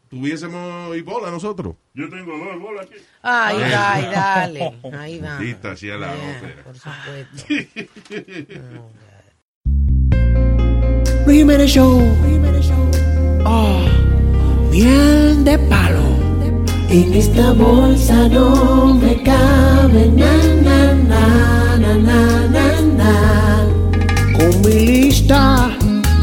tuviésemos 0.08 0.94
Ebola 0.96 1.30
nosotros. 1.30 1.74
Yo 1.94 2.08
tengo 2.08 2.32
dos 2.38 2.54
Ebola 2.54 2.82
aquí. 2.82 2.94
Ay, 3.22 3.56
Eh. 3.58 3.74
ay, 3.76 4.02
dale. 4.12 4.74
Ahí 4.98 5.18
va. 5.20 5.34
Maldita 5.36 5.76
sea 5.76 5.96
la 5.96 6.14
Yeah, 6.14 6.38
ópera. 6.38 6.62
Por 6.64 6.76
supuesto. 6.78 8.60
Luis 11.26 11.38
Jiménez 11.38 11.70
Show. 11.70 12.00
Oh, 13.44 13.80
miel 14.70 15.44
de 15.44 15.58
palo. 15.58 16.00
En 16.88 17.12
esta 17.14 17.52
bolsa 17.52 18.28
no 18.28 18.94
me 18.94 19.22
cabe 19.22 20.06
na 20.10 20.32
na 20.66 20.94
na 20.94 21.76
na 21.78 21.94
na 21.98 22.48
na 22.48 22.80
na. 22.98 23.12
Con 24.36 24.60
mi 24.62 24.74
lista 24.86 25.70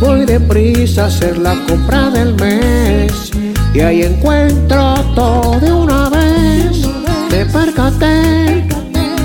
voy 0.01 0.25
deprisa 0.25 1.03
a 1.05 1.07
hacer 1.07 1.37
la 1.37 1.53
compra 1.67 2.09
del 2.09 2.35
mes 2.35 3.31
y 3.73 3.79
ahí 3.79 4.03
encuentro 4.03 4.95
todo 5.15 5.59
de 5.59 5.71
una 5.71 6.09
vez. 6.09 6.87
Me 7.31 7.45
percaté 7.45 8.67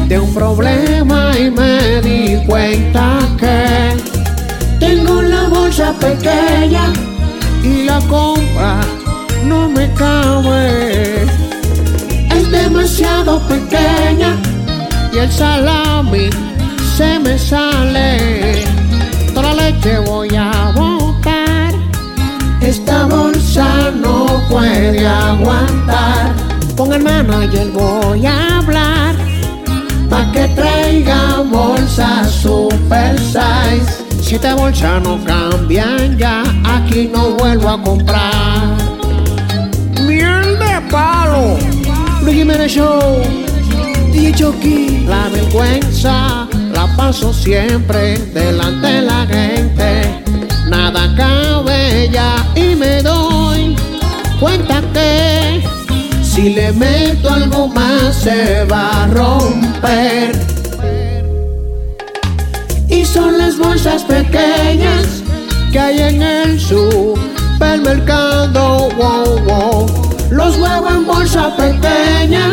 de 0.09 0.19
un 0.19 0.35
problema 0.35 1.33
y 1.39 1.51
me 1.51 2.01
di 2.03 2.37
cuenta 2.47 3.19
que 3.39 3.97
tengo 4.79 5.23
la 5.23 5.49
bolsa 5.49 5.93
pequeña 5.95 6.93
y 7.63 7.85
la 7.85 7.99
compra 8.09 8.81
no 9.45 9.69
me 9.69 9.93
cabe. 9.95 11.25
Es 12.37 12.51
demasiado 12.51 13.41
pequeña 13.49 14.37
y 15.13 15.19
el 15.19 15.31
salami 15.31 16.31
se 16.97 17.19
me 17.19 17.39
sale. 17.39 18.65
Toda 19.35 19.55
la 19.55 19.71
leche 19.71 19.99
voy 20.01 20.35
a 20.37 20.72
puede 24.53 25.07
aguantar. 25.07 26.35
Con 26.77 26.93
el 26.93 27.03
manager 27.03 27.69
voy 27.71 28.27
a 28.27 28.59
hablar. 28.59 29.15
Pa' 30.11 30.31
que 30.33 30.47
traiga 30.49 31.43
bolsas 31.51 32.31
super 32.31 33.19
size. 33.19 33.91
Si 34.23 34.35
esta 34.35 34.55
bolsa 34.55 35.01
no 35.01 35.19
cambian 35.25 36.19
ya, 36.19 36.43
aquí 36.65 37.11
no 37.13 37.31
vuelvo 37.31 37.69
a 37.71 37.83
comprar. 37.83 38.77
Miel 40.07 40.59
de 40.59 40.75
palo. 40.91 41.57
Luis 42.23 42.37
Jiménez 42.37 42.73
Show. 42.73 43.23
DJ 44.13 44.35
Chucky. 44.35 45.07
La 45.09 45.29
vergüenza 45.29 46.47
la 46.75 46.87
paso 46.97 47.33
siempre 47.33 48.19
delante 48.35 48.87
de 48.87 49.03
la 49.03 49.27
gente. 49.27 50.23
Nada 50.69 51.15
cabe 51.17 52.11
ya 52.13 52.35
y 52.55 52.75
me 52.75 53.03
doy 53.03 53.72
cuenta 54.43 54.83
si 56.21 56.51
le 56.51 56.71
meto 56.73 57.31
algo 57.31 57.69
más 57.69 58.17
se 58.25 58.65
va 58.65 59.05
a 59.05 59.07
romper. 59.07 60.33
Y 62.89 63.05
son 63.05 63.39
las 63.39 63.57
bolsas 63.57 64.03
pequeñas 64.03 65.23
que 65.71 65.79
hay 65.79 66.01
en 66.01 66.21
el 66.23 66.61
supermercado. 66.61 68.89
Wow, 68.97 69.39
wow. 69.45 69.87
Los 70.31 70.59
huevos 70.59 70.93
en 70.93 71.07
bolsa 71.07 71.57
pequeña 71.57 72.51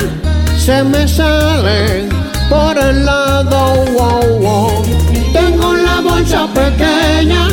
se 0.58 0.84
me 0.84 1.08
salen 1.08 2.10
por 2.50 2.78
el 2.78 3.04
lado. 3.04 3.84
Wow, 3.98 4.38
wow. 4.40 4.84
Tengo 5.34 5.74
la 5.74 6.02
bolsa 6.02 6.48
pequeña 6.54 7.48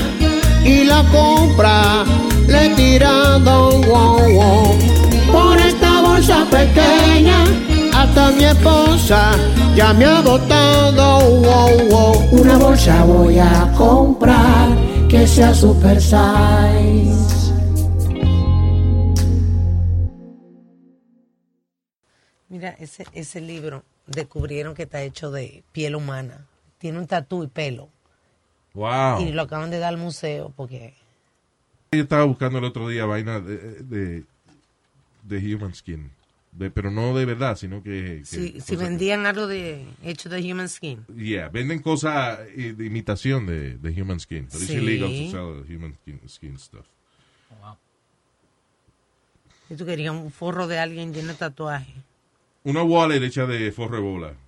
y 0.62 0.84
la 0.84 1.03
compra 1.05 2.05
le 2.49 2.66
he 2.66 2.74
tirado. 2.74 3.80
Wow, 3.82 4.20
wow. 4.32 4.78
Por 5.32 5.59
esta 5.59 6.01
bolsa 6.03 6.47
pequeña 6.51 7.44
hasta 7.94 8.30
mi 8.32 8.44
esposa 8.44 9.32
ya 9.74 9.92
me 9.92 10.05
ha 10.05 10.20
botado. 10.20 11.20
Wow, 11.40 11.88
wow. 11.88 12.40
Una 12.40 12.57
bolsa 12.59 13.05
voy 13.05 13.38
a 13.38 13.72
comprar 13.76 14.68
que 15.09 15.26
sea 15.26 15.55
super 15.55 16.01
size. 16.01 17.26
Mira, 22.49 22.70
ese, 22.78 23.05
ese 23.12 23.40
libro 23.40 23.82
descubrieron 24.07 24.74
que 24.74 24.84
está 24.84 25.03
hecho 25.03 25.30
de 25.30 25.62
piel 25.72 25.97
humana. 25.97 26.47
Tiene 26.78 26.99
un 26.99 27.07
tatú 27.07 27.42
y 27.42 27.49
pelo. 27.49 27.88
Wow. 28.74 29.20
Y 29.20 29.32
lo 29.32 29.42
acaban 29.42 29.70
de 29.70 29.78
dar 29.78 29.90
al 29.90 29.99
museo 29.99 30.53
porque 30.55 30.94
Yo 31.93 32.03
estaba 32.03 32.24
buscando 32.24 32.59
el 32.59 32.64
otro 32.64 32.89
día 32.89 33.07
vaina 33.07 33.41
de, 33.41 33.57
de, 33.82 34.24
de 35.22 35.55
human 35.55 35.74
skin. 35.74 36.11
De- 36.53 36.70
pero 36.70 36.91
no 36.91 37.14
de 37.16 37.24
verdad, 37.24 37.57
sino 37.57 37.82
que... 37.82 38.22
que 38.30 38.61
si, 38.61 38.76
vendían 38.76 39.26
algo 39.26 39.47
de 39.47 39.87
hecho 40.03 40.28
de 40.28 40.41
human 40.53 40.68
skin. 40.68 41.05
Yeah, 41.16 41.49
venden 41.49 41.80
cosas 41.80 42.41
eh, 42.57 42.74
de 42.76 42.87
imitación 42.87 43.47
de, 43.47 43.76
de 43.78 44.03
human 44.03 44.20
skin. 44.20 44.47
Pero 44.51 44.59
Sí. 44.64 44.72
it's 44.72 44.82
illegal 44.82 45.09
to 45.11 45.30
sell 45.30 45.64
human 45.76 45.95
skin, 46.03 46.20
skin 46.28 46.59
stuff. 46.59 46.87
Y 49.68 49.74
tú 49.74 49.84
querías 49.84 50.12
un 50.12 50.30
forro 50.30 50.66
de 50.68 50.78
alguien 50.78 51.12
lleno 51.12 51.28
de 51.28 51.34
tatuaje. 51.34 51.93
Una 52.64 52.82
wallet 52.82 53.22
hecha 53.22 53.47
de 53.47 53.70
forro 53.72 53.97
de 53.97 54.03
bola. 54.03 54.32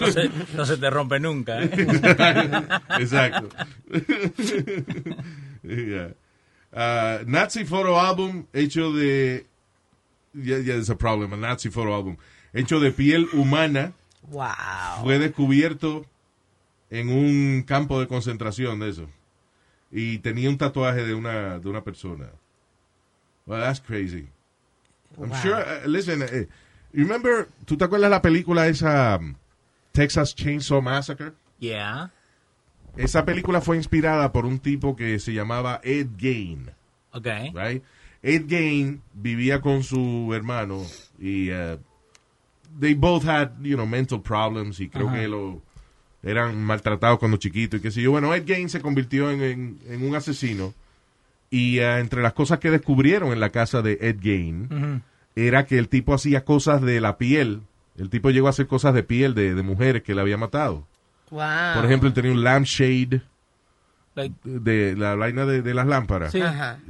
No 0.00 0.06
se, 0.10 0.30
no 0.56 0.64
se 0.64 0.76
te 0.78 0.88
rompe 0.88 1.20
nunca. 1.20 1.62
¿eh? 1.62 1.70
Exacto. 2.98 3.48
Yeah. 5.68 6.12
Uh, 6.74 7.22
Nazi 7.26 7.64
photo 7.64 7.96
album 7.98 8.46
hecho 8.52 8.92
de. 8.92 9.44
Yeah, 10.34 10.56
yeah, 10.58 10.74
there's 10.74 10.88
a 10.90 10.96
problem. 10.96 11.32
A 11.32 11.36
Nazi 11.36 11.68
photo 11.70 11.92
album 11.94 12.16
hecho 12.54 12.80
de 12.80 12.90
piel 12.92 13.26
humana 13.34 13.92
Wow. 14.30 15.02
fue 15.02 15.18
descubierto 15.18 16.06
en 16.90 17.08
un 17.10 17.62
campo 17.64 18.00
de 18.00 18.06
concentración 18.06 18.78
de 18.80 18.88
eso. 18.90 19.06
Y 19.90 20.18
tenía 20.18 20.48
un 20.48 20.56
tatuaje 20.56 21.04
de 21.04 21.12
una, 21.14 21.58
de 21.58 21.68
una 21.68 21.82
persona. 21.82 22.30
Well, 23.46 23.60
that's 23.60 23.80
crazy. 23.80 24.28
I'm 25.20 25.28
Wow. 25.30 25.36
sure, 25.42 25.54
uh, 25.60 25.86
listen, 25.86 26.20
you 26.92 27.02
remember, 27.04 27.48
¿tú 27.66 27.76
te 27.76 27.84
acuerdas 27.84 28.10
la 28.10 28.22
película 28.22 28.66
esa 28.68 29.16
um, 29.20 29.34
Texas 29.92 30.34
Chainsaw 30.34 30.80
Massacre. 30.80 31.32
Yeah. 31.58 32.10
Esa 32.96 33.24
película 33.24 33.60
fue 33.60 33.76
inspirada 33.76 34.32
por 34.32 34.44
un 34.46 34.58
tipo 34.58 34.96
que 34.96 35.18
se 35.18 35.32
llamaba 35.32 35.80
Ed 35.82 36.08
Gein. 36.18 36.70
Okay. 37.12 37.50
Right? 37.54 37.82
Ed 38.22 38.46
Gein 38.48 39.02
vivía 39.14 39.60
con 39.60 39.82
su 39.82 40.32
hermano 40.34 40.82
y 41.18 41.50
uh, 41.50 41.78
they 42.78 42.94
both 42.94 43.24
had, 43.26 43.50
you 43.62 43.74
know, 43.76 43.86
mental 43.86 44.20
problems 44.22 44.78
y 44.80 44.88
creo 44.88 45.10
que 45.12 45.26
lo 45.28 45.60
eran 46.22 46.62
maltratados 46.62 47.18
cuando 47.18 47.36
chiquitos 47.38 47.80
y 47.80 47.82
qué 47.82 47.90
sé 47.90 48.00
yo. 48.02 48.12
Bueno, 48.12 48.32
Ed 48.34 48.44
Gein 48.46 48.68
se 48.68 48.80
convirtió 48.80 49.30
en, 49.30 49.42
en- 49.42 49.78
en 49.88 50.06
un 50.06 50.14
asesino 50.14 50.72
y 51.50 51.80
uh, 51.80 51.98
entre 51.98 52.22
las 52.22 52.32
cosas 52.32 52.58
que 52.60 52.70
descubrieron 52.70 53.32
en 53.32 53.40
la 53.40 53.50
casa 53.50 53.82
de 53.82 53.98
Ed 54.00 54.18
Ujú. 54.70 55.00
era 55.34 55.66
que 55.66 55.78
el 55.78 55.88
tipo 55.88 56.14
hacía 56.14 56.44
cosas 56.44 56.80
de 56.82 57.00
la 57.00 57.18
piel. 57.18 57.62
El 57.98 58.08
tipo 58.08 58.30
llegó 58.30 58.46
a 58.46 58.50
hacer 58.50 58.66
cosas 58.68 58.94
de 58.94 59.02
piel 59.02 59.34
de, 59.34 59.54
de 59.54 59.62
mujeres 59.62 60.02
que 60.02 60.14
le 60.14 60.20
había 60.20 60.36
matado. 60.38 60.86
Wow. 61.32 61.74
Por 61.74 61.84
ejemplo, 61.86 62.08
él 62.08 62.14
tenía 62.14 62.30
un 62.32 62.44
lampshade 62.44 63.22
Like- 64.14 64.34
de 64.44 64.94
la 64.96 65.14
vaina 65.16 65.44
de, 65.46 65.62
de 65.62 65.74
las 65.74 65.86
lámparas. 65.86 66.30
Sí. 66.32 66.40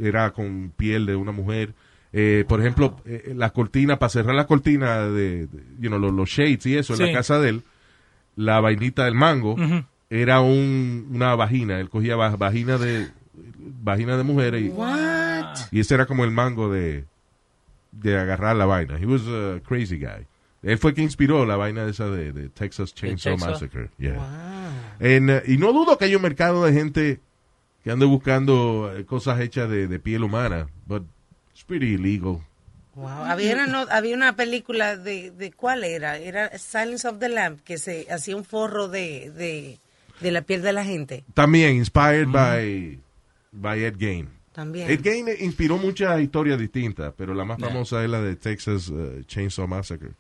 Era 0.01 0.31
con 0.33 0.73
piel 0.77 1.07
de 1.07 1.17
una 1.17 1.33
mujer. 1.33 1.73
Eh, 2.13 2.45
por 2.47 2.61
ejemplo, 2.61 3.01
eh, 3.07 3.33
la 3.35 3.51
cortina, 3.51 3.99
para 3.99 4.11
cerrar 4.11 4.35
la 4.35 4.47
cortina 4.47 5.03
de, 5.07 5.47
de, 5.47 5.63
you 5.81 5.89
know, 5.89 5.99
los, 5.99 6.13
los 6.13 6.29
shades 6.29 6.67
y 6.67 6.77
eso 6.77 6.93
en 6.95 6.99
la 6.99 7.07
casa 7.15 7.39
de 7.39 7.49
él, 7.51 7.63
la 8.37 8.61
vainita 8.61 9.05
del 9.07 9.15
mango 9.15 9.57
era 10.11 10.41
un, 10.41 11.09
una 11.13 11.35
vagina. 11.37 11.79
Él 11.81 11.89
cogía 11.89 12.17
va- 12.17 12.37
vagina 12.37 12.77
de 12.77 13.09
vagina 13.83 14.17
de 14.17 14.25
mujer 14.25 14.57
y, 14.57 14.69
What? 14.69 15.57
y 15.71 15.81
ese 15.81 15.95
era 15.95 16.05
como 16.07 16.25
el 16.25 16.33
mango 16.33 16.71
de, 16.71 17.05
de 17.93 18.19
agarrar 18.19 18.57
la 18.57 18.67
vaina. 18.67 18.99
He 18.99 19.07
was 19.07 19.23
a 19.29 19.61
crazy 19.67 19.97
guy. 19.99 20.27
Él 20.63 20.79
fue 20.79 20.95
quien 20.95 21.05
inspiró 21.07 21.45
la 21.45 21.57
vaina 21.57 21.85
esa 21.89 22.09
de, 22.09 22.33
de 22.33 22.49
Texas 22.49 22.95
Chainsaw 22.95 23.33
Chainsaw. 23.33 23.51
Massacre. 23.51 23.91
Yeah. 23.99 24.15
Wow. 24.15 25.09
En, 25.09 25.31
eh, 25.31 25.43
y 25.47 25.57
no 25.59 25.73
dudo 25.73 25.99
que 25.99 26.05
hay 26.05 26.15
un 26.15 26.23
mercado 26.23 26.65
de 26.65 26.73
gente 26.73 27.21
que 27.83 27.91
ande 27.91 28.07
buscando 28.07 28.93
eh, 28.97 29.05
cosas 29.05 29.41
hechas 29.41 29.69
de, 29.69 29.89
de 29.89 29.99
piel 29.99 30.23
humana, 30.23 30.69
but 30.87 31.03
it's 31.53 31.65
pretty 31.65 31.95
illegal. 31.95 32.39
Wow. 32.95 33.09
Había 33.09 33.55
una, 33.55 33.67
no- 33.67 33.87
había 33.91 34.15
una 34.15 34.37
película 34.37 34.97
de, 34.97 35.31
de 35.33 35.51
cuál 35.51 35.83
era, 35.83 36.19
era 36.19 36.57
Silence 36.59 37.09
of 37.09 37.19
the 37.19 37.29
Lamb, 37.29 37.59
que 37.65 37.79
se 37.79 38.07
hacía 38.09 38.37
un 38.37 38.45
forro 38.45 38.87
de, 38.89 39.31
de, 39.33 39.79
de 40.21 40.31
la 40.31 40.43
piel 40.43 40.63
de 40.63 40.73
la 40.73 40.85
gente. 40.85 41.25
También 41.35 41.75
inspired 41.75 42.29
by, 42.29 43.01
by 43.51 43.83
Ed 43.85 43.97
Gein. 43.99 44.29
También. 44.53 44.89
Ed 44.91 45.01
Gein 45.03 45.27
inspiró 45.41 45.79
muchas 45.79 46.21
historias 46.21 46.59
distintas, 46.61 47.13
pero 47.17 47.35
la 47.35 47.45
más 47.45 47.57
Yeah. 47.59 47.69
famosa 47.69 48.05
es 48.05 48.11
la 48.11 48.21
de 48.21 48.37
Texas 48.37 48.93
eh, 48.95 49.23
Chainsaw 49.27 49.67
Massacre. 49.67 50.11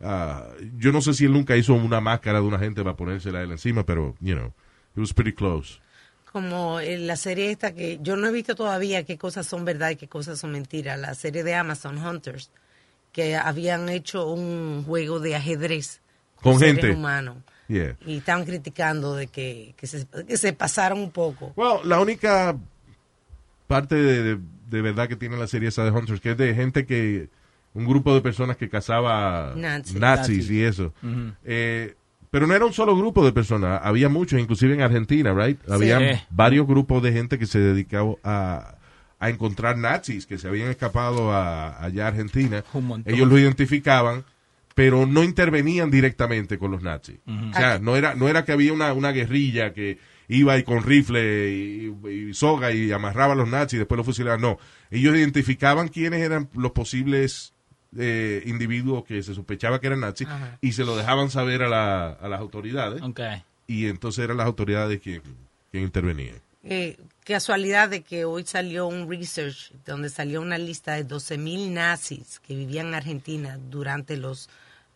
Ah, 0.00 0.46
yo 0.76 0.92
no 0.92 1.00
sé 1.00 1.12
si 1.14 1.24
él 1.24 1.32
nunca 1.32 1.56
hizo 1.56 1.74
una 1.74 2.00
máscara 2.00 2.40
de 2.40 2.46
una 2.46 2.58
gente 2.58 2.82
para 2.84 2.96
ponérsela 2.96 3.42
él 3.42 3.50
encima, 3.50 3.84
pero, 3.84 4.14
you 4.20 4.34
know, 4.34 4.48
it 4.94 4.98
was 4.98 5.12
pretty 5.12 5.32
close. 5.32 5.80
Como 6.30 6.78
en 6.80 7.06
la 7.06 7.16
serie 7.16 7.50
esta 7.50 7.74
que 7.74 7.98
yo 8.02 8.16
no 8.16 8.28
he 8.28 8.32
visto 8.32 8.54
todavía 8.54 9.02
qué 9.04 9.16
cosas 9.18 9.46
son 9.46 9.64
verdad 9.64 9.90
y 9.90 9.96
qué 9.96 10.06
cosas 10.08 10.38
son 10.38 10.52
mentiras. 10.52 10.98
La 11.00 11.14
serie 11.14 11.42
de 11.42 11.54
Amazon 11.54 11.98
Hunters, 11.98 12.50
que 13.12 13.34
habían 13.34 13.88
hecho 13.88 14.28
un 14.30 14.84
juego 14.86 15.18
de 15.20 15.34
ajedrez 15.34 16.00
Con 16.42 16.58
seres 16.58 16.76
gente. 16.76 16.90
humanos. 16.96 17.38
Yeah. 17.66 17.96
Y 18.06 18.18
estaban 18.18 18.44
criticando 18.44 19.14
de 19.16 19.26
que, 19.26 19.74
que, 19.76 19.86
se, 19.86 20.06
que 20.26 20.36
se 20.36 20.52
pasaron 20.52 21.00
un 21.00 21.10
poco. 21.10 21.52
Well, 21.56 21.80
la 21.84 21.98
única 22.00 22.56
parte 23.66 23.94
de, 23.96 24.22
de- 24.22 24.40
de 24.68 24.82
verdad 24.82 25.08
que 25.08 25.16
tiene 25.16 25.36
la 25.38 25.46
serie 25.46 25.70
esa 25.70 25.82
de 25.84 25.90
Hunters, 25.90 26.20
que 26.20 26.32
es 26.32 26.36
de 26.36 26.54
gente 26.54 26.84
que, 26.86 27.30
un 27.74 27.84
grupo 27.86 28.14
de 28.14 28.20
personas 28.20 28.56
que 28.56 28.68
cazaba 28.68 29.54
Nazis. 29.56 29.94
nazis 29.96 30.50
y 30.50 30.62
eso. 30.62 30.92
Eh, 31.44 31.94
pero 32.30 32.46
no 32.46 32.54
era 32.54 32.66
un 32.66 32.72
solo 32.72 32.94
grupo 32.96 33.24
de 33.24 33.32
personas, 33.32 33.80
había 33.82 34.08
muchos, 34.08 34.38
inclusive 34.40 34.74
en 34.74 34.82
Argentina, 34.82 35.32
right? 35.32 35.58
Había 35.70 35.98
Sí. 35.98 36.20
varios 36.30 36.66
grupos 36.66 37.02
de 37.02 37.12
gente 37.12 37.38
que 37.38 37.46
se 37.46 37.58
dedicaba 37.58 38.14
a, 38.22 38.74
a 39.18 39.30
encontrar 39.30 39.78
nazis 39.78 40.26
que 40.26 40.36
se 40.38 40.46
habían 40.48 40.68
escapado 40.68 41.32
a, 41.32 41.82
allá 41.82 42.04
a 42.04 42.08
Argentina. 42.08 42.64
Un 42.74 42.86
montón. 42.86 43.14
Ellos 43.14 43.26
lo 43.28 43.38
identificaban, 43.38 44.24
pero 44.74 45.06
no 45.06 45.24
intervenían 45.24 45.90
directamente 45.90 46.58
con 46.58 46.70
los 46.70 46.82
nazis. 46.82 47.18
O 47.26 47.54
sea, 47.54 47.78
no 47.78 47.96
era, 47.96 48.14
no 48.14 48.28
era 48.28 48.44
que 48.44 48.52
había 48.52 48.72
una, 48.72 48.92
una 48.92 49.10
guerrilla 49.12 49.72
que 49.72 49.98
iba 50.28 50.52
ahí 50.52 50.62
con 50.62 50.82
rifle 50.82 51.50
y, 51.50 52.08
y 52.10 52.34
soga 52.34 52.70
y 52.72 52.92
amarraba 52.92 53.32
a 53.32 53.36
los 53.36 53.48
nazis 53.48 53.74
y 53.74 53.78
después 53.78 53.96
los 53.96 54.04
fusilaban. 54.06 54.40
No, 54.42 54.58
ellos 54.90 55.16
identificaban 55.16 55.88
quiénes 55.88 56.20
eran 56.20 56.50
los 56.54 56.72
posibles 56.72 57.54
eh, 57.96 58.42
individuos 58.46 59.04
que 59.04 59.22
se 59.22 59.34
sospechaba 59.34 59.80
que 59.80 59.86
eran 59.86 60.00
nazis 60.00 60.26
Ajá. 60.28 60.58
y 60.60 60.72
se 60.72 60.84
lo 60.84 60.96
dejaban 60.96 61.30
saber 61.30 61.62
a, 61.62 61.68
la- 61.68 62.10
a 62.12 62.28
las 62.28 62.40
autoridades 62.40 63.00
Okay. 63.02 63.42
y 63.66 63.86
entonces 63.86 64.24
eran 64.24 64.36
las 64.36 64.46
autoridades 64.46 65.00
quien, 65.00 65.22
quien 65.70 65.84
intervenían. 65.84 66.36
Eh, 66.64 66.98
casualidad 67.24 67.88
de 67.88 68.02
que 68.02 68.24
hoy 68.26 68.44
salió 68.44 68.88
un 68.88 69.08
research 69.08 69.72
donde 69.86 70.10
salió 70.10 70.40
una 70.42 70.58
lista 70.58 70.94
de 70.94 71.06
12.000 71.06 71.70
nazis 71.70 72.40
que 72.40 72.54
vivían 72.54 72.88
en 72.88 72.94
Argentina 72.94 73.58
durante 73.70 74.16
los 74.18 74.50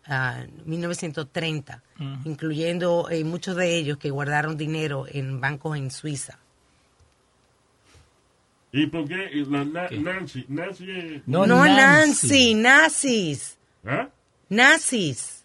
ah, 0.06 0.44
1930, 0.66 1.82
incluyendo 2.24 3.08
eh, 3.10 3.24
muchos 3.24 3.56
de 3.56 3.76
ellos 3.76 3.96
que 3.98 4.10
guardaron 4.10 4.56
dinero 4.56 5.06
en 5.08 5.40
bancos 5.40 5.76
en 5.78 5.90
Suiza. 5.90 6.38
¿Y 8.72 8.86
por 8.86 9.06
qué 9.06 9.28
la 9.50 9.64
na- 9.64 9.88
Nancy? 9.90 10.46
Nancy 10.48 10.90
es- 10.90 11.22
No, 11.26 11.46
No, 11.46 11.64
Nancy. 11.64 11.74
Nancy, 11.74 12.54
nazis, 12.54 13.58
¿Ah? 13.86 14.08
nazis. 14.48 15.44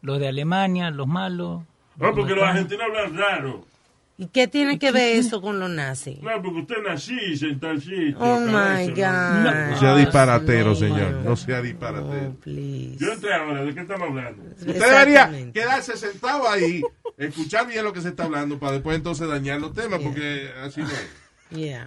Los 0.00 0.18
de 0.18 0.28
Alemania, 0.28 0.90
los 0.90 1.06
malos. 1.06 1.62
No, 1.96 2.14
porque 2.14 2.34
los 2.34 2.44
argentinos 2.44 2.86
hablan 2.86 3.16
raro. 3.16 3.66
¿Y 4.16 4.26
qué 4.28 4.46
tiene 4.46 4.78
que 4.78 4.92
ver 4.92 5.16
eso 5.16 5.42
con 5.42 5.58
los 5.58 5.68
nazis? 5.68 6.18
Claro, 6.20 6.40
porque 6.42 6.60
usted 6.60 6.76
nací 6.86 7.18
en 7.42 7.58
tal 7.58 7.80
sitio. 7.80 8.16
Oh 8.20 8.38
my 8.40 8.86
¿no? 8.88 8.94
God. 8.94 9.70
No 9.70 9.78
sea 9.80 9.96
disparatero, 9.96 10.68
no. 10.70 10.74
señor. 10.76 11.10
No 11.24 11.34
sea 11.36 11.60
disparatero. 11.60 12.30
Oh, 12.30 12.34
please. 12.40 12.96
Yo 13.04 13.12
entré 13.12 13.34
ahora, 13.34 13.64
¿de 13.64 13.74
qué 13.74 13.80
estamos 13.80 14.08
hablando? 14.08 14.42
Usted 14.54 14.72
debería 14.80 15.30
quedarse 15.52 15.96
sentado 15.96 16.48
ahí, 16.48 16.80
escuchar 17.18 17.66
bien 17.66 17.84
lo 17.84 17.92
que 17.92 18.00
se 18.02 18.08
está 18.10 18.24
hablando 18.24 18.58
para 18.58 18.72
después 18.74 18.96
entonces 18.96 19.26
dañar 19.28 19.60
los 19.60 19.74
temas, 19.74 20.00
porque 20.00 20.48
así 20.62 20.80
no 20.80 20.88
es. 20.88 21.08
Yeah. 21.54 21.86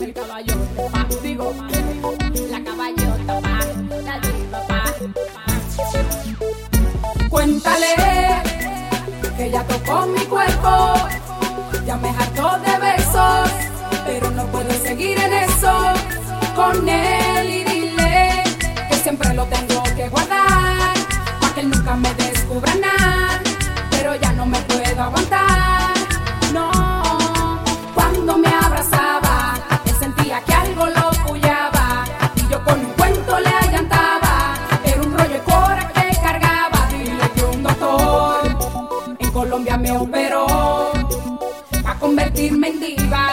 El 0.00 0.12
caballo 0.12 0.54
digo, 1.22 1.54
la 2.50 2.58
la 2.58 2.80
Cuéntale 7.28 7.94
que 9.36 9.50
ya 9.50 9.62
tocó 9.62 10.06
mi 10.06 10.24
cuerpo, 10.24 10.94
ya 11.86 11.96
me 11.96 12.08
hartó 12.08 12.58
de 12.58 12.78
besos, 12.78 13.50
pero 14.06 14.30
no 14.32 14.44
puedo 14.46 14.72
seguir 14.82 15.18
en 15.20 15.34
eso 15.34 15.72
con 16.56 16.88
él 16.88 17.48
y 17.48 17.64
dile 17.64 18.42
que 18.88 18.96
siempre 18.96 19.32
lo 19.34 19.44
tengo 19.44 19.84
que 19.94 20.08
guardar, 20.08 20.96
para 21.40 21.54
que 21.54 21.60
él 21.60 21.70
nunca 21.70 21.94
me 21.94 22.12
descubra 22.14 22.74
nada, 22.74 23.05
no 24.46 24.52
me 24.52 24.58
puedo 24.62 25.02
aguantar, 25.02 25.94
no. 26.52 26.70
Cuando 27.94 28.38
me 28.38 28.48
abrazaba, 28.48 29.54
él 29.84 29.94
sentía 29.98 30.40
que 30.42 30.54
algo 30.54 30.86
lo 30.86 31.10
pullaba. 31.26 32.04
Y 32.36 32.48
yo 32.48 32.62
con 32.64 32.78
un 32.78 32.92
cuento 32.92 33.40
le 33.40 33.48
allantaba. 33.48 34.54
Era 34.84 35.02
un 35.02 35.18
rollo 35.18 35.30
de 35.30 35.40
cora 35.40 35.92
que 35.94 36.16
cargaba. 36.22 36.88
Dile 36.90 37.30
que 37.34 37.44
un 37.44 37.62
doctor 37.62 39.16
en 39.18 39.32
Colombia 39.32 39.76
me 39.76 39.90
operó. 39.92 40.46
Pa' 41.82 41.98
convertirme 41.98 42.68
en 42.68 42.80
diva. 42.80 43.25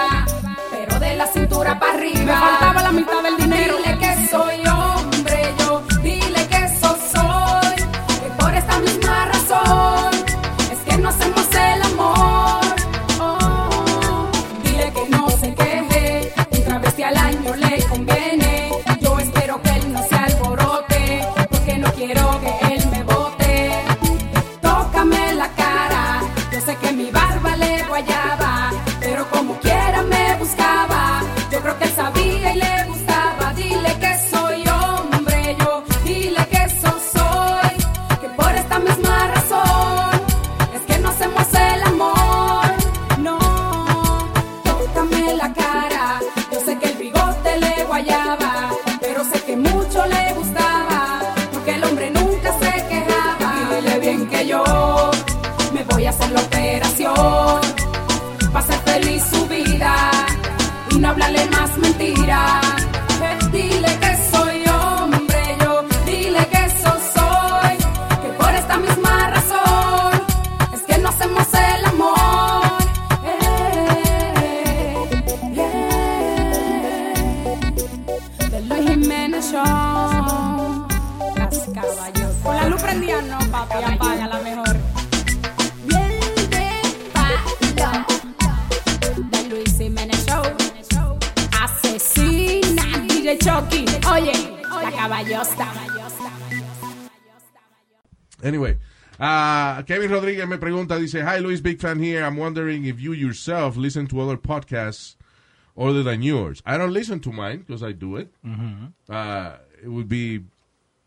Rodríguez 100.43 100.49
me 100.49 100.57
pregunta, 100.57 100.99
dice, 100.99 101.21
Hi 101.23 101.39
Luis, 101.39 101.61
big 101.61 101.79
fan 101.79 101.99
here. 101.99 102.23
I'm 102.23 102.37
wondering 102.37 102.85
if 102.85 102.99
you 102.99 103.13
yourself 103.13 103.77
listen 103.77 104.07
to 104.07 104.19
other 104.21 104.37
podcasts 104.37 105.15
other 105.77 106.03
than 106.03 106.21
yours. 106.21 106.61
I 106.65 106.77
don't 106.77 106.93
listen 106.93 107.19
to 107.21 107.31
mine 107.31 107.59
because 107.59 107.83
I 107.83 107.93
do 107.93 108.17
it. 108.17 108.29
Mhm. 108.45 108.93
Uh, 109.09 109.57
it 109.81 109.87
would 109.89 110.07
be 110.07 110.41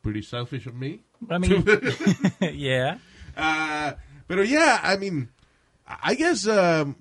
pretty 0.03 0.23
selfish 0.23 0.67
of 0.67 0.75
me. 0.75 1.03
I 1.31 1.39
mean, 1.39 1.65
yeah. 2.41 2.99
Uh, 3.37 3.93
pero 4.27 4.43
yeah, 4.43 4.81
I 4.83 4.97
mean, 4.97 5.29
I 5.87 6.15
guess 6.15 6.47
um, 6.47 6.97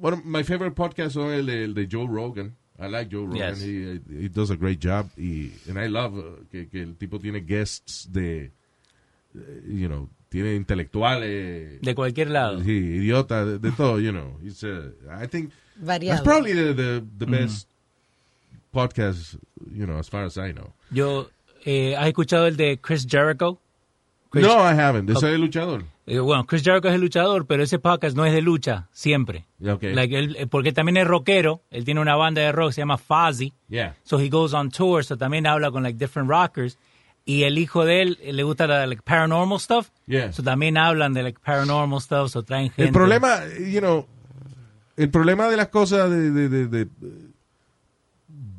one 0.00 0.12
of 0.12 0.24
my 0.24 0.42
favorite 0.42 0.74
podcasts 0.74 1.12
son 1.12 1.32
el 1.32 1.46
de, 1.46 1.64
el 1.64 1.72
de 1.74 1.86
Joe 1.86 2.06
Rogan. 2.06 2.56
I 2.78 2.88
like 2.88 3.08
Joe 3.08 3.24
Rogan. 3.24 3.36
Yes. 3.38 3.60
He, 3.62 4.00
he 4.20 4.28
does 4.28 4.50
a 4.50 4.56
great 4.56 4.80
job. 4.80 5.08
Y, 5.16 5.50
and 5.68 5.78
I 5.78 5.86
love 5.86 6.18
uh, 6.18 6.44
que, 6.50 6.66
que 6.66 6.82
el 6.82 6.94
tipo 6.96 7.18
tiene 7.18 7.40
guests 7.40 8.04
de, 8.04 8.50
eh, 9.34 9.60
you 9.66 9.88
know, 9.88 10.10
tiene 10.28 10.54
intelectuales. 10.54 11.80
De 11.80 11.94
cualquier 11.94 12.30
lado. 12.30 12.60
Sí, 12.62 12.70
idiota, 12.72 13.44
de, 13.44 13.58
de 13.58 13.70
todo, 13.72 13.98
you 14.00 14.10
know. 14.12 14.38
It's, 14.44 14.62
uh, 14.62 14.92
I 15.22 15.26
think 15.28 15.52
Variado. 15.76 16.16
that's 16.16 16.22
probably 16.24 16.52
the, 16.54 16.74
the, 16.74 17.02
the 17.18 17.26
Mm. 17.26 17.30
best 17.30 17.68
podcast, 18.72 19.34
you 19.72 19.86
know, 19.86 19.98
as 19.98 20.08
far 20.08 20.24
as 20.24 20.36
I 20.36 20.52
know. 20.52 20.72
Yo, 20.90 21.28
eh, 21.64 21.96
¿has 21.96 22.06
escuchado 22.08 22.46
el 22.46 22.56
de 22.56 22.78
Chris 22.80 23.06
Jericho? 23.08 23.58
Chris- 24.30 24.44
no, 24.44 24.54
I 24.58 24.74
haven't. 24.78 25.08
Ese 25.08 25.18
Ok. 25.18 25.24
es 25.24 25.34
el 25.34 25.40
luchador. 25.40 25.84
Eh, 26.06 26.18
bueno, 26.20 26.44
Chris 26.46 26.62
Jericho 26.62 26.88
es 26.88 26.94
el 26.94 27.00
luchador, 27.00 27.46
pero 27.46 27.62
ese 27.62 27.78
podcast 27.78 28.16
no 28.16 28.24
es 28.26 28.32
de 28.32 28.42
lucha, 28.42 28.88
siempre. 28.92 29.44
Okay. 29.66 29.94
Like, 29.94 30.16
él- 30.16 30.36
eh, 30.38 30.46
porque 30.46 30.72
también 30.72 30.96
es 30.98 31.06
rockero, 31.06 31.62
él 31.70 31.84
tiene 31.84 32.00
una 32.00 32.16
banda 32.16 32.42
de 32.42 32.52
rock, 32.52 32.72
se 32.72 32.80
llama 32.82 32.98
Fozzy. 32.98 33.52
Yeah. 33.68 33.96
So 34.04 34.18
he 34.20 34.28
goes 34.28 34.52
on 34.52 34.70
tour, 34.70 35.04
so 35.04 35.16
también 35.16 35.46
habla 35.46 35.70
con 35.70 35.82
like 35.82 35.98
different 35.98 36.28
rockers. 36.28 36.76
Y 37.28 37.42
el 37.42 37.58
hijo 37.58 37.84
de 37.84 38.02
él 38.02 38.18
le 38.24 38.42
gusta 38.44 38.66
la 38.68 38.86
like, 38.86 39.02
paranormal 39.02 39.58
stuff. 39.60 39.88
Yeah. 40.06 40.32
So 40.32 40.42
también 40.44 40.78
hablan 40.78 41.12
de 41.12 41.24
like 41.24 41.40
paranormal 41.44 42.00
stuff, 42.00 42.30
so 42.30 42.44
traen 42.44 42.70
gente. 42.70 42.84
El 42.84 42.92
problema, 42.92 43.40
you 43.58 43.80
know, 43.80 44.06
el 44.96 45.10
problema 45.10 45.48
de 45.50 45.56
las 45.56 45.68
cosas 45.68 46.08
de, 46.08 46.30
de- 46.30 46.48
de- 46.48 46.68
de, 46.68 46.88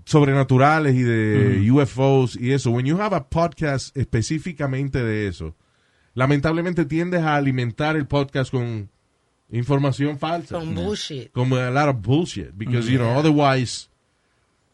sobrenaturales 0.06 0.96
y 0.96 1.04
de 1.04 1.70
UFOs 1.72 2.38
y 2.40 2.54
eso, 2.54 2.72
when 2.72 2.86
you 2.86 2.98
have 3.02 3.16
a 3.16 3.28
podcast 3.30 3.96
específicamente 3.98 5.04
de 5.04 5.28
eso, 5.28 5.56
lamentablemente 6.14 6.86
tiendes 6.86 7.22
a 7.24 7.36
alimentar 7.36 7.96
el 7.96 8.06
podcast 8.08 8.52
con 8.52 8.90
información 9.50 10.18
falsa. 10.18 10.60
Con 10.60 10.76
bullshit. 10.76 11.32
Como 11.32 11.56
a 11.58 11.70
lot 11.72 11.90
of 11.90 12.02
bullshit, 12.02 12.52
because, 12.56 12.90
you 12.90 12.98
know, 12.98 13.10
Yeah. 13.12 13.20
otherwise, 13.20 13.90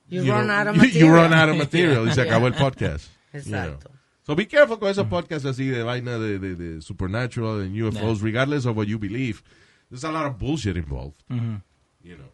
You, 0.09 0.23
you 0.23 0.31
run 0.33 0.45
know, 0.47 0.55
out 0.55 0.67
of 0.67 0.75
you- 0.75 0.81
material. 0.83 1.07
you 1.07 1.13
run 1.15 1.33
out 1.33 1.49
of 1.49 1.57
material 1.57 2.07
y 2.07 2.13
se 2.13 2.21
acabó 2.27 2.47
el 2.47 2.53
podcast. 2.53 3.07
You 3.33 3.39
Exacto. 3.39 3.89
know. 3.89 3.99
So 4.25 4.35
be 4.35 4.45
careful 4.45 4.79
con 4.79 4.89
esos 4.89 5.07
podcasts 5.07 5.45
así 5.45 5.67
de 5.67 5.83
vaina 5.83 6.17
de, 6.17 6.39
de, 6.39 6.55
de 6.55 6.81
supernatural 6.81 7.61
and 7.61 7.75
UFOs, 7.75 8.21
regardless 8.21 8.65
of 8.65 8.77
what 8.77 8.87
you 8.87 8.97
believe. 8.97 9.43
There's 9.89 10.05
a 10.05 10.11
lot 10.11 10.25
of 10.25 10.37
bullshit 10.37 10.77
involved. 10.77 11.21
Ujú. 11.29 11.61
You 12.03 12.17
know. 12.17 12.29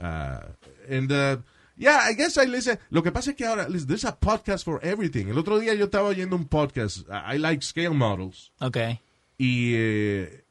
Uh, 0.00 0.40
and 0.88 1.10
uh, 1.12 1.36
yeah, 1.76 2.00
I 2.08 2.14
guess 2.14 2.36
I 2.38 2.46
listen. 2.46 2.78
Lo 2.90 3.02
que 3.02 3.10
pasa 3.10 3.30
es 3.30 3.36
que 3.36 3.46
ahora 3.46 3.68
listen, 3.68 3.88
there's 3.88 4.04
a 4.04 4.16
podcast 4.18 4.64
for 4.64 4.80
everything. 4.82 5.28
El 5.28 5.38
otro 5.38 5.58
día 5.58 5.74
yo 5.74 5.86
estaba 5.86 6.08
oyendo 6.08 6.36
un 6.36 6.46
podcast. 6.46 7.08
I 7.08 7.34
I 7.34 7.38
like 7.38 7.62
scale 7.62 7.94
models. 7.94 8.52
Okay. 8.60 9.00
Y 9.38 9.72
eh, 9.74 10.44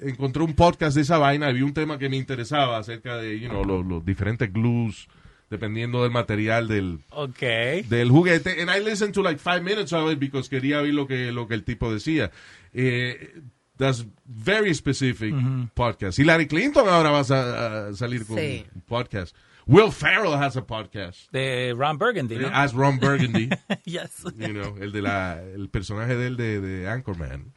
encontré 0.00 0.42
un 0.42 0.54
podcast 0.54 0.94
de 0.94 1.02
esa 1.02 1.18
vaina 1.18 1.50
vi 1.50 1.62
un 1.62 1.74
tema 1.74 1.98
que 1.98 2.08
me 2.08 2.16
interesaba 2.16 2.78
acerca 2.78 3.16
de, 3.16 3.40
you 3.40 3.48
know, 3.48 3.64
los, 3.64 3.84
los 3.84 4.04
diferentes 4.04 4.52
glues 4.52 5.08
dependiendo 5.50 6.02
del 6.02 6.10
material 6.10 6.68
del, 6.68 7.00
Okay. 7.10 7.82
del 7.82 8.10
juguete. 8.10 8.60
And 8.60 8.70
I 8.70 8.80
listened 8.80 9.14
to 9.14 9.22
like 9.22 9.38
five 9.38 9.62
minutes 9.62 9.92
of 9.92 10.10
it 10.10 10.18
because 10.18 10.48
quería 10.48 10.80
ver 10.82 10.92
lo 10.94 11.06
que, 11.06 11.32
lo 11.32 11.46
que 11.46 11.54
el 11.54 11.64
tipo 11.64 11.92
decía. 11.92 12.30
Eh, 12.72 13.40
that's 13.76 14.04
very 14.24 14.74
specific 14.74 15.32
Ujú. 15.34 15.68
podcast. 15.74 16.18
Hillary 16.18 16.46
Clinton 16.46 16.88
ahora 16.88 17.10
va 17.10 17.20
a, 17.20 17.88
a 17.88 17.94
salir 17.94 18.26
con 18.26 18.36
Sí. 18.38 18.64
un 18.74 18.80
podcast. 18.82 19.36
Will 19.68 19.90
Ferrell 19.90 20.34
has 20.34 20.56
a 20.56 20.64
podcast. 20.64 21.30
De 21.32 21.74
Ron 21.76 21.98
Burgundy, 21.98 22.36
¿no? 22.38 22.48
As 22.52 22.72
Ron 22.72 22.98
Burgundy. 23.00 23.48
yes. 23.84 24.22
You 24.38 24.48
know, 24.52 24.76
el 24.80 24.92
de 24.92 25.02
la, 25.02 25.42
el 25.42 25.68
personaje 25.68 26.14
de 26.16 26.26
él 26.28 26.36
de, 26.36 26.60
de 26.60 26.88
Anchorman. 26.88 27.52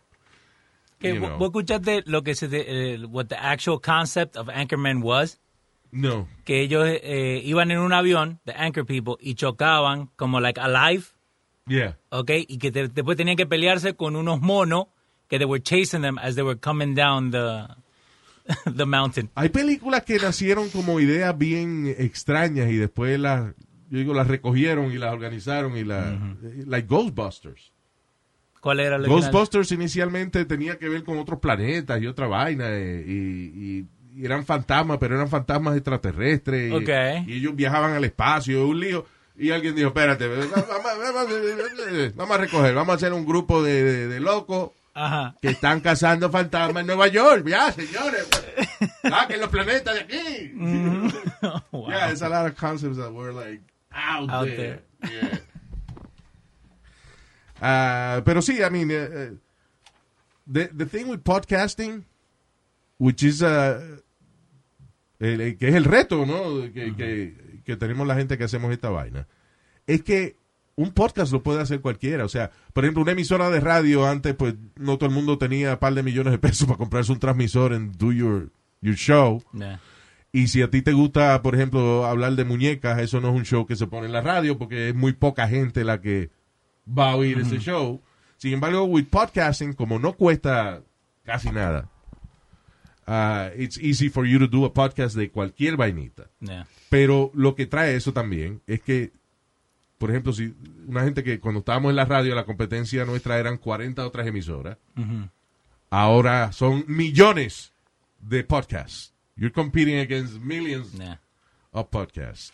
Que 0.99 1.13
You 1.15 1.21
vo- 1.21 1.27
know. 1.27 1.37
¿Vos 1.37 1.47
escuchaste 1.49 2.03
lo 2.07 2.23
que 2.23 2.33
se 2.35 2.47
de- 2.47 2.95
eh, 2.95 3.05
what 3.05 3.27
the 3.27 3.35
actual 3.35 3.79
concept 3.79 4.35
of 4.37 4.49
Anchorman 4.49 5.01
was? 5.03 5.39
No. 5.91 6.27
Que 6.45 6.61
ellos 6.61 6.85
eh, 6.87 7.41
iban 7.43 7.71
en 7.71 7.79
un 7.79 7.93
avión, 7.93 8.39
the 8.45 8.53
Anchor 8.53 8.85
People, 8.85 9.15
y 9.19 9.35
chocaban 9.35 10.07
como 10.15 10.39
like 10.39 10.59
alive, 10.59 11.03
Yeah. 11.67 11.97
¿ok? 12.09 12.31
Y 12.47 12.57
que 12.57 12.71
te- 12.71 12.87
después 12.87 13.15
tenían 13.15 13.37
que 13.37 13.45
pelearse 13.45 13.93
con 13.95 14.15
unos 14.15 14.41
monos 14.41 14.85
que 15.27 15.37
they 15.37 15.45
were 15.45 15.61
chasing 15.61 16.01
them 16.01 16.17
as 16.17 16.33
they 16.33 16.43
were 16.43 16.59
coming 16.59 16.95
down 16.95 17.29
the, 17.29 17.67
the 18.75 18.85
mountain. 18.85 19.29
Hay 19.35 19.49
películas 19.49 20.03
que 20.03 20.17
nacieron 20.17 20.69
como 20.69 20.99
ideas 20.99 21.37
bien 21.37 21.85
extrañas 21.97 22.71
y 22.71 22.77
después 22.77 23.19
las, 23.19 23.53
yo 23.91 23.99
digo, 23.99 24.13
las 24.15 24.25
recogieron 24.27 24.91
y 24.91 24.97
las 24.97 25.13
organizaron 25.13 25.77
y 25.77 25.83
las, 25.83 26.17
like 26.65 26.87
Ghostbusters. 26.87 27.71
¿Cuál 28.61 28.79
era 28.79 28.95
original? 28.95 29.21
Ghostbusters 29.21 29.71
inicialmente 29.71 30.43
tenía 30.45 30.77
que 30.79 30.89
ver 30.89 31.03
con 31.03 31.17
otros 31.19 31.39
planetas 31.39 32.01
y 32.01 32.07
otra 32.07 32.25
vaina 32.27 32.65
eh, 32.71 33.03
y, 33.07 33.11
y- 33.79 33.87
y 34.19 34.25
eran 34.25 34.45
fantasmas, 34.45 34.97
pero 34.99 35.15
eran 35.15 35.29
fantasmas 35.29 35.75
extraterrestres 35.77 36.71
y, 36.71 36.75
Ok. 36.75 36.89
y 37.27 37.37
ellos 37.37 37.55
viajaban 37.55 37.93
al 37.93 38.03
espacio, 38.03 38.67
un 38.67 38.79
lío. 38.79 39.05
Y 39.37 39.51
alguien 39.51 39.73
dijo, 39.75 39.87
espérate, 39.87 40.27
vamos, 40.27 40.53
a 42.35 42.37
recoger, 42.37 42.75
vamos 42.75 42.93
a 42.93 42.95
hacer 42.97 43.13
un 43.13 43.25
grupo 43.25 43.63
de, 43.63 43.83
de- 43.83 44.07
de 44.09 44.19
locos 44.19 44.71
Ajá. 44.93 45.33
que 45.41 45.47
están 45.49 45.79
cazando 45.79 46.29
fantasmas 46.29 46.81
en 46.81 46.87
Nueva 46.87 47.07
York. 47.07 47.47
Ya, 47.47 47.71
señores, 47.71 48.27
saquen 49.01 49.39
los 49.39 49.49
planetas 49.49 49.95
de 49.95 50.01
aquí. 50.01 50.53
Yeah, 51.87 52.07
there's 52.07 52.21
a 52.21 52.27
lot 52.27 52.45
of 52.47 52.57
concepts 52.57 52.97
that 52.97 53.13
were 53.13 53.31
like 53.31 53.61
out, 53.93 54.29
Out 54.29 54.47
there. 54.47 54.81
Yeah. 55.03 55.39
Ah, 57.61 58.21
pero 58.25 58.41
sí, 58.41 58.61
I 58.61 58.69
mean, 58.69 58.91
eh, 58.91 59.07
eh, 59.11 59.31
the, 60.47 60.67
the 60.75 60.85
thing 60.85 61.07
with 61.07 61.23
podcasting, 61.23 62.03
which 62.97 63.23
is, 63.23 63.41
uh, 63.41 63.99
que 65.19 65.57
es 65.67 65.75
el 65.75 65.83
reto, 65.83 66.25
¿no? 66.25 66.61
Que, 66.73 66.95
que- 66.95 67.61
que 67.65 67.75
tenemos 67.77 68.07
la 68.07 68.15
gente 68.15 68.37
que 68.37 68.45
hacemos 68.45 68.71
esta 68.71 68.89
vaina, 68.89 69.27
es 69.85 70.01
que 70.01 70.35
un 70.75 70.91
podcast 70.91 71.31
lo 71.33 71.43
puede 71.43 71.61
hacer 71.61 71.81
cualquiera. 71.81 72.23
O 72.25 72.29
sea, 72.29 72.49
por 72.73 72.83
ejemplo, 72.85 73.03
una 73.03 73.11
emisora 73.11 73.49
de 73.49 73.59
radio 73.59 74.07
antes, 74.07 74.33
pues 74.33 74.55
no 74.77 74.97
todo 74.97 75.09
el 75.09 75.15
mundo 75.15 75.37
tenía 75.37 75.73
un 75.73 75.77
par 75.79 75.93
de 75.93 76.01
millones 76.03 76.31
de 76.31 76.39
pesos 76.39 76.65
para 76.67 76.77
comprarse 76.77 77.11
un 77.11 77.19
transmisor 77.19 77.73
en 77.73 77.91
Do 77.91 78.11
Your, 78.13 78.49
your 78.81 78.95
Show. 78.95 79.43
Yeah. 79.53 79.79
Y 80.31 80.47
si 80.47 80.61
a 80.61 80.69
ti 80.69 80.81
te 80.81 80.93
gusta, 80.93 81.41
por 81.41 81.53
ejemplo, 81.55 82.05
hablar 82.05 82.33
de 82.35 82.45
muñecas, 82.45 82.99
eso 83.01 83.19
no 83.19 83.29
es 83.29 83.35
un 83.35 83.45
show 83.45 83.65
que 83.65 83.75
se 83.75 83.87
pone 83.87 84.05
en 84.07 84.13
la 84.13 84.21
radio 84.21 84.57
porque 84.57 84.89
es 84.89 84.95
muy 84.95 85.13
poca 85.13 85.47
gente 85.47 85.83
la 85.83 86.01
que 86.01 86.29
va 86.87 87.11
a 87.11 87.15
oír 87.15 87.39
ese 87.39 87.57
show. 87.59 88.01
Sin 88.37 88.53
embargo, 88.53 88.83
with 88.85 89.05
podcasting, 89.09 89.73
como 89.73 89.99
no 89.99 90.13
cuesta 90.13 90.81
casi 91.23 91.51
nada, 91.51 91.89
uh, 93.09 93.49
it's 93.57 93.77
easy 93.77 94.09
for 94.09 94.25
you 94.25 94.37
to 94.39 94.47
do 94.47 94.65
a 94.65 94.69
podcast 94.73 95.15
de 95.15 95.29
cualquier 95.31 95.75
vainita. 95.77 96.29
Yeah. 96.39 96.67
Pero 96.89 97.31
lo 97.33 97.55
que 97.55 97.65
trae 97.65 97.95
eso 97.95 98.13
también 98.13 98.61
es 98.67 98.81
que, 98.81 99.11
por 99.97 100.09
ejemplo, 100.11 100.31
si 100.33 100.53
una 100.87 101.03
gente 101.03 101.23
que 101.23 101.39
cuando 101.39 101.59
estábamos 101.59 101.89
en 101.89 101.95
la 101.95 102.05
radio, 102.05 102.35
la 102.35 102.45
competencia 102.45 103.05
nuestra 103.05 103.39
eran 103.39 103.57
40 103.57 104.05
otras 104.05 104.27
emisoras, 104.27 104.77
Ujú. 104.95 105.27
ahora 105.89 106.51
son 106.51 106.83
millones 106.87 107.73
de 108.19 108.43
podcasts. 108.43 109.13
You're 109.35 109.53
competing 109.53 109.99
against 109.99 110.35
millions 110.39 110.91
Yeah. 110.93 111.19
of 111.71 111.89
podcasts. 111.89 112.51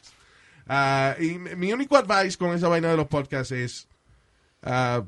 Ah, 0.67 1.15
y 1.19 1.37
mi 1.37 1.55
mi 1.55 1.73
único 1.73 1.95
advice 1.97 2.37
con 2.37 2.55
esa 2.55 2.67
vaina 2.67 2.89
de 2.89 2.97
los 2.97 3.07
podcasts 3.07 3.51
es 3.51 3.87
ah, 4.63 5.03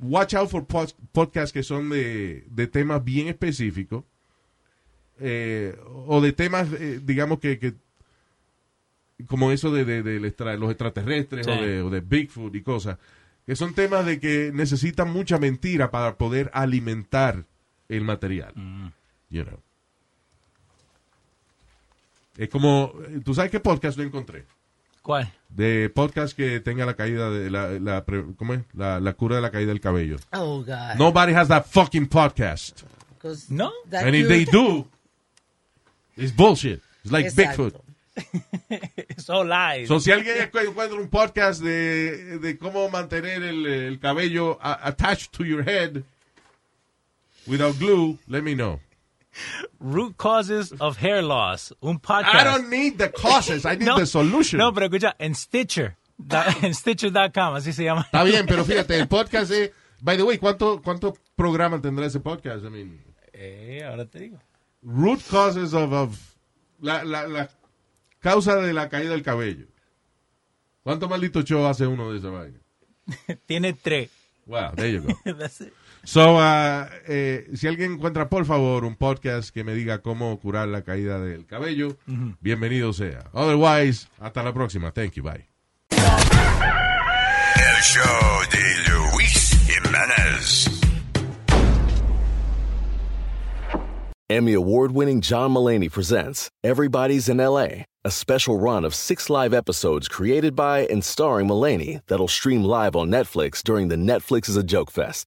watch 0.00 0.34
out 0.34 0.48
for 0.50 0.66
pod- 0.66 0.94
podcasts 1.12 1.52
que 1.52 1.62
son 1.62 1.88
de, 1.90 2.44
de 2.50 2.66
temas 2.66 3.02
bien 3.04 3.28
específicos 3.28 4.04
eh, 5.20 5.76
o 6.06 6.20
de 6.20 6.32
temas, 6.32 6.68
eh, 6.72 7.00
digamos 7.02 7.38
que, 7.40 7.58
que 7.58 7.74
como 9.26 9.50
eso 9.52 9.70
de, 9.70 9.84
de- 9.84 10.02
los 10.58 10.70
extraterrestres 10.70 11.46
Sí. 11.46 11.52
o, 11.52 11.62
de, 11.62 11.82
o 11.82 11.90
de 11.90 12.00
Bigfoot 12.00 12.54
y 12.54 12.62
cosas, 12.62 12.96
que 13.46 13.54
son 13.56 13.74
temas 13.74 14.06
de 14.06 14.18
que 14.20 14.50
necesitan 14.54 15.10
mucha 15.12 15.38
mentira 15.38 15.90
para 15.90 16.16
poder 16.16 16.50
alimentar 16.54 17.44
el 17.88 18.02
material. 18.04 18.52
You 19.30 19.44
know. 19.44 19.60
Es 22.36 22.48
como, 22.48 22.94
¿tú 23.24 23.34
sabes 23.34 23.50
qué 23.50 23.60
podcast 23.60 23.98
no 23.98 24.04
encontré? 24.04 24.44
¿Cuál? 25.02 25.32
De 25.48 25.90
podcast 25.90 26.36
que 26.36 26.60
tenga 26.60 26.86
la 26.86 26.94
caída 26.94 27.30
de 27.30 27.50
la, 27.50 27.70
la, 27.80 28.04
¿cómo 28.36 28.54
es? 28.54 28.60
La, 28.74 29.00
la 29.00 29.12
cura 29.14 29.36
de 29.36 29.42
la 29.42 29.50
caída 29.50 29.68
del 29.68 29.80
cabello. 29.80 30.16
Oh, 30.32 30.62
God. 30.62 30.96
Nobody 30.98 31.32
has 31.32 31.48
that 31.48 31.64
fucking 31.66 32.08
podcast. 32.08 32.82
No. 33.48 33.70
that 33.90 34.04
And 34.06 34.14
if 34.14 34.28
they 34.28 34.44
do, 34.44 34.86
it's 36.16 36.32
bullshit. 36.34 36.80
It's 37.02 37.12
like 37.12 37.26
Exacto. 37.26 37.72
Bigfoot. 37.72 37.80
So 39.18 39.42
lies. 39.44 39.88
So, 39.88 39.98
si 40.00 40.10
alguien 40.12 40.36
encu- 40.38 40.66
encuentra 40.66 40.98
un 40.98 41.08
podcast 41.08 41.62
de, 41.62 42.38
de 42.38 42.58
cómo 42.58 42.88
mantener 42.90 43.42
el, 43.42 43.66
el 43.66 43.98
cabello 44.00 44.58
a- 44.60 44.86
attached 44.88 45.32
to 45.32 45.44
your 45.44 45.62
head 45.62 46.02
without 47.46 47.78
glue, 47.78 48.18
let 48.26 48.42
me 48.42 48.54
know. 48.54 48.80
Root 49.78 50.16
causes 50.16 50.72
of 50.80 50.96
hair 50.98 51.22
loss. 51.22 51.72
Un 51.80 51.98
podcast. 51.98 52.34
I 52.34 52.44
don't 52.44 52.68
need 52.70 52.98
the 52.98 53.10
causes, 53.10 53.64
I 53.64 53.76
need 53.76 53.84
No, 53.86 53.96
the 53.96 54.06
solution. 54.06 54.58
No, 54.58 54.72
pero 54.72 54.86
escucha, 54.86 55.14
en 55.18 55.34
Stitcher. 55.34 55.96
da- 56.18 56.46
en 56.62 56.74
Stitcher.com, 56.74 57.54
así 57.54 57.72
se 57.72 57.84
llama. 57.84 58.02
Está 58.02 58.22
bien, 58.24 58.46
pero 58.46 58.64
fíjate, 58.64 58.98
el 58.98 59.08
podcast 59.08 59.50
es... 59.52 59.70
By 60.02 60.16
the 60.16 60.22
way, 60.22 60.38
¿cuánto, 60.38 60.80
cuánto 60.82 61.14
programa 61.36 61.80
tendrá 61.80 62.06
ese 62.06 62.20
podcast? 62.20 62.64
I 62.64 62.70
mean, 62.70 63.04
Eh, 63.32 63.82
ahora 63.84 64.06
te 64.06 64.18
digo. 64.18 64.38
root 64.82 65.20
causes 65.30 65.72
of... 65.74 65.92
of 65.92 66.18
la, 66.80 67.04
la, 67.04 67.26
la 67.28 67.50
causa 68.20 68.56
de 68.56 68.72
la 68.72 68.88
caída 68.88 69.10
del 69.10 69.22
cabello. 69.22 69.66
¿Cuánto 70.82 71.08
maldito 71.08 71.42
show 71.42 71.66
hace 71.66 71.86
uno 71.86 72.10
de 72.12 72.18
esa 72.18 72.30
vaina? 72.30 72.58
Tiene 73.46 73.72
tres. 73.74 74.10
Wow, 74.46 74.72
there 74.74 74.90
you 74.90 75.02
go. 75.02 75.14
That's 75.36 75.60
it. 75.60 75.72
So, 76.04 76.36
uh, 76.38 76.86
eh, 77.06 77.46
si 77.54 77.66
alguien 77.68 77.92
encuentra, 77.92 78.28
por 78.28 78.44
favor, 78.46 78.84
un 78.84 78.96
podcast 78.96 79.50
que 79.50 79.64
me 79.64 79.74
diga 79.74 80.00
cómo 80.00 80.38
curar 80.40 80.68
la 80.68 80.82
caída 80.82 81.20
del 81.20 81.46
cabello, 81.46 81.96
Ujú. 82.08 82.36
bienvenido 82.40 82.92
sea. 82.92 83.24
Otherwise, 83.32 84.08
hasta 84.18 84.42
la 84.42 84.52
próxima. 84.52 84.92
Thank 84.92 85.12
you. 85.14 85.22
Bye. 85.22 85.46
El 85.90 87.82
show 87.82 88.40
de 88.50 88.90
Luis 89.12 89.56
Jiménez. 89.66 90.68
Emmy 94.30 94.54
award 94.54 94.92
winning 94.92 95.20
John 95.20 95.50
Mullaney 95.52 95.88
presents 95.88 96.48
Everybody's 96.62 97.28
in 97.28 97.38
LA, 97.38 97.84
a 98.04 98.10
special 98.10 98.58
run 98.58 98.84
of 98.84 98.94
six 98.94 99.28
live 99.28 99.52
episodes 99.52 100.08
created 100.08 100.54
by 100.54 100.86
and 100.86 101.04
starring 101.04 101.48
Mullaney 101.48 102.00
that'll 102.06 102.28
stream 102.28 102.62
live 102.62 102.94
on 102.96 103.10
Netflix 103.10 103.62
during 103.62 103.88
the 103.88 103.96
Netflix 103.96 104.48
is 104.48 104.56
a 104.56 104.62
Joke 104.62 104.90
Fest. 104.90 105.26